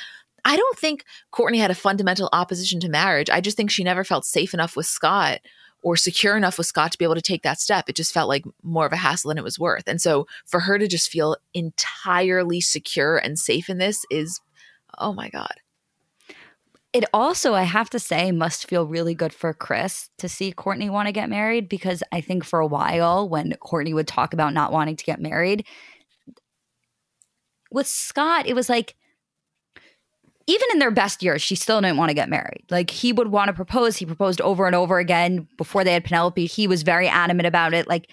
I 0.45 0.57
don't 0.57 0.79
think 0.79 1.05
Kourtney 1.33 1.59
had 1.59 1.71
a 1.71 1.75
fundamental 1.75 2.29
opposition 2.33 2.79
to 2.81 2.89
marriage. 2.89 3.31
I 3.31 3.41
just 3.41 3.57
think 3.57 3.71
she 3.71 3.83
never 3.83 4.05
felt 4.05 4.25
safe 4.25 4.55
enough 4.55 4.77
with 4.77 4.87
Scott 4.87 5.41
or 5.83 5.97
secure 5.97 6.37
enough 6.37 6.59
with 6.59 6.67
Scott 6.67 6.93
to 6.93 6.99
be 6.99 7.05
able 7.05 7.15
to 7.15 7.23
take 7.23 7.43
that 7.43 7.61
step. 7.61 7.89
It 7.89 7.97
just 7.97 8.13
felt 8.13 8.29
like 8.29 8.45
more 8.63 8.87
of 8.87 8.93
a 8.93 8.97
hassle 8.97 9.29
than 9.31 9.39
it 9.39 9.45
was 9.45 9.59
worth. 9.59 9.89
And 9.89 10.01
so 10.01 10.27
for 10.45 10.61
her 10.61 10.79
to 10.79 10.87
just 10.87 11.11
feel 11.11 11.37
entirely 11.55 12.61
secure 12.61 13.17
and 13.17 13.39
safe 13.39 13.69
in 13.69 13.79
this 13.79 14.05
is, 14.11 14.41
oh 14.99 15.13
my 15.13 15.29
God. 15.31 15.55
It 16.97 17.05
also, 17.13 17.53
I 17.53 17.65
have 17.65 17.91
to 17.91 17.99
say, 17.99 18.33
must 18.33 18.67
feel 18.67 18.87
really 18.87 19.15
good 19.15 19.35
for 19.35 19.53
Kris 19.53 20.09
to 20.17 20.31
see 20.31 20.51
Kourtney 20.51 20.89
want 20.89 21.09
to 21.09 21.13
get 21.13 21.29
married 21.29 21.69
because 21.69 22.03
I 22.11 22.23
think 22.23 22.43
for 22.43 22.59
a 22.59 22.67
while 22.67 23.29
when 23.29 23.53
Kourtney 23.63 23.93
would 23.93 24.09
talk 24.09 24.33
about 24.33 24.55
not 24.55 24.73
wanting 24.73 24.97
to 24.97 25.05
get 25.05 25.21
married, 25.21 25.67
with 27.71 27.87
Scott, 27.87 28.47
it 28.47 28.55
was 28.55 28.71
like, 28.71 28.95
even 30.47 30.67
in 30.73 30.79
their 30.79 30.91
best 30.91 31.23
years, 31.23 31.43
she 31.43 31.55
still 31.55 31.83
didn't 31.83 31.99
want 31.99 32.09
to 32.09 32.15
get 32.15 32.31
married. 32.31 32.65
Like 32.71 32.89
he 32.89 33.13
would 33.13 33.29
want 33.29 33.49
to 33.49 33.53
propose. 33.53 33.99
He 33.99 34.07
proposed 34.07 34.41
over 34.41 34.65
and 34.67 34.75
over 34.75 34.99
again 34.99 35.47
before 35.59 35.85
they 35.85 35.93
had 35.93 36.05
Penelope. 36.05 36.47
He 36.47 36.67
was 36.67 36.83
very 36.83 37.09
adamant 37.09 37.47
about 37.47 37.75
it. 37.75 37.87
Like 37.87 38.11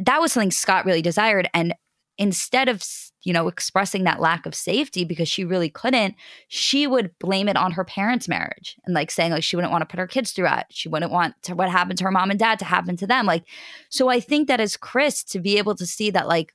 that 0.00 0.22
was 0.22 0.32
something 0.32 0.52
Scott 0.52 0.86
really 0.86 1.02
desired. 1.02 1.50
And 1.52 1.74
instead 2.16 2.70
of 2.70 2.82
you 3.26 3.32
know 3.32 3.48
expressing 3.48 4.04
that 4.04 4.20
lack 4.20 4.46
of 4.46 4.54
safety 4.54 5.04
because 5.04 5.28
she 5.28 5.44
really 5.44 5.68
couldn't 5.68 6.14
she 6.46 6.86
would 6.86 7.10
blame 7.18 7.48
it 7.48 7.56
on 7.56 7.72
her 7.72 7.84
parents 7.84 8.28
marriage 8.28 8.76
and 8.84 8.94
like 8.94 9.10
saying 9.10 9.32
like 9.32 9.42
she 9.42 9.56
wouldn't 9.56 9.72
want 9.72 9.82
to 9.82 9.86
put 9.86 9.98
her 9.98 10.06
kids 10.06 10.30
through 10.30 10.46
it 10.46 10.64
she 10.70 10.88
wouldn't 10.88 11.10
want 11.10 11.34
to 11.42 11.54
what 11.54 11.68
happened 11.68 11.98
to 11.98 12.04
her 12.04 12.12
mom 12.12 12.30
and 12.30 12.38
dad 12.38 12.58
to 12.58 12.64
happen 12.64 12.96
to 12.96 13.06
them. 13.06 13.26
Like 13.26 13.44
so 13.88 14.08
i 14.08 14.20
think 14.20 14.46
that 14.48 14.60
as 14.60 14.76
Kris, 14.76 15.24
to 15.24 15.40
be 15.40 15.58
able 15.58 15.74
to 15.74 15.86
see 15.86 16.10
that 16.10 16.28
like 16.28 16.54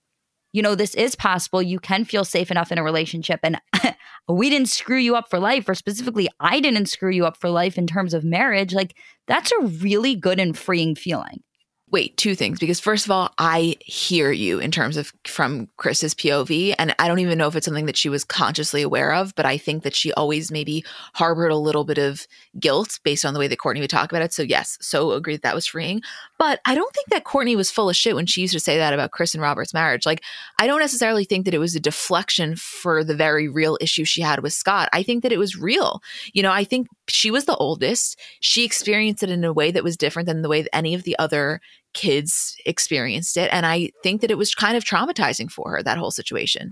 you 0.53 0.61
know 0.61 0.76
this 0.76 0.95
is 0.95 1.15
possible 1.15 1.61
you 1.61 1.80
can 1.80 2.05
feel 2.05 2.24
safe 2.24 2.49
enough 2.49 2.72
in 2.72 2.78
a 2.78 2.84
relationship 2.84 3.41
and 3.43 3.59
we 4.30 4.49
didn't 4.49 4.69
screw 4.69 4.97
you 4.97 5.15
up 5.15 5.30
for 5.30 5.39
life 5.39 5.67
or 5.67 5.76
specifically 5.76 6.30
i 6.39 6.59
didn't 6.59 6.86
screw 6.88 7.11
you 7.11 7.26
up 7.26 7.38
for 7.38 7.49
life 7.49 7.78
in 7.78 7.88
terms 7.88 8.13
of 8.13 8.24
marriage 8.24 8.74
like 8.74 8.95
that's 9.28 9.51
a 9.51 9.65
really 9.65 10.15
good 10.15 10.39
and 10.39 10.57
freeing 10.57 10.95
feeling 10.95 11.43
wait, 11.92 12.16
two 12.16 12.36
things. 12.36 12.58
Because 12.60 12.80
first 12.80 13.06
of 13.06 13.12
all, 13.12 13.34
I 13.38 13.76
hear 13.82 14.32
you 14.32 14.60
in 14.60 14.72
terms 14.72 14.96
of 14.96 15.12
from 15.26 15.68
Kris's 15.78 16.16
POV. 16.16 16.74
And 16.80 16.96
I 17.00 17.08
don't 17.08 17.20
even 17.20 17.38
know 17.38 17.48
if 17.48 17.56
it's 17.56 17.66
something 17.66 17.86
that 17.86 17.98
she 17.98 18.10
was 18.10 18.24
consciously 18.24 18.82
aware 18.82 19.14
of, 19.14 19.36
but 19.36 19.46
I 19.46 19.58
think 19.58 19.84
that 19.84 19.96
she 19.96 20.14
always 20.14 20.52
maybe 20.52 20.86
harbored 21.14 21.52
a 21.52 21.58
little 21.58 21.84
bit 21.84 21.98
of 21.98 22.26
guilt 22.60 23.00
based 23.04 23.26
on 23.26 23.34
the 23.34 23.39
way 23.39 23.48
that 23.48 23.60
Kourtney 23.60 23.82
would 23.82 23.89
talk 23.89 24.12
about 24.12 24.22
it. 24.22 24.34
So 24.34 24.44
yes, 24.44 24.78
so 24.82 25.12
agree 25.12 25.36
that, 25.36 25.44
that 25.44 25.56
was 25.56 25.68
freeing. 25.68 26.02
But 26.39 26.62
I 26.66 26.76
don't 26.76 26.94
think 26.94 27.10
that 27.10 27.26
Kourtney 27.26 27.56
was 27.56 27.70
full 27.70 27.89
of 27.89 27.96
shit 27.96 28.16
when 28.16 28.26
she 28.26 28.42
used 28.42 28.54
to 28.54 28.60
say 28.60 28.78
that 28.78 28.94
about 28.94 29.12
Kris 29.12 29.34
and 29.34 29.42
Robert's 29.44 29.74
marriage. 29.74 30.06
Like, 30.06 30.24
I 30.60 30.68
don't 30.68 30.80
necessarily 30.80 31.26
think 31.26 31.46
that 31.46 31.54
it 31.54 31.60
was 31.60 31.76
a 31.76 31.80
deflection 31.80 32.56
for 32.56 33.04
the 33.04 33.16
very 33.16 33.48
real 33.48 33.78
issue 33.82 34.06
she 34.06 34.22
had 34.22 34.42
with 34.42 34.54
Scott. 34.54 34.89
I 34.94 35.04
think 35.04 35.24
that 35.24 35.32
it 35.32 35.38
was 35.38 35.58
real. 35.58 36.02
You 36.34 36.42
know, 36.42 36.52
I 36.52 36.64
think 36.64 36.88
she 37.10 37.30
was 37.30 37.46
the 37.46 37.56
oldest. 37.58 38.18
She 38.39 38.64
experienced 38.64 39.24
it 39.24 39.30
in 39.30 39.44
a 39.44 39.54
way 39.54 39.72
that 39.72 39.84
was 39.84 39.98
different 39.98 40.28
than 40.28 40.42
the 40.42 40.50
way 40.50 40.62
that 40.62 40.76
any 40.76 40.96
of 40.96 41.04
the 41.04 41.20
other 41.20 41.60
kids 41.94 42.56
experienced 42.66 43.38
it. 43.38 43.50
And 43.52 43.66
I 43.66 43.92
think 44.04 44.22
that 44.22 44.32
it 44.32 44.38
was 44.38 44.56
kind 44.56 44.78
of 44.78 44.84
traumatizing 44.84 45.52
for 45.52 45.72
her, 45.72 45.84
that 45.84 45.98
whole 45.98 46.12
situation. 46.12 46.72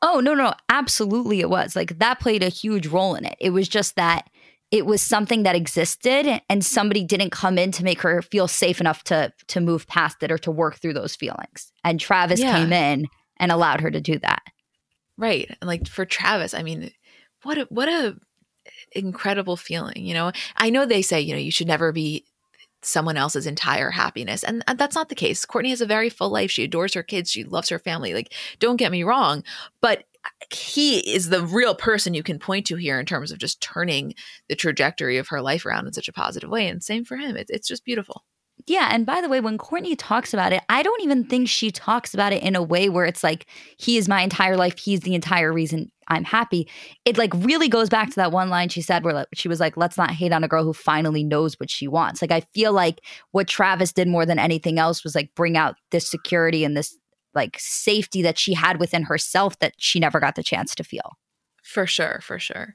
Oh, 0.00 0.20
no, 0.20 0.34
no, 0.34 0.54
absolutely 0.68 1.40
it 1.40 1.50
was. 1.50 1.74
Like 1.74 1.98
that 1.98 2.20
played 2.20 2.42
a 2.42 2.48
huge 2.48 2.86
role 2.86 3.14
in 3.14 3.24
it. 3.24 3.36
It 3.40 3.50
was 3.50 3.68
just 3.68 3.96
that 3.96 4.28
it 4.70 4.86
was 4.86 5.00
something 5.00 5.44
that 5.44 5.56
existed 5.56 6.40
and 6.48 6.64
somebody 6.64 7.02
didn't 7.02 7.30
come 7.30 7.58
in 7.58 7.72
to 7.72 7.84
make 7.84 8.02
her 8.02 8.20
feel 8.20 8.46
safe 8.46 8.80
enough 8.80 9.02
to 9.04 9.32
to 9.48 9.60
move 9.60 9.86
past 9.86 10.22
it 10.22 10.30
or 10.30 10.38
to 10.38 10.50
work 10.50 10.76
through 10.76 10.92
those 10.92 11.16
feelings. 11.16 11.72
And 11.84 11.98
Travis 11.98 12.40
yeah. 12.40 12.54
came 12.54 12.72
in 12.72 13.06
and 13.38 13.50
allowed 13.50 13.80
her 13.80 13.90
to 13.90 14.00
do 14.00 14.18
that. 14.18 14.42
Right. 15.16 15.48
And 15.60 15.68
like 15.68 15.88
for 15.88 16.04
Travis, 16.04 16.54
I 16.54 16.62
mean, 16.62 16.90
what 17.42 17.58
a 17.58 17.66
what 17.70 17.88
a 17.88 18.16
incredible 18.92 19.56
feeling, 19.56 20.04
you 20.04 20.14
know. 20.14 20.32
I 20.56 20.70
know 20.70 20.84
they 20.84 21.02
say, 21.02 21.20
you 21.20 21.32
know, 21.32 21.40
you 21.40 21.50
should 21.50 21.66
never 21.66 21.90
be 21.90 22.26
someone 22.82 23.16
else's 23.16 23.46
entire 23.46 23.90
happiness. 23.90 24.44
And 24.44 24.62
that's 24.76 24.94
not 24.94 25.08
the 25.08 25.14
case. 25.14 25.44
Kourtney 25.44 25.70
has 25.70 25.80
a 25.80 25.86
very 25.86 26.08
full 26.08 26.30
life. 26.30 26.50
She 26.50 26.64
adores 26.64 26.94
her 26.94 27.02
kids. 27.02 27.30
She 27.30 27.44
loves 27.44 27.68
her 27.68 27.78
family. 27.78 28.14
Like, 28.14 28.32
don't 28.58 28.76
get 28.76 28.92
me 28.92 29.02
wrong, 29.02 29.42
but 29.80 30.04
uh, 30.24 30.28
he 30.52 30.98
is 30.98 31.28
the 31.28 31.44
real 31.44 31.74
person 31.74 32.14
you 32.14 32.22
can 32.22 32.38
point 32.38 32.66
to 32.66 32.76
here 32.76 32.98
in 32.98 33.06
terms 33.06 33.32
of 33.32 33.38
just 33.38 33.60
turning 33.60 34.14
the 34.48 34.56
trajectory 34.56 35.18
of 35.18 35.28
her 35.28 35.40
life 35.42 35.66
around 35.66 35.86
in 35.86 35.92
such 35.92 36.08
a 36.08 36.12
positive 36.12 36.50
way. 36.50 36.68
And 36.68 36.82
same 36.82 37.04
for 37.04 37.16
him. 37.16 37.36
It, 37.36 37.46
it's 37.50 37.68
just 37.68 37.84
beautiful. 37.84 38.24
Yeah. 38.68 38.90
And 38.92 39.06
by 39.06 39.22
the 39.22 39.28
way, 39.28 39.40
when 39.40 39.56
Kourtney 39.56 39.94
talks 39.96 40.34
about 40.34 40.52
it, 40.52 40.62
I 40.68 40.82
don't 40.82 41.02
even 41.02 41.24
think 41.24 41.48
she 41.48 41.70
talks 41.70 42.12
about 42.12 42.34
it 42.34 42.42
in 42.42 42.54
a 42.54 42.62
way 42.62 42.90
where 42.90 43.06
it's 43.06 43.24
like, 43.24 43.46
he 43.78 43.96
is 43.96 44.08
my 44.08 44.20
entire 44.20 44.56
life. 44.56 44.78
He's 44.78 45.00
the 45.00 45.14
entire 45.14 45.52
reason 45.52 45.90
I'm 46.08 46.24
happy. 46.24 46.68
It 47.06 47.16
like 47.16 47.32
really 47.34 47.68
goes 47.68 47.88
back 47.88 48.10
to 48.10 48.16
that 48.16 48.32
one 48.32 48.50
line 48.50 48.68
she 48.68 48.82
said 48.82 49.04
where 49.04 49.14
like, 49.14 49.28
she 49.32 49.48
was 49.48 49.58
like, 49.58 49.76
let's 49.76 49.96
not 49.96 50.10
hate 50.10 50.32
on 50.32 50.44
a 50.44 50.48
girl 50.48 50.64
who 50.64 50.74
finally 50.74 51.24
knows 51.24 51.58
what 51.58 51.70
she 51.70 51.88
wants. 51.88 52.20
Like, 52.20 52.30
I 52.30 52.40
feel 52.52 52.72
like 52.72 53.00
what 53.32 53.48
Travis 53.48 53.92
did 53.92 54.08
more 54.08 54.26
than 54.26 54.38
anything 54.38 54.78
else 54.78 55.02
was 55.02 55.14
like 55.14 55.34
bring 55.34 55.56
out 55.56 55.76
this 55.90 56.10
security 56.10 56.62
and 56.62 56.76
this 56.76 56.94
like 57.34 57.56
safety 57.58 58.20
that 58.22 58.38
she 58.38 58.52
had 58.52 58.80
within 58.80 59.04
herself 59.04 59.58
that 59.60 59.74
she 59.78 59.98
never 59.98 60.20
got 60.20 60.34
the 60.34 60.42
chance 60.42 60.74
to 60.74 60.84
feel. 60.84 61.16
For 61.62 61.86
sure. 61.86 62.20
For 62.22 62.38
sure. 62.38 62.74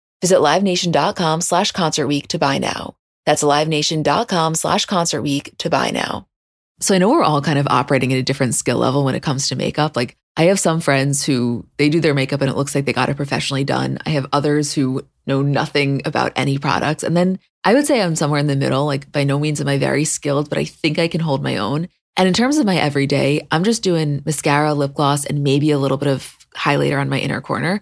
Visit 0.21 0.37
LiveNation.com 0.37 1.41
slash 1.41 1.71
Concert 1.71 2.07
Week 2.07 2.27
to 2.29 2.39
buy 2.39 2.57
now. 2.59 2.95
That's 3.25 3.43
LiveNation.com 3.43 4.55
slash 4.55 4.85
Concert 4.85 5.21
Week 5.21 5.55
to 5.59 5.69
buy 5.69 5.91
now. 5.91 6.27
So 6.79 6.95
I 6.95 6.97
know 6.97 7.09
we're 7.09 7.23
all 7.23 7.41
kind 7.41 7.59
of 7.59 7.67
operating 7.67 8.11
at 8.13 8.19
a 8.19 8.23
different 8.23 8.55
skill 8.55 8.77
level 8.77 9.03
when 9.03 9.15
it 9.15 9.23
comes 9.23 9.49
to 9.49 9.55
makeup. 9.55 9.95
Like 9.95 10.17
I 10.35 10.43
have 10.45 10.59
some 10.59 10.79
friends 10.79 11.23
who 11.23 11.67
they 11.77 11.89
do 11.89 12.01
their 12.01 12.13
makeup 12.13 12.41
and 12.41 12.49
it 12.49 12.55
looks 12.55 12.73
like 12.73 12.85
they 12.85 12.93
got 12.93 13.09
it 13.09 13.17
professionally 13.17 13.63
done. 13.63 13.99
I 14.05 14.11
have 14.11 14.27
others 14.33 14.73
who 14.73 15.05
know 15.27 15.41
nothing 15.41 16.01
about 16.05 16.33
any 16.35 16.57
products. 16.57 17.03
And 17.03 17.15
then 17.15 17.39
I 17.63 17.73
would 17.75 17.85
say 17.85 18.01
I'm 18.01 18.15
somewhere 18.15 18.39
in 18.39 18.47
the 18.47 18.55
middle. 18.55 18.85
Like 18.85 19.11
by 19.11 19.23
no 19.23 19.37
means 19.37 19.61
am 19.61 19.67
I 19.67 19.77
very 19.77 20.05
skilled, 20.05 20.49
but 20.49 20.57
I 20.57 20.65
think 20.65 20.97
I 20.97 21.07
can 21.07 21.21
hold 21.21 21.43
my 21.43 21.57
own. 21.57 21.87
And 22.17 22.27
in 22.27 22.33
terms 22.33 22.57
of 22.57 22.65
my 22.65 22.77
everyday, 22.77 23.47
I'm 23.51 23.63
just 23.63 23.83
doing 23.83 24.21
mascara, 24.25 24.73
lip 24.73 24.93
gloss, 24.93 25.25
and 25.25 25.43
maybe 25.43 25.71
a 25.71 25.79
little 25.79 25.97
bit 25.97 26.09
of 26.09 26.35
highlighter 26.55 26.99
on 26.99 27.09
my 27.09 27.19
inner 27.19 27.41
corner. 27.41 27.81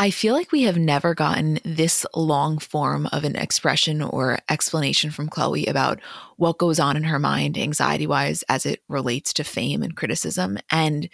I 0.00 0.08
feel 0.08 0.32
like 0.32 0.50
we 0.50 0.62
have 0.62 0.78
never 0.78 1.14
gotten 1.14 1.58
this 1.62 2.06
long 2.14 2.56
form 2.56 3.06
of 3.12 3.22
an 3.22 3.36
expression 3.36 4.00
or 4.00 4.38
explanation 4.48 5.10
from 5.10 5.28
Khloé 5.28 5.68
about 5.68 6.00
what 6.38 6.56
goes 6.56 6.80
on 6.80 6.96
in 6.96 7.02
her 7.02 7.18
mind, 7.18 7.58
anxiety 7.58 8.06
wise, 8.06 8.42
as 8.48 8.64
it 8.64 8.82
relates 8.88 9.34
to 9.34 9.44
fame 9.44 9.82
and 9.82 9.94
criticism. 9.94 10.56
And 10.70 11.10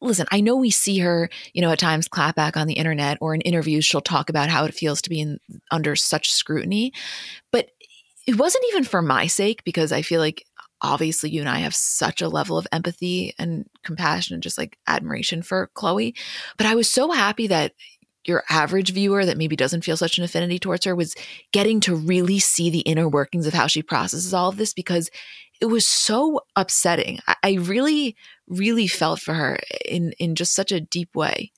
listen, 0.00 0.26
I 0.32 0.40
know 0.40 0.56
we 0.56 0.72
see 0.72 0.98
her, 0.98 1.30
you 1.52 1.62
know, 1.62 1.70
at 1.70 1.78
times 1.78 2.08
clap 2.08 2.34
back 2.34 2.56
on 2.56 2.66
the 2.66 2.74
internet 2.74 3.16
or 3.20 3.32
in 3.32 3.42
interviews, 3.42 3.84
she'll 3.84 4.00
talk 4.00 4.28
about 4.28 4.50
how 4.50 4.64
it 4.64 4.74
feels 4.74 5.00
to 5.02 5.08
be 5.08 5.20
in, 5.20 5.38
under 5.70 5.94
such 5.94 6.32
scrutiny. 6.32 6.92
But 7.52 7.68
it 8.26 8.36
wasn't 8.36 8.64
even 8.70 8.82
for 8.82 9.02
my 9.02 9.28
sake 9.28 9.62
because 9.62 9.92
I 9.92 10.02
feel 10.02 10.20
like 10.20 10.44
obviously 10.84 11.30
you 11.30 11.40
and 11.40 11.48
I 11.48 11.60
have 11.60 11.74
such 11.74 12.20
a 12.20 12.28
level 12.28 12.58
of 12.58 12.66
empathy 12.70 13.34
and 13.38 13.68
compassion 13.82 14.34
and 14.34 14.42
just 14.42 14.58
like 14.58 14.78
admiration 14.86 15.42
for 15.42 15.70
Khloé. 15.74 16.14
But 16.58 16.66
I 16.66 16.74
was 16.74 16.90
so 16.90 17.10
happy 17.10 17.46
that 17.46 17.72
your 18.26 18.44
average 18.50 18.92
viewer 18.92 19.24
that 19.24 19.38
maybe 19.38 19.56
doesn't 19.56 19.82
feel 19.84 19.96
such 19.96 20.18
an 20.18 20.24
affinity 20.24 20.58
towards 20.58 20.84
her 20.84 20.94
was 20.94 21.14
getting 21.52 21.80
to 21.80 21.94
really 21.94 22.38
see 22.38 22.70
the 22.70 22.80
inner 22.80 23.08
workings 23.08 23.46
of 23.46 23.54
how 23.54 23.66
she 23.66 23.82
processes 23.82 24.34
all 24.34 24.50
of 24.50 24.56
this 24.56 24.74
because 24.74 25.10
it 25.60 25.66
was 25.66 25.88
so 25.88 26.40
upsetting. 26.56 27.20
I, 27.42 27.54
really, 27.54 28.16
really 28.46 28.86
felt 28.86 29.20
for 29.20 29.34
her 29.34 29.58
in 29.84 30.12
in 30.18 30.34
just 30.34 30.54
such 30.54 30.72
a 30.72 30.80
deep 30.80 31.14
way. 31.14 31.52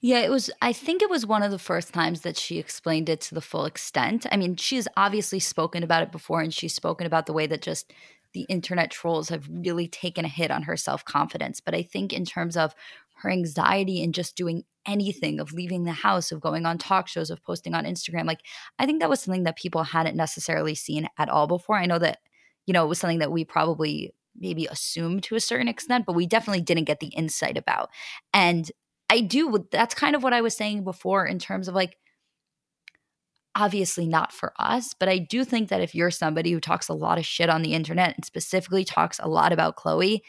Yeah, 0.00 0.18
it 0.18 0.30
was. 0.30 0.50
I 0.60 0.72
think 0.72 1.00
it 1.00 1.10
was 1.10 1.24
one 1.24 1.44
of 1.44 1.52
the 1.52 1.60
first 1.60 1.94
times 1.94 2.22
that 2.22 2.36
she 2.36 2.58
explained 2.58 3.08
it 3.08 3.20
to 3.22 3.34
the 3.34 3.40
full 3.40 3.66
extent. 3.66 4.26
I 4.32 4.36
mean, 4.36 4.56
she's 4.56 4.88
obviously 4.96 5.38
spoken 5.38 5.84
about 5.84 6.02
it 6.02 6.10
before, 6.10 6.40
and 6.40 6.52
she's 6.52 6.74
spoken 6.74 7.06
about 7.06 7.26
the 7.26 7.32
way 7.32 7.46
that 7.46 7.62
just 7.62 7.92
the 8.32 8.42
internet 8.42 8.90
trolls 8.90 9.28
have 9.28 9.48
really 9.50 9.88
taken 9.88 10.24
a 10.24 10.28
hit 10.28 10.50
on 10.50 10.62
her 10.62 10.76
self 10.76 11.04
confidence. 11.04 11.60
But 11.60 11.74
I 11.74 11.82
think 11.82 12.12
in 12.12 12.24
terms 12.24 12.56
of 12.56 12.74
her 13.22 13.30
anxiety 13.30 14.02
and 14.02 14.14
just 14.14 14.36
doing 14.36 14.64
anything 14.84 15.38
of 15.38 15.52
leaving 15.52 15.84
the 15.84 15.92
house, 15.92 16.32
of 16.32 16.40
going 16.40 16.66
on 16.66 16.78
talk 16.78 17.08
shows, 17.08 17.30
of 17.30 17.42
posting 17.42 17.74
on 17.74 17.84
Instagram, 17.84 18.26
like 18.26 18.40
I 18.78 18.86
think 18.86 19.00
that 19.00 19.10
was 19.10 19.20
something 19.20 19.44
that 19.44 19.56
people 19.56 19.84
hadn't 19.84 20.16
necessarily 20.16 20.74
seen 20.74 21.08
at 21.18 21.28
all 21.28 21.46
before. 21.46 21.76
I 21.76 21.86
know 21.86 21.98
that, 21.98 22.18
you 22.66 22.72
know, 22.72 22.84
it 22.84 22.88
was 22.88 22.98
something 22.98 23.20
that 23.20 23.32
we 23.32 23.44
probably 23.44 24.12
maybe 24.36 24.66
assumed 24.66 25.22
to 25.24 25.36
a 25.36 25.40
certain 25.40 25.68
extent, 25.68 26.06
but 26.06 26.14
we 26.14 26.26
definitely 26.26 26.62
didn't 26.62 26.84
get 26.84 27.00
the 27.00 27.08
insight 27.08 27.56
about. 27.56 27.90
And 28.32 28.70
I 29.10 29.20
do, 29.20 29.66
that's 29.70 29.94
kind 29.94 30.16
of 30.16 30.22
what 30.22 30.32
I 30.32 30.40
was 30.40 30.56
saying 30.56 30.84
before 30.84 31.26
in 31.26 31.38
terms 31.38 31.68
of 31.68 31.74
like, 31.74 31.98
obviously 33.54 34.06
not 34.06 34.32
for 34.32 34.52
us, 34.58 34.94
but 34.98 35.08
I 35.08 35.18
do 35.18 35.44
think 35.44 35.68
that 35.68 35.80
if 35.80 35.94
you're 35.94 36.10
somebody 36.10 36.52
who 36.52 36.60
talks 36.60 36.88
a 36.88 36.94
lot 36.94 37.18
of 37.18 37.26
shit 37.26 37.50
on 37.50 37.62
the 37.62 37.74
internet 37.74 38.14
and 38.14 38.24
specifically 38.24 38.84
talks 38.84 39.18
a 39.18 39.28
lot 39.28 39.52
about 39.52 39.76
Khloé, 39.76 40.20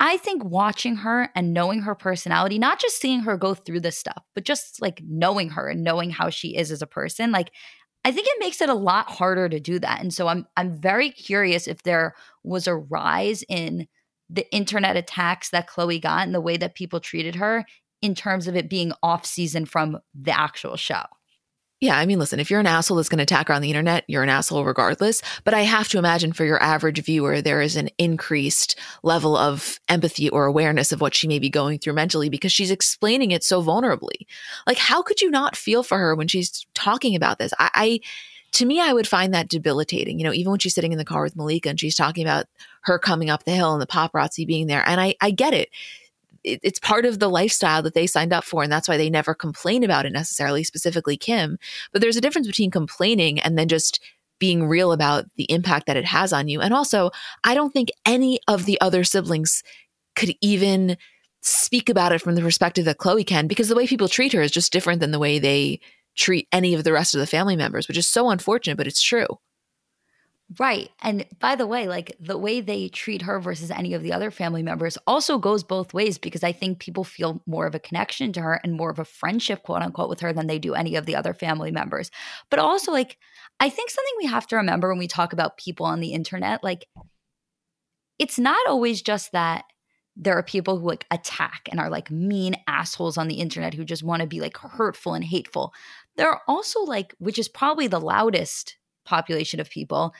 I 0.00 0.16
think 0.16 0.44
watching 0.44 0.96
her 0.96 1.30
and 1.34 1.52
knowing 1.52 1.82
her 1.82 1.94
personality, 1.94 2.58
not 2.58 2.80
just 2.80 3.00
seeing 3.00 3.20
her 3.20 3.36
go 3.36 3.54
through 3.54 3.80
this 3.80 3.98
stuff, 3.98 4.22
but 4.34 4.44
just 4.44 4.80
like 4.80 5.02
knowing 5.04 5.50
her 5.50 5.68
and 5.68 5.82
knowing 5.82 6.10
how 6.10 6.30
she 6.30 6.56
is 6.56 6.70
as 6.70 6.82
a 6.82 6.86
person, 6.86 7.32
like 7.32 7.50
I 8.04 8.12
think 8.12 8.28
it 8.28 8.40
makes 8.40 8.60
it 8.60 8.68
a 8.68 8.74
lot 8.74 9.10
harder 9.10 9.48
to 9.48 9.58
do 9.58 9.78
that. 9.80 10.00
And 10.00 10.14
so 10.14 10.28
I'm 10.28 10.46
I'm 10.56 10.80
very 10.80 11.10
curious 11.10 11.66
if 11.66 11.82
there 11.82 12.14
was 12.44 12.66
a 12.66 12.76
rise 12.76 13.42
in 13.48 13.88
the 14.30 14.50
internet 14.54 14.96
attacks 14.96 15.50
that 15.50 15.68
Khloé 15.68 16.00
got 16.00 16.26
and 16.26 16.34
the 16.34 16.40
way 16.40 16.56
that 16.56 16.74
people 16.74 17.00
treated 17.00 17.34
her 17.34 17.64
in 18.00 18.14
terms 18.14 18.46
of 18.46 18.54
it 18.54 18.70
being 18.70 18.92
off 19.02 19.26
season 19.26 19.66
from 19.66 19.98
the 20.14 20.38
actual 20.38 20.76
show. 20.76 21.02
Yeah, 21.80 21.96
I 21.96 22.06
mean, 22.06 22.18
listen, 22.18 22.40
if 22.40 22.50
you're 22.50 22.58
an 22.58 22.66
asshole 22.66 22.96
that's 22.96 23.08
going 23.08 23.18
to 23.18 23.22
attack 23.22 23.46
her 23.48 23.54
on 23.54 23.62
the 23.62 23.70
internet, 23.70 24.02
you're 24.08 24.24
an 24.24 24.28
asshole 24.28 24.64
regardless. 24.64 25.22
But 25.44 25.54
I 25.54 25.60
have 25.60 25.88
to 25.90 25.98
imagine 25.98 26.32
for 26.32 26.44
your 26.44 26.60
average 26.60 27.04
viewer, 27.04 27.40
there 27.40 27.60
is 27.60 27.76
an 27.76 27.88
increased 27.98 28.76
level 29.04 29.36
of 29.36 29.78
empathy 29.88 30.28
or 30.28 30.46
awareness 30.46 30.90
of 30.90 31.00
what 31.00 31.14
she 31.14 31.28
may 31.28 31.38
be 31.38 31.48
going 31.48 31.78
through 31.78 31.92
mentally 31.92 32.28
because 32.28 32.50
she's 32.50 32.72
explaining 32.72 33.30
it 33.30 33.44
so 33.44 33.62
vulnerably. 33.62 34.26
Like, 34.66 34.78
how 34.78 35.02
could 35.02 35.20
you 35.20 35.30
not 35.30 35.56
feel 35.56 35.84
for 35.84 35.98
her 35.98 36.16
when 36.16 36.26
she's 36.26 36.66
talking 36.74 37.14
about 37.14 37.38
this? 37.38 37.52
I, 37.60 37.70
I 37.74 38.00
to 38.52 38.66
me, 38.66 38.80
I 38.80 38.92
would 38.92 39.06
find 39.06 39.32
that 39.34 39.48
debilitating. 39.48 40.18
You 40.18 40.24
know, 40.24 40.32
even 40.32 40.50
when 40.50 40.58
she's 40.58 40.74
sitting 40.74 40.90
in 40.90 40.98
the 40.98 41.04
car 41.04 41.22
with 41.22 41.36
Malika 41.36 41.68
and 41.68 41.78
she's 41.78 41.94
talking 41.94 42.24
about 42.24 42.46
her 42.82 42.98
coming 42.98 43.30
up 43.30 43.44
the 43.44 43.52
hill 43.52 43.74
and 43.74 43.82
the 43.82 43.86
paparazzi 43.86 44.46
being 44.46 44.66
there. 44.66 44.82
And 44.86 45.00
I, 45.00 45.14
I 45.20 45.30
get 45.30 45.54
it 45.54 45.68
it, 46.44 46.60
it's 46.62 46.78
part 46.78 47.04
of 47.04 47.18
the 47.18 47.28
lifestyle 47.28 47.82
that 47.82 47.94
they 47.94 48.06
signed 48.06 48.32
up 48.32 48.44
for. 48.44 48.62
And 48.62 48.72
that's 48.72 48.88
why 48.88 48.96
they 48.96 49.10
never 49.10 49.34
complain 49.34 49.84
about 49.84 50.06
it 50.06 50.12
necessarily, 50.12 50.64
specifically 50.64 51.16
Kim. 51.16 51.58
But 51.92 52.02
there's 52.02 52.16
a 52.16 52.20
difference 52.20 52.46
between 52.46 52.70
complaining 52.70 53.38
and 53.40 53.58
then 53.58 53.68
just 53.68 54.00
being 54.38 54.66
real 54.66 54.92
about 54.92 55.26
the 55.36 55.50
impact 55.50 55.86
that 55.86 55.96
it 55.96 56.04
has 56.04 56.32
on 56.32 56.48
you. 56.48 56.60
And 56.60 56.72
also, 56.72 57.10
I 57.44 57.54
don't 57.54 57.72
think 57.72 57.88
any 58.06 58.38
of 58.46 58.66
the 58.66 58.80
other 58.80 59.04
siblings 59.04 59.62
could 60.14 60.34
even 60.40 60.96
speak 61.40 61.88
about 61.88 62.12
it 62.12 62.20
from 62.20 62.34
the 62.34 62.42
perspective 62.42 62.84
that 62.84 62.98
Khloé 62.98 63.26
can, 63.26 63.46
because 63.46 63.68
the 63.68 63.76
way 63.76 63.86
people 63.86 64.08
treat 64.08 64.32
her 64.32 64.42
is 64.42 64.50
just 64.50 64.72
different 64.72 65.00
than 65.00 65.10
the 65.10 65.18
way 65.18 65.38
they 65.38 65.80
treat 66.16 66.48
any 66.52 66.74
of 66.74 66.84
the 66.84 66.92
rest 66.92 67.14
of 67.14 67.20
the 67.20 67.26
family 67.26 67.56
members, 67.56 67.88
which 67.88 67.96
is 67.96 68.06
so 68.06 68.30
unfortunate, 68.30 68.76
but 68.76 68.86
it's 68.86 69.02
true. 69.02 69.26
Right. 70.58 70.88
And 71.02 71.26
by 71.40 71.56
the 71.56 71.66
way, 71.66 71.88
like 71.88 72.16
the 72.18 72.38
way 72.38 72.62
they 72.62 72.88
treat 72.88 73.20
her 73.22 73.38
versus 73.38 73.70
any 73.70 73.92
of 73.92 74.02
the 74.02 74.14
other 74.14 74.30
family 74.30 74.62
members 74.62 74.96
also 75.06 75.36
goes 75.36 75.62
both 75.62 75.92
ways 75.92 76.16
because 76.16 76.42
I 76.42 76.52
think 76.52 76.78
people 76.78 77.04
feel 77.04 77.42
more 77.46 77.66
of 77.66 77.74
a 77.74 77.78
connection 77.78 78.32
to 78.32 78.40
her 78.40 78.58
and 78.64 78.72
more 78.72 78.88
of 78.88 78.98
a 78.98 79.04
friendship, 79.04 79.62
quote 79.62 79.82
unquote, 79.82 80.08
with 80.08 80.20
her 80.20 80.32
than 80.32 80.46
they 80.46 80.58
do 80.58 80.74
any 80.74 80.96
of 80.96 81.04
the 81.04 81.16
other 81.16 81.34
family 81.34 81.70
members. 81.70 82.10
But 82.48 82.60
also, 82.60 82.92
like, 82.92 83.18
I 83.60 83.68
think 83.68 83.90
something 83.90 84.14
we 84.16 84.26
have 84.26 84.46
to 84.46 84.56
remember 84.56 84.88
when 84.88 84.98
we 84.98 85.06
talk 85.06 85.34
about 85.34 85.58
people 85.58 85.84
on 85.84 86.00
the 86.00 86.14
internet, 86.14 86.64
like, 86.64 86.86
it's 88.18 88.38
not 88.38 88.66
always 88.66 89.02
just 89.02 89.32
that 89.32 89.64
there 90.16 90.36
are 90.36 90.42
people 90.42 90.78
who 90.78 90.88
like 90.88 91.06
attack 91.12 91.68
and 91.70 91.78
are 91.78 91.90
like 91.90 92.10
mean 92.10 92.56
assholes 92.66 93.16
on 93.16 93.28
the 93.28 93.36
internet 93.36 93.74
who 93.74 93.84
just 93.84 94.02
want 94.02 94.20
to 94.20 94.26
be 94.26 94.40
like 94.40 94.56
hurtful 94.56 95.14
and 95.14 95.24
hateful. 95.24 95.72
There 96.16 96.28
are 96.28 96.40
also 96.48 96.80
like, 96.80 97.14
which 97.18 97.38
is 97.38 97.48
probably 97.48 97.86
the 97.86 98.00
loudest 98.00 98.76
population 99.04 99.60
of 99.60 99.70
people 99.70 100.12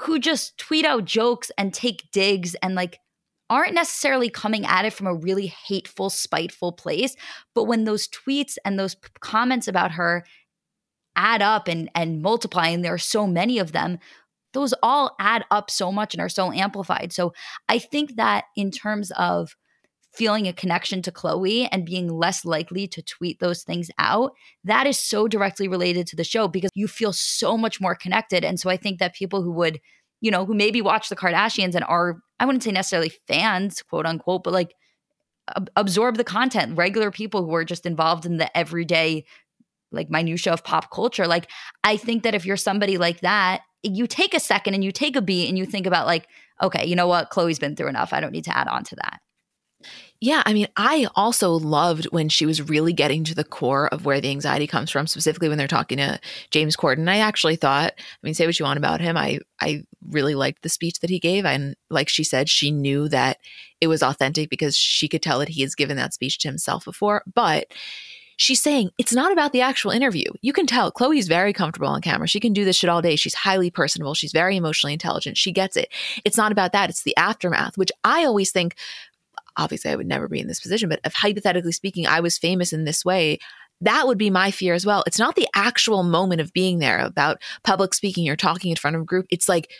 who 0.00 0.18
just 0.18 0.56
tweet 0.58 0.84
out 0.84 1.04
jokes 1.04 1.50
and 1.58 1.74
take 1.74 2.10
digs 2.12 2.54
and 2.62 2.74
like 2.74 3.00
aren't 3.50 3.74
necessarily 3.74 4.28
coming 4.28 4.64
at 4.66 4.84
it 4.84 4.92
from 4.92 5.06
a 5.06 5.14
really 5.14 5.46
hateful, 5.46 6.10
spiteful 6.10 6.72
place. 6.72 7.16
But 7.54 7.64
when 7.64 7.84
those 7.84 8.06
tweets 8.08 8.58
and 8.64 8.78
those 8.78 8.94
p- 8.94 9.08
comments 9.20 9.66
about 9.66 9.92
her 9.92 10.24
add 11.16 11.42
up 11.42 11.66
and 11.66 11.90
and 11.94 12.22
multiply, 12.22 12.68
and 12.68 12.84
there 12.84 12.94
are 12.94 12.98
so 12.98 13.26
many 13.26 13.58
of 13.58 13.72
them, 13.72 13.98
those 14.52 14.72
all 14.82 15.16
add 15.18 15.44
up 15.50 15.70
so 15.70 15.90
much 15.90 16.14
and 16.14 16.20
are 16.20 16.28
so 16.28 16.52
amplified. 16.52 17.12
So 17.12 17.32
I 17.68 17.78
think 17.78 18.16
that 18.16 18.44
in 18.56 18.70
terms 18.70 19.10
of 19.12 19.56
feeling 20.18 20.48
a 20.48 20.52
connection 20.52 21.00
to 21.02 21.12
Khloé 21.12 21.68
and 21.70 21.86
being 21.86 22.08
less 22.08 22.44
likely 22.44 22.88
to 22.88 23.00
tweet 23.00 23.38
those 23.38 23.62
things 23.62 23.88
out, 23.98 24.32
that 24.64 24.86
is 24.86 24.98
so 24.98 25.28
directly 25.28 25.68
related 25.68 26.08
to 26.08 26.16
the 26.16 26.24
show 26.24 26.48
because 26.48 26.72
you 26.74 26.88
feel 26.88 27.12
so 27.12 27.56
much 27.56 27.80
more 27.80 27.94
connected. 27.94 28.44
And 28.44 28.58
so 28.58 28.68
I 28.68 28.76
think 28.76 28.98
that 28.98 29.14
people 29.14 29.42
who 29.42 29.52
would, 29.52 29.78
you 30.20 30.32
know, 30.32 30.44
who 30.44 30.54
maybe 30.54 30.82
watch 30.82 31.08
the 31.08 31.14
Kardashians 31.16 31.76
and 31.76 31.84
are, 31.84 32.18
I 32.40 32.46
wouldn't 32.46 32.64
say 32.64 32.72
necessarily 32.72 33.12
fans, 33.28 33.80
quote 33.80 34.06
unquote, 34.06 34.42
but 34.42 34.52
like 34.52 34.74
ab- 35.56 35.70
absorb 35.76 36.16
the 36.16 36.24
content, 36.24 36.76
regular 36.76 37.12
people 37.12 37.44
who 37.44 37.54
are 37.54 37.64
just 37.64 37.86
involved 37.86 38.26
in 38.26 38.38
the 38.38 38.54
everyday 38.58 39.24
like 39.92 40.10
minutia 40.10 40.52
of 40.52 40.64
pop 40.64 40.90
culture. 40.90 41.28
Like 41.28 41.48
I 41.84 41.96
think 41.96 42.24
that 42.24 42.34
if 42.34 42.44
you're 42.44 42.56
somebody 42.56 42.98
like 42.98 43.20
that, 43.20 43.60
you 43.84 44.08
take 44.08 44.34
a 44.34 44.40
second 44.40 44.74
and 44.74 44.82
you 44.82 44.90
take 44.90 45.14
a 45.14 45.22
beat 45.22 45.48
and 45.48 45.56
you 45.56 45.64
think 45.64 45.86
about 45.86 46.06
like, 46.06 46.26
okay, 46.60 46.84
you 46.84 46.96
know 46.96 47.06
what? 47.06 47.30
Khloé's 47.30 47.60
been 47.60 47.76
through 47.76 47.88
enough. 47.88 48.12
I 48.12 48.20
don't 48.20 48.32
need 48.32 48.44
to 48.44 48.56
add 48.56 48.66
on 48.66 48.82
to 48.82 48.96
that. 48.96 49.20
Yeah, 50.20 50.42
I 50.44 50.52
mean, 50.52 50.66
I 50.76 51.06
also 51.14 51.52
loved 51.52 52.06
when 52.06 52.28
she 52.28 52.44
was 52.44 52.68
really 52.68 52.92
getting 52.92 53.22
to 53.24 53.34
the 53.34 53.44
core 53.44 53.86
of 53.88 54.04
where 54.04 54.20
the 54.20 54.30
anxiety 54.30 54.66
comes 54.66 54.90
from, 54.90 55.06
specifically 55.06 55.48
when 55.48 55.58
they're 55.58 55.68
talking 55.68 55.98
to 55.98 56.18
James 56.50 56.76
Corden. 56.76 57.08
I 57.08 57.18
actually 57.18 57.54
thought, 57.54 57.92
I 57.96 58.02
mean, 58.22 58.34
say 58.34 58.44
what 58.46 58.58
you 58.58 58.64
want 58.64 58.78
about 58.78 59.00
him. 59.00 59.16
I 59.16 59.38
I 59.60 59.84
really 60.08 60.34
liked 60.34 60.62
the 60.62 60.68
speech 60.68 60.98
that 61.00 61.10
he 61.10 61.20
gave. 61.20 61.44
And 61.44 61.76
like 61.88 62.08
she 62.08 62.24
said, 62.24 62.48
she 62.48 62.72
knew 62.72 63.08
that 63.10 63.38
it 63.80 63.86
was 63.86 64.02
authentic 64.02 64.50
because 64.50 64.76
she 64.76 65.08
could 65.08 65.22
tell 65.22 65.38
that 65.38 65.50
he 65.50 65.62
has 65.62 65.76
given 65.76 65.96
that 65.96 66.14
speech 66.14 66.38
to 66.40 66.48
himself 66.48 66.84
before. 66.84 67.22
But 67.32 67.68
she's 68.38 68.62
saying 68.62 68.90
it's 68.98 69.12
not 69.12 69.32
about 69.32 69.52
the 69.52 69.60
actual 69.60 69.90
interview. 69.90 70.24
You 70.40 70.52
can 70.52 70.66
tell 70.66 70.90
Khloé's 70.90 71.28
very 71.28 71.52
comfortable 71.52 71.88
on 71.88 72.00
camera. 72.00 72.26
She 72.26 72.40
can 72.40 72.52
do 72.52 72.64
this 72.64 72.76
shit 72.76 72.88
all 72.88 73.02
day. 73.02 73.16
She's 73.16 73.34
highly 73.34 73.70
personable. 73.70 74.14
She's 74.14 74.32
very 74.32 74.56
emotionally 74.56 74.94
intelligent. 74.94 75.36
She 75.36 75.52
gets 75.52 75.76
it. 75.76 75.92
It's 76.24 76.36
not 76.36 76.52
about 76.52 76.72
that. 76.72 76.88
It's 76.88 77.02
the 77.02 77.16
aftermath, 77.16 77.76
which 77.76 77.92
I 78.04 78.24
always 78.24 78.50
think 78.50 78.76
obviously 79.58 79.90
I 79.90 79.96
would 79.96 80.06
never 80.06 80.28
be 80.28 80.40
in 80.40 80.48
this 80.48 80.60
position, 80.60 80.88
but 80.88 81.00
if 81.04 81.12
hypothetically 81.14 81.72
speaking, 81.72 82.06
I 82.06 82.20
was 82.20 82.38
famous 82.38 82.72
in 82.72 82.84
this 82.84 83.04
way, 83.04 83.38
that 83.80 84.06
would 84.06 84.18
be 84.18 84.30
my 84.30 84.50
fear 84.50 84.74
as 84.74 84.86
well. 84.86 85.04
It's 85.06 85.18
not 85.18 85.36
the 85.36 85.48
actual 85.54 86.02
moment 86.02 86.40
of 86.40 86.52
being 86.52 86.78
there 86.78 86.98
about 86.98 87.42
public 87.64 87.94
speaking 87.94 88.28
or 88.28 88.36
talking 88.36 88.70
in 88.70 88.76
front 88.76 88.96
of 88.96 89.02
a 89.02 89.06
group. 89.06 89.26
It's 89.30 89.48
like 89.48 89.70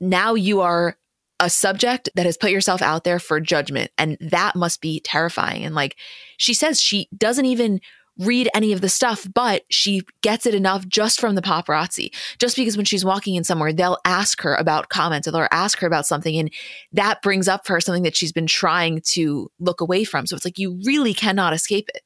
now 0.00 0.34
you 0.34 0.60
are 0.60 0.96
a 1.40 1.50
subject 1.50 2.08
that 2.14 2.26
has 2.26 2.36
put 2.36 2.50
yourself 2.50 2.82
out 2.82 3.04
there 3.04 3.18
for 3.18 3.40
judgment. 3.40 3.90
And 3.96 4.16
that 4.20 4.56
must 4.56 4.80
be 4.80 5.00
terrifying. 5.00 5.64
And 5.64 5.74
like 5.74 5.96
she 6.36 6.52
says, 6.52 6.80
she 6.80 7.08
doesn't 7.16 7.44
even 7.46 7.80
read 8.18 8.48
any 8.54 8.72
of 8.72 8.80
the 8.80 8.88
stuff, 8.88 9.26
but 9.32 9.62
she 9.70 10.02
gets 10.22 10.46
it 10.46 10.54
enough 10.54 10.86
just 10.88 11.20
from 11.20 11.34
the 11.34 11.42
paparazzi. 11.42 12.14
Just 12.38 12.56
because 12.56 12.76
when 12.76 12.86
she's 12.86 13.04
walking 13.04 13.34
in 13.34 13.44
somewhere, 13.44 13.72
they'll 13.72 13.98
ask 14.04 14.40
her 14.42 14.54
about 14.54 14.88
comments 14.88 15.28
or 15.28 15.30
they'll 15.30 15.48
ask 15.50 15.78
her 15.78 15.86
about 15.86 16.06
something. 16.06 16.36
And 16.36 16.52
that 16.92 17.22
brings 17.22 17.48
up 17.48 17.66
for 17.66 17.74
her 17.74 17.80
something 17.80 18.02
that 18.02 18.16
she's 18.16 18.32
been 18.32 18.46
trying 18.46 19.00
to 19.12 19.50
look 19.60 19.80
away 19.80 20.04
from. 20.04 20.26
So 20.26 20.36
it's 20.36 20.44
like 20.44 20.58
you 20.58 20.80
really 20.84 21.14
cannot 21.14 21.52
escape 21.52 21.88
it. 21.94 22.02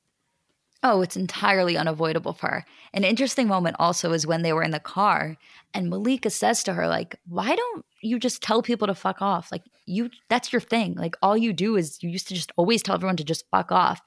Oh, 0.85 1.01
it's 1.01 1.17
entirely 1.17 1.77
unavoidable 1.77 2.33
for 2.33 2.49
her. 2.49 2.65
An 2.93 3.05
interesting 3.05 3.47
moment 3.47 3.77
also 3.79 4.13
is 4.13 4.27
when 4.27 4.43
they 4.43 4.53
were 4.53 4.65
in 4.65 4.73
the 4.73 4.81
car 4.81 5.37
and 5.73 5.89
Malika 5.89 6.29
says 6.29 6.65
to 6.65 6.75
her, 6.75 6.89
like, 6.89 7.15
why 7.29 7.55
don't 7.55 7.85
you 8.01 8.19
just 8.19 8.43
tell 8.43 8.63
people 8.63 8.89
to 8.89 8.95
fuck 8.95 9.23
off? 9.23 9.53
Like, 9.53 9.63
you, 9.87 10.11
that's 10.29 10.53
your 10.53 10.61
thing. 10.61 10.95
Like, 10.95 11.17
all 11.23 11.37
you 11.37 11.53
do 11.53 11.77
is 11.77 12.03
you 12.03 12.11
used 12.11 12.27
to 12.29 12.35
just 12.35 12.51
always 12.57 12.83
tell 12.83 12.97
everyone 12.97 13.17
to 13.19 13.25
just 13.25 13.49
fuck 13.53 13.71
off. 13.71 14.01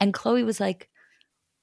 And 0.00 0.12
Khloé 0.12 0.44
was 0.44 0.60
like, 0.60 0.90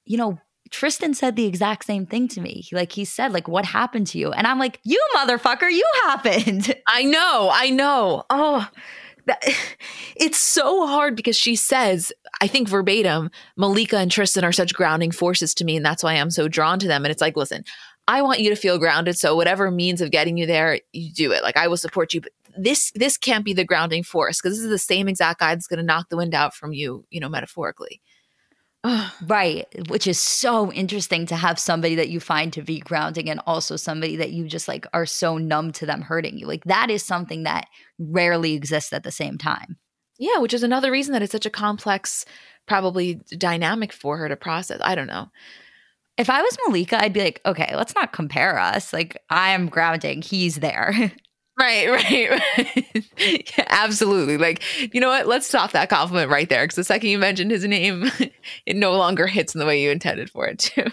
you 0.06 0.16
know, 0.16 0.38
Tristan 0.70 1.14
said 1.14 1.36
the 1.36 1.46
exact 1.46 1.84
same 1.84 2.06
thing 2.06 2.28
to 2.28 2.40
me. 2.40 2.66
Like 2.72 2.92
he 2.92 3.04
said, 3.04 3.32
like, 3.32 3.48
what 3.48 3.64
happened 3.64 4.06
to 4.08 4.18
you? 4.18 4.32
And 4.32 4.46
I'm 4.46 4.58
like, 4.58 4.80
you 4.84 5.00
motherfucker, 5.14 5.70
you 5.70 5.84
happened. 6.04 6.74
I 6.88 7.04
know, 7.04 7.50
I 7.52 7.70
know. 7.70 8.24
Oh, 8.30 8.68
that, 9.26 9.42
it's 10.16 10.38
so 10.38 10.86
hard 10.86 11.16
because 11.16 11.36
she 11.36 11.56
says, 11.56 12.12
I 12.40 12.46
think 12.46 12.68
verbatim, 12.68 13.30
Malika 13.56 13.98
and 13.98 14.10
Tristan 14.10 14.44
are 14.44 14.52
such 14.52 14.74
grounding 14.74 15.10
forces 15.10 15.54
to 15.54 15.64
me, 15.64 15.76
and 15.76 15.84
that's 15.84 16.02
why 16.02 16.14
I'm 16.14 16.30
so 16.30 16.48
drawn 16.48 16.78
to 16.80 16.88
them. 16.88 17.04
And 17.04 17.12
it's 17.12 17.22
like, 17.22 17.36
listen, 17.36 17.64
I 18.08 18.22
want 18.22 18.40
you 18.40 18.50
to 18.50 18.56
feel 18.56 18.78
grounded. 18.78 19.18
So 19.18 19.34
whatever 19.34 19.70
means 19.70 20.00
of 20.00 20.10
getting 20.10 20.36
you 20.36 20.46
there, 20.46 20.80
you 20.92 21.12
do 21.12 21.32
it. 21.32 21.42
Like 21.42 21.56
I 21.56 21.68
will 21.68 21.76
support 21.76 22.14
you. 22.14 22.20
But 22.20 22.32
this 22.56 22.92
this 22.94 23.16
can't 23.18 23.44
be 23.44 23.52
the 23.52 23.64
grounding 23.64 24.02
force 24.02 24.40
because 24.40 24.56
this 24.56 24.64
is 24.64 24.70
the 24.70 24.78
same 24.78 25.08
exact 25.08 25.40
guy 25.40 25.54
that's 25.54 25.66
going 25.66 25.78
to 25.78 25.84
knock 25.84 26.08
the 26.08 26.16
wind 26.16 26.34
out 26.34 26.54
from 26.54 26.72
you, 26.72 27.04
you 27.10 27.20
know, 27.20 27.28
metaphorically 27.28 28.00
right. 29.26 29.66
Which 29.88 30.06
is 30.06 30.18
so 30.18 30.72
interesting 30.72 31.26
to 31.26 31.36
have 31.36 31.58
somebody 31.58 31.94
that 31.96 32.08
you 32.08 32.20
find 32.20 32.52
to 32.52 32.62
be 32.62 32.80
grounding 32.80 33.28
and 33.28 33.40
also 33.46 33.76
somebody 33.76 34.16
that 34.16 34.32
you 34.32 34.46
just 34.46 34.68
like 34.68 34.86
are 34.92 35.06
so 35.06 35.38
numb 35.38 35.72
to 35.72 35.86
them 35.86 36.02
hurting 36.02 36.38
you. 36.38 36.46
Like 36.46 36.64
that 36.64 36.90
is 36.90 37.02
something 37.02 37.44
that 37.44 37.66
rarely 37.98 38.54
exists 38.54 38.92
at 38.92 39.02
the 39.02 39.12
same 39.12 39.38
time. 39.38 39.76
Yeah, 40.18 40.38
which 40.38 40.54
is 40.54 40.62
another 40.62 40.90
reason 40.90 41.12
that 41.12 41.22
it's 41.22 41.32
such 41.32 41.46
a 41.46 41.50
complex, 41.50 42.24
probably 42.66 43.20
dynamic 43.36 43.92
for 43.92 44.16
her 44.16 44.28
to 44.28 44.36
process. 44.36 44.80
I 44.82 44.94
don't 44.94 45.06
know. 45.06 45.30
If 46.16 46.30
I 46.30 46.40
was 46.40 46.56
Malika, 46.66 47.02
I'd 47.02 47.12
be 47.12 47.20
like, 47.20 47.42
okay, 47.44 47.76
let's 47.76 47.94
not 47.94 48.14
compare 48.14 48.58
us. 48.58 48.94
Like, 48.94 49.22
I 49.28 49.50
am 49.50 49.68
grounding, 49.68 50.22
he's 50.22 50.56
there. 50.56 51.12
Right, 51.58 51.88
right, 51.90 52.30
right. 52.30 53.04
yeah, 53.18 53.64
absolutely. 53.68 54.36
Like, 54.36 54.62
you 54.94 55.00
know 55.00 55.08
what? 55.08 55.26
Let's 55.26 55.46
stop 55.46 55.72
that 55.72 55.88
compliment 55.88 56.30
right 56.30 56.48
there. 56.48 56.64
Because 56.64 56.76
the 56.76 56.84
second 56.84 57.08
you 57.08 57.18
mentioned 57.18 57.50
his 57.50 57.64
name, 57.64 58.10
it 58.66 58.76
no 58.76 58.92
longer 58.92 59.26
hits 59.26 59.54
in 59.54 59.58
the 59.58 59.66
way 59.66 59.82
you 59.82 59.90
intended 59.90 60.30
for 60.30 60.46
it 60.46 60.58
to. 60.60 60.92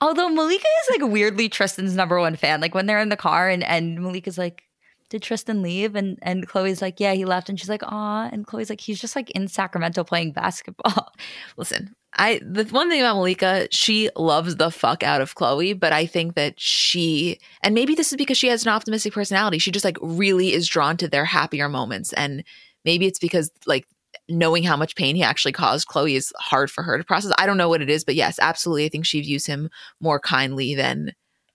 Although 0.00 0.28
Malika 0.28 0.66
is 0.82 1.00
like 1.00 1.10
weirdly 1.10 1.48
Tristan's 1.48 1.94
number 1.94 2.18
one 2.18 2.36
fan. 2.36 2.60
Like 2.60 2.74
when 2.74 2.86
they're 2.86 3.00
in 3.00 3.08
the 3.08 3.16
car 3.16 3.48
and, 3.48 3.62
and 3.62 4.00
Malika's 4.02 4.36
like, 4.36 4.64
did 5.08 5.22
Tristan 5.22 5.62
leave? 5.62 5.94
And 5.94 6.18
and 6.20 6.48
Khloé's 6.48 6.82
like, 6.82 6.98
yeah, 6.98 7.12
he 7.12 7.24
left. 7.24 7.48
And 7.48 7.58
she's 7.58 7.68
like, 7.68 7.82
aw. 7.84 8.28
And 8.32 8.46
Khloé's 8.46 8.68
like, 8.68 8.80
he's 8.80 9.00
just 9.00 9.14
like 9.14 9.30
in 9.30 9.46
Sacramento 9.48 10.02
playing 10.04 10.32
basketball. 10.32 11.12
Listen, 11.56 11.94
I 12.16 12.40
the 12.42 12.64
one 12.64 12.88
thing 12.88 13.00
about 13.00 13.16
Malika, 13.16 13.68
she 13.70 14.10
loves 14.16 14.56
the 14.56 14.70
fuck 14.70 15.02
out 15.02 15.20
of 15.20 15.34
Khloé, 15.34 15.78
but 15.78 15.92
I 15.92 16.06
think 16.06 16.34
that 16.34 16.58
she 16.58 17.38
and 17.62 17.74
maybe 17.74 17.94
this 17.94 18.12
is 18.12 18.16
because 18.16 18.38
she 18.38 18.48
has 18.48 18.64
an 18.64 18.72
optimistic 18.72 19.12
personality. 19.12 19.58
She 19.58 19.70
just 19.70 19.84
like 19.84 19.98
really 20.00 20.52
is 20.52 20.66
drawn 20.66 20.96
to 20.98 21.08
their 21.08 21.24
happier 21.24 21.68
moments. 21.68 22.12
And 22.14 22.42
maybe 22.84 23.06
it's 23.06 23.18
because 23.18 23.50
like 23.66 23.86
knowing 24.28 24.62
how 24.62 24.76
much 24.76 24.96
pain 24.96 25.14
he 25.14 25.22
actually 25.22 25.52
caused 25.52 25.88
Khloé 25.88 26.14
is 26.14 26.32
hard 26.38 26.70
for 26.70 26.82
her 26.82 26.98
to 26.98 27.04
process. 27.04 27.32
I 27.38 27.46
don't 27.46 27.58
know 27.58 27.68
what 27.68 27.82
it 27.82 27.90
is, 27.90 28.04
but 28.04 28.14
yes, 28.14 28.38
absolutely. 28.40 28.86
I 28.86 28.88
think 28.88 29.04
she 29.04 29.20
views 29.20 29.46
him 29.46 29.68
more 30.00 30.18
kindly 30.18 30.74
than 30.74 31.12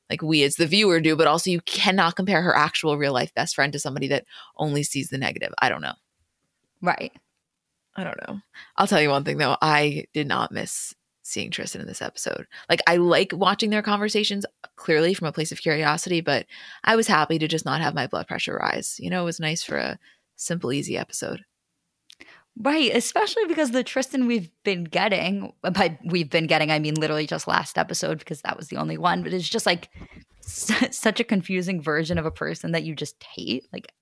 like 0.09 0.21
we 0.21 0.43
as 0.43 0.55
the 0.55 0.67
viewer 0.67 0.99
do, 0.99 1.15
but 1.15 1.27
also 1.27 1.49
you 1.49 1.61
cannot 1.61 2.15
compare 2.15 2.41
her 2.41 2.55
actual 2.55 2.97
real 2.97 3.13
life 3.13 3.33
best 3.33 3.55
friend 3.55 3.73
to 3.73 3.79
somebody 3.79 4.07
that 4.09 4.25
only 4.57 4.83
sees 4.83 5.09
the 5.09 5.17
negative. 5.17 5.53
I 5.61 5.69
don't 5.69 5.81
know. 5.81 5.93
Right. 6.81 7.13
I 7.95 8.03
don't 8.03 8.27
know. 8.27 8.39
I'll 8.77 8.87
tell 8.87 9.01
you 9.01 9.09
one 9.09 9.23
thing 9.23 9.37
though. 9.37 9.57
I 9.61 10.05
did 10.13 10.27
not 10.27 10.51
miss 10.51 10.93
seeing 11.23 11.51
Tristan 11.51 11.81
in 11.81 11.87
this 11.87 12.01
episode. 12.01 12.47
Like 12.69 12.81
I 12.87 12.97
like 12.97 13.31
watching 13.33 13.69
their 13.69 13.81
conversations 13.81 14.45
clearly 14.75 15.13
from 15.13 15.27
a 15.27 15.31
place 15.31 15.51
of 15.51 15.61
curiosity, 15.61 16.21
but 16.21 16.45
I 16.83 16.95
was 16.95 17.07
happy 17.07 17.39
to 17.39 17.47
just 17.47 17.65
not 17.65 17.81
have 17.81 17.93
my 17.93 18.07
blood 18.07 18.27
pressure 18.27 18.55
rise. 18.55 18.97
You 18.99 19.09
know, 19.09 19.21
it 19.21 19.25
was 19.25 19.39
nice 19.39 19.63
for 19.63 19.77
a 19.77 19.99
simple, 20.35 20.73
easy 20.73 20.97
episode. 20.97 21.43
Right, 22.57 22.91
especially 22.93 23.45
because 23.45 23.71
the 23.71 23.83
Tristan 23.83 24.27
we've 24.27 24.51
been 24.63 24.83
getting, 24.83 25.53
uh, 25.63 25.69
by 25.69 25.97
we've 26.03 26.29
been 26.29 26.47
getting, 26.47 26.69
I 26.69 26.79
mean 26.79 26.95
literally 26.95 27.25
just 27.25 27.47
last 27.47 27.77
episode 27.77 28.19
because 28.19 28.41
that 28.41 28.57
was 28.57 28.67
the 28.67 28.75
only 28.75 28.97
one, 28.97 29.23
but 29.23 29.33
it's 29.33 29.47
just 29.47 29.65
like 29.65 29.89
such 30.41 31.19
a 31.19 31.23
confusing 31.23 31.81
version 31.81 32.17
of 32.17 32.25
a 32.25 32.31
person 32.31 32.73
that 32.73 32.83
you 32.83 32.93
just 32.93 33.23
hate. 33.23 33.67
Like 33.71 33.93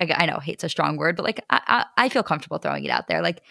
I, 0.00 0.26
know 0.26 0.38
hate's 0.38 0.64
a 0.64 0.68
strong 0.68 0.96
word, 0.96 1.16
but 1.16 1.24
like 1.24 1.40
I, 1.50 1.60
I, 1.66 2.04
I 2.04 2.08
feel 2.08 2.22
comfortable 2.22 2.58
throwing 2.58 2.84
it 2.84 2.90
out 2.90 3.08
there. 3.08 3.22
Like 3.22 3.42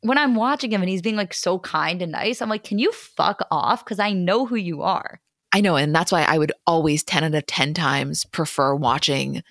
when 0.00 0.18
I'm 0.18 0.34
watching 0.34 0.70
him 0.70 0.80
and 0.80 0.88
he's 0.88 1.02
being 1.02 1.16
like 1.16 1.34
so 1.34 1.58
kind 1.58 2.02
and 2.02 2.12
nice, 2.12 2.40
I'm 2.40 2.48
like, 2.48 2.64
can 2.64 2.78
you 2.78 2.92
fuck 2.92 3.46
off? 3.50 3.84
Because 3.84 3.98
I 3.98 4.12
know 4.12 4.46
who 4.46 4.56
you 4.56 4.82
are. 4.82 5.20
I 5.52 5.60
know, 5.60 5.76
and 5.76 5.94
that's 5.94 6.12
why 6.12 6.22
I 6.22 6.38
would 6.38 6.52
always 6.66 7.02
ten 7.02 7.24
out 7.24 7.34
of 7.34 7.46
ten 7.46 7.74
times 7.74 8.24
prefer 8.24 8.74
watching 8.74 9.42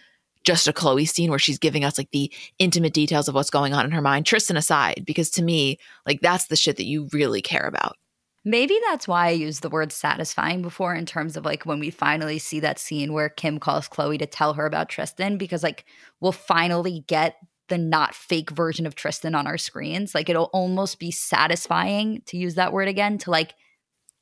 just 0.46 0.68
a 0.68 0.74
Khloé 0.74 1.08
scene 1.08 1.30
where 1.30 1.40
she's 1.40 1.60
giving 1.60 1.84
us 1.84 1.98
like 1.98 2.12
the 2.12 2.32
intimate 2.58 2.94
details 2.94 3.28
of 3.28 3.36
what's 3.36 3.50
going 3.50 3.74
on 3.74 3.86
in 3.86 3.92
her 3.92 4.02
mind, 4.02 4.26
Tristan 4.26 4.56
aside, 4.56 5.04
because 5.06 5.30
to 5.32 5.44
me, 5.44 5.78
like 6.06 6.22
that's 6.22 6.46
the 6.46 6.56
shit 6.56 6.78
that 6.78 6.86
you 6.86 7.10
really 7.12 7.42
care 7.42 7.68
about. 7.68 7.98
Maybe 8.46 8.80
that's 8.88 9.08
why 9.08 9.28
I 9.28 9.32
used 9.32 9.62
the 9.62 9.70
word 9.70 9.92
satisfying 9.92 10.62
before 10.62 10.96
in 10.96 11.06
terms 11.06 11.36
of 11.36 11.46
like 11.46 11.66
when 11.66 11.80
we 11.80 11.90
finally 11.90 12.40
see 12.40 12.60
that 12.62 12.80
scene 12.80 13.12
where 13.12 13.30
Kim 13.30 13.60
calls 13.60 13.90
Khloé 13.90 14.18
to 14.20 14.26
tell 14.26 14.54
her 14.54 14.66
about 14.66 14.90
Tristan, 14.90 15.38
because 15.38 15.62
like 15.64 15.86
we'll 16.22 16.32
finally 16.32 17.04
get 17.08 17.36
the 17.68 17.78
not 17.78 18.16
fake 18.16 18.50
version 18.50 18.86
of 18.86 18.96
Tristan 18.96 19.36
on 19.36 19.46
our 19.46 19.58
screens. 19.58 20.16
Like 20.16 20.30
it'll 20.30 20.50
almost 20.54 21.00
be 21.00 21.12
satisfying 21.12 22.22
to 22.28 22.38
use 22.38 22.56
that 22.56 22.74
word 22.74 22.88
again 22.88 23.18
to 23.20 23.32
like 23.32 23.54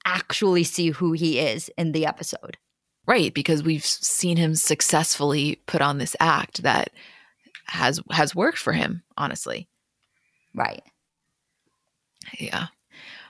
actually 0.06 0.64
see 0.64 0.90
who 0.90 1.14
he 1.14 1.40
is 1.40 1.70
in 1.78 1.92
the 1.92 2.06
episode. 2.06 2.58
Right, 3.06 3.34
because 3.34 3.64
we've 3.64 3.86
seen 3.86 4.36
him 4.36 4.56
successfully 4.56 5.62
put 5.66 5.82
on 5.82 5.98
this 5.98 6.16
act 6.20 6.64
that 6.64 6.90
has 7.68 8.02
has 8.12 8.36
worked 8.36 8.58
for 8.58 8.74
him, 8.74 9.04
honestly. 9.16 9.70
Right. 10.54 10.84
Yeah. 12.38 12.68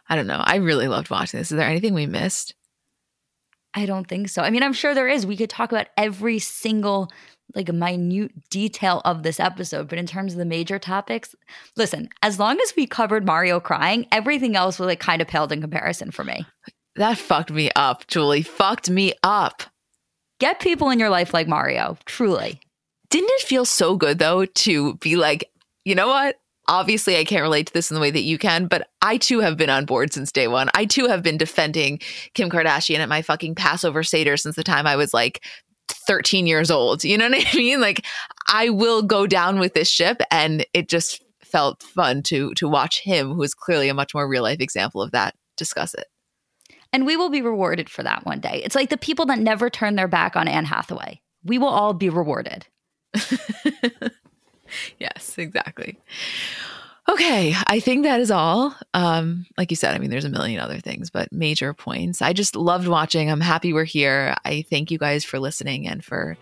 I 0.10 0.16
don't 0.16 0.28
know. 0.28 0.42
I 0.44 0.58
really 0.58 0.88
loved 0.88 1.10
watching 1.10 1.40
this. 1.40 1.52
Is 1.52 1.58
there 1.58 1.68
anything 1.68 1.94
we 1.94 2.06
missed? 2.06 2.54
I 3.74 3.86
don't 3.86 4.08
think 4.08 4.30
so. 4.30 4.42
I 4.42 4.50
mean, 4.50 4.64
I'm 4.64 4.74
sure 4.74 4.96
there 4.96 5.08
is. 5.08 5.26
We 5.26 5.38
could 5.38 5.50
talk 5.50 5.72
about 5.72 5.88
every 5.98 6.40
single 6.40 7.12
like 7.56 7.72
minute 7.72 8.50
detail 8.50 9.02
of 9.06 9.24
this 9.24 9.40
episode, 9.40 9.88
but 9.88 10.00
in 10.00 10.06
terms 10.06 10.34
of 10.34 10.40
the 10.40 10.46
major 10.46 10.80
topics, 10.80 11.36
listen, 11.76 12.10
as 12.22 12.40
long 12.40 12.60
as 12.60 12.74
we 12.76 12.86
covered 12.86 13.26
Mario 13.26 13.60
crying, 13.60 14.08
everything 14.12 14.56
else 14.56 14.80
was 14.80 14.88
like 14.88 15.00
kind 15.00 15.22
of 15.22 15.28
paled 15.28 15.52
in 15.52 15.62
comparison 15.62 16.12
for 16.12 16.24
me. 16.24 16.46
That 16.96 17.18
fucked 17.18 17.52
me 17.52 17.70
up, 17.76 18.08
Julie. 18.08 18.42
Fucked 18.42 18.90
me 18.90 19.14
up. 19.24 19.64
Get 20.40 20.60
people 20.60 20.90
in 20.90 21.00
your 21.00 21.10
life 21.10 21.34
like 21.34 21.48
Mario, 21.48 21.98
truly. 22.06 22.60
Didn't 23.10 23.30
it 23.30 23.42
feel 23.42 23.66
so 23.66 23.96
good 23.96 24.20
though 24.20 24.46
to 24.46 24.96
be 24.96 25.16
like, 25.16 25.50
you 25.86 25.96
know 25.96 26.08
what? 26.08 26.38
Obviously 26.68 27.18
I 27.18 27.24
can't 27.24 27.42
relate 27.42 27.68
to 27.68 27.74
this 27.74 27.90
in 27.90 27.96
the 27.96 28.02
way 28.02 28.12
that 28.12 28.24
you 28.24 28.38
can, 28.38 28.68
but 28.68 28.90
I 29.02 29.18
too 29.18 29.40
have 29.40 29.58
been 29.58 29.70
on 29.70 29.86
board 29.86 30.14
since 30.14 30.32
day 30.32 30.48
one. 30.48 30.70
I 30.74 30.86
too 30.86 31.08
have 31.08 31.24
been 31.24 31.38
defending 31.38 32.00
Kim 32.34 32.50
Kardashian 32.50 33.00
at 33.00 33.10
my 33.10 33.22
fucking 33.22 33.56
Passover 33.56 34.04
Seder 34.04 34.38
since 34.38 34.56
the 34.56 34.64
time 34.64 34.86
I 34.86 34.96
was 34.96 35.14
like 35.14 35.44
13 35.90 36.48
years 36.48 36.70
old. 36.70 37.04
You 37.04 37.18
know 37.18 37.30
what 37.30 37.46
I 37.54 37.58
mean? 37.58 37.82
Like, 37.82 38.06
I 38.50 38.70
will 38.70 39.02
go 39.02 39.28
down 39.28 39.60
with 39.60 39.74
this 39.74 39.90
ship. 39.90 40.22
And 40.32 40.66
it 40.74 40.90
just 40.90 41.24
felt 41.42 41.82
fun 41.82 42.22
to 42.24 42.54
to 42.56 42.68
watch 42.68 43.02
him, 43.02 43.34
who 43.34 43.42
is 43.44 43.54
clearly 43.54 43.90
a 43.90 43.94
much 43.94 44.14
more 44.14 44.28
real 44.28 44.44
life 44.44 44.60
example 44.60 45.02
of 45.02 45.12
that, 45.12 45.36
discuss 45.56 45.94
it. 45.94 46.08
And 46.94 47.06
we 47.06 47.18
will 47.18 47.30
be 47.30 47.42
rewarded 47.42 47.90
for 47.90 48.04
that 48.04 48.26
one 48.26 48.40
day. 48.40 48.62
It's 48.64 48.76
like 48.76 48.90
the 48.90 48.98
people 48.98 49.26
that 49.28 49.40
never 49.40 49.70
turn 49.70 49.96
their 49.96 50.08
back 50.08 50.36
on 50.36 50.48
Anne 50.48 50.66
Hathaway. 50.66 51.22
We 51.44 51.58
will 51.58 51.68
all 51.68 51.94
be 51.94 52.10
rewarded. 52.10 52.66
yes, 55.00 55.38
exactly. 55.38 56.00
Okay, 57.10 57.56
I 57.68 57.80
think 57.80 58.04
that 58.04 58.20
is 58.20 58.32
all. 58.32 58.76
Um, 58.94 59.46
like 59.58 59.72
you 59.72 59.78
said, 59.78 59.96
I 59.96 59.98
mean, 59.98 60.10
there's 60.10 60.26
a 60.26 60.30
million 60.30 60.60
other 60.60 60.80
things, 60.80 61.10
but 61.10 61.32
major 61.32 61.74
points. 61.74 62.22
I 62.22 62.34
just 62.34 62.56
loved 62.56 62.88
watching. 62.88 63.32
I'm 63.32 63.40
happy 63.40 63.72
we're 63.72 63.86
here. 63.86 64.36
I 64.44 64.66
thank 64.70 64.92
you 64.92 64.98
guys 64.98 65.24
for 65.24 65.40
listening 65.40 65.88
and 65.88 66.04
for 66.04 66.38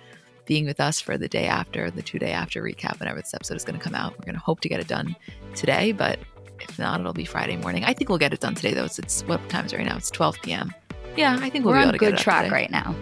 being 0.46 0.66
with 0.66 0.80
us 0.80 1.00
for 1.00 1.18
the 1.20 1.28
day 1.28 1.46
after, 1.46 1.92
the 1.92 2.02
two 2.02 2.18
day 2.18 2.32
after 2.32 2.64
recap, 2.64 3.00
whenever 3.00 3.20
this 3.20 3.34
episode 3.34 3.58
is 3.58 3.64
going 3.64 3.78
to 3.78 3.84
come 3.84 3.94
out. 3.94 4.14
We're 4.18 4.26
going 4.26 4.36
to 4.36 4.42
hope 4.42 4.62
to 4.62 4.70
get 4.70 4.80
it 4.80 4.88
done 4.88 5.16
today, 5.54 5.92
but 5.92 6.18
if 6.60 6.80
not, 6.80 7.00
it'll 7.00 7.14
be 7.14 7.26
Friday 7.26 7.58
morning. 7.58 7.84
I 7.84 7.94
think 7.94 8.10
we'll 8.10 8.18
get 8.18 8.34
it 8.34 8.40
done 8.40 8.56
today, 8.56 8.74
though. 8.74 8.86
It's, 8.86 8.98
it's 8.98 9.22
what 9.24 9.48
time 9.50 9.66
is 9.66 9.74
it 9.74 9.78
right 9.78 9.86
now? 9.86 9.98
It's 9.98 10.10
12 10.10 10.38
p.m. 10.42 10.74
Yeah, 11.16 11.38
I 11.40 11.50
think 11.50 11.66
we'll 11.66 11.74
we're 11.74 11.80
be 11.80 11.84
able 11.84 11.88
on 11.90 11.94
to 11.94 12.00
good 12.00 12.12
get 12.12 12.20
it 12.20 12.24
track 12.24 12.52
right 12.52 12.72
now. 12.72 12.96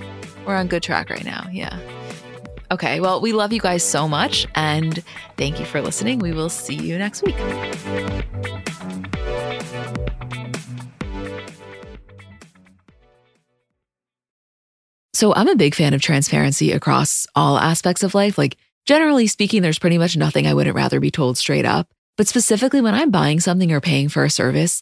We're 0.45 0.55
on 0.55 0.67
good 0.67 0.83
track 0.83 1.09
right 1.09 1.23
now. 1.23 1.47
Yeah. 1.51 1.79
Okay. 2.73 2.99
Well, 2.99 3.21
we 3.21 3.33
love 3.33 3.53
you 3.53 3.59
guys 3.59 3.83
so 3.83 4.07
much. 4.07 4.47
And 4.55 5.03
thank 5.37 5.59
you 5.59 5.65
for 5.65 5.79
listening. 5.79 6.17
We 6.17 6.33
will 6.33 6.49
see 6.49 6.73
you 6.73 6.97
next 6.97 7.21
week. 7.21 7.35
So, 15.13 15.35
I'm 15.35 15.47
a 15.47 15.55
big 15.55 15.75
fan 15.75 15.93
of 15.93 16.01
transparency 16.01 16.71
across 16.71 17.27
all 17.35 17.59
aspects 17.59 18.01
of 18.01 18.15
life. 18.15 18.39
Like, 18.39 18.57
generally 18.87 19.27
speaking, 19.27 19.61
there's 19.61 19.77
pretty 19.77 19.99
much 19.99 20.17
nothing 20.17 20.47
I 20.47 20.55
wouldn't 20.55 20.75
rather 20.75 20.99
be 20.99 21.11
told 21.11 21.37
straight 21.37 21.65
up. 21.65 21.87
But 22.17 22.27
specifically, 22.27 22.81
when 22.81 22.95
I'm 22.95 23.11
buying 23.11 23.39
something 23.39 23.71
or 23.71 23.81
paying 23.81 24.09
for 24.09 24.23
a 24.23 24.31
service, 24.31 24.81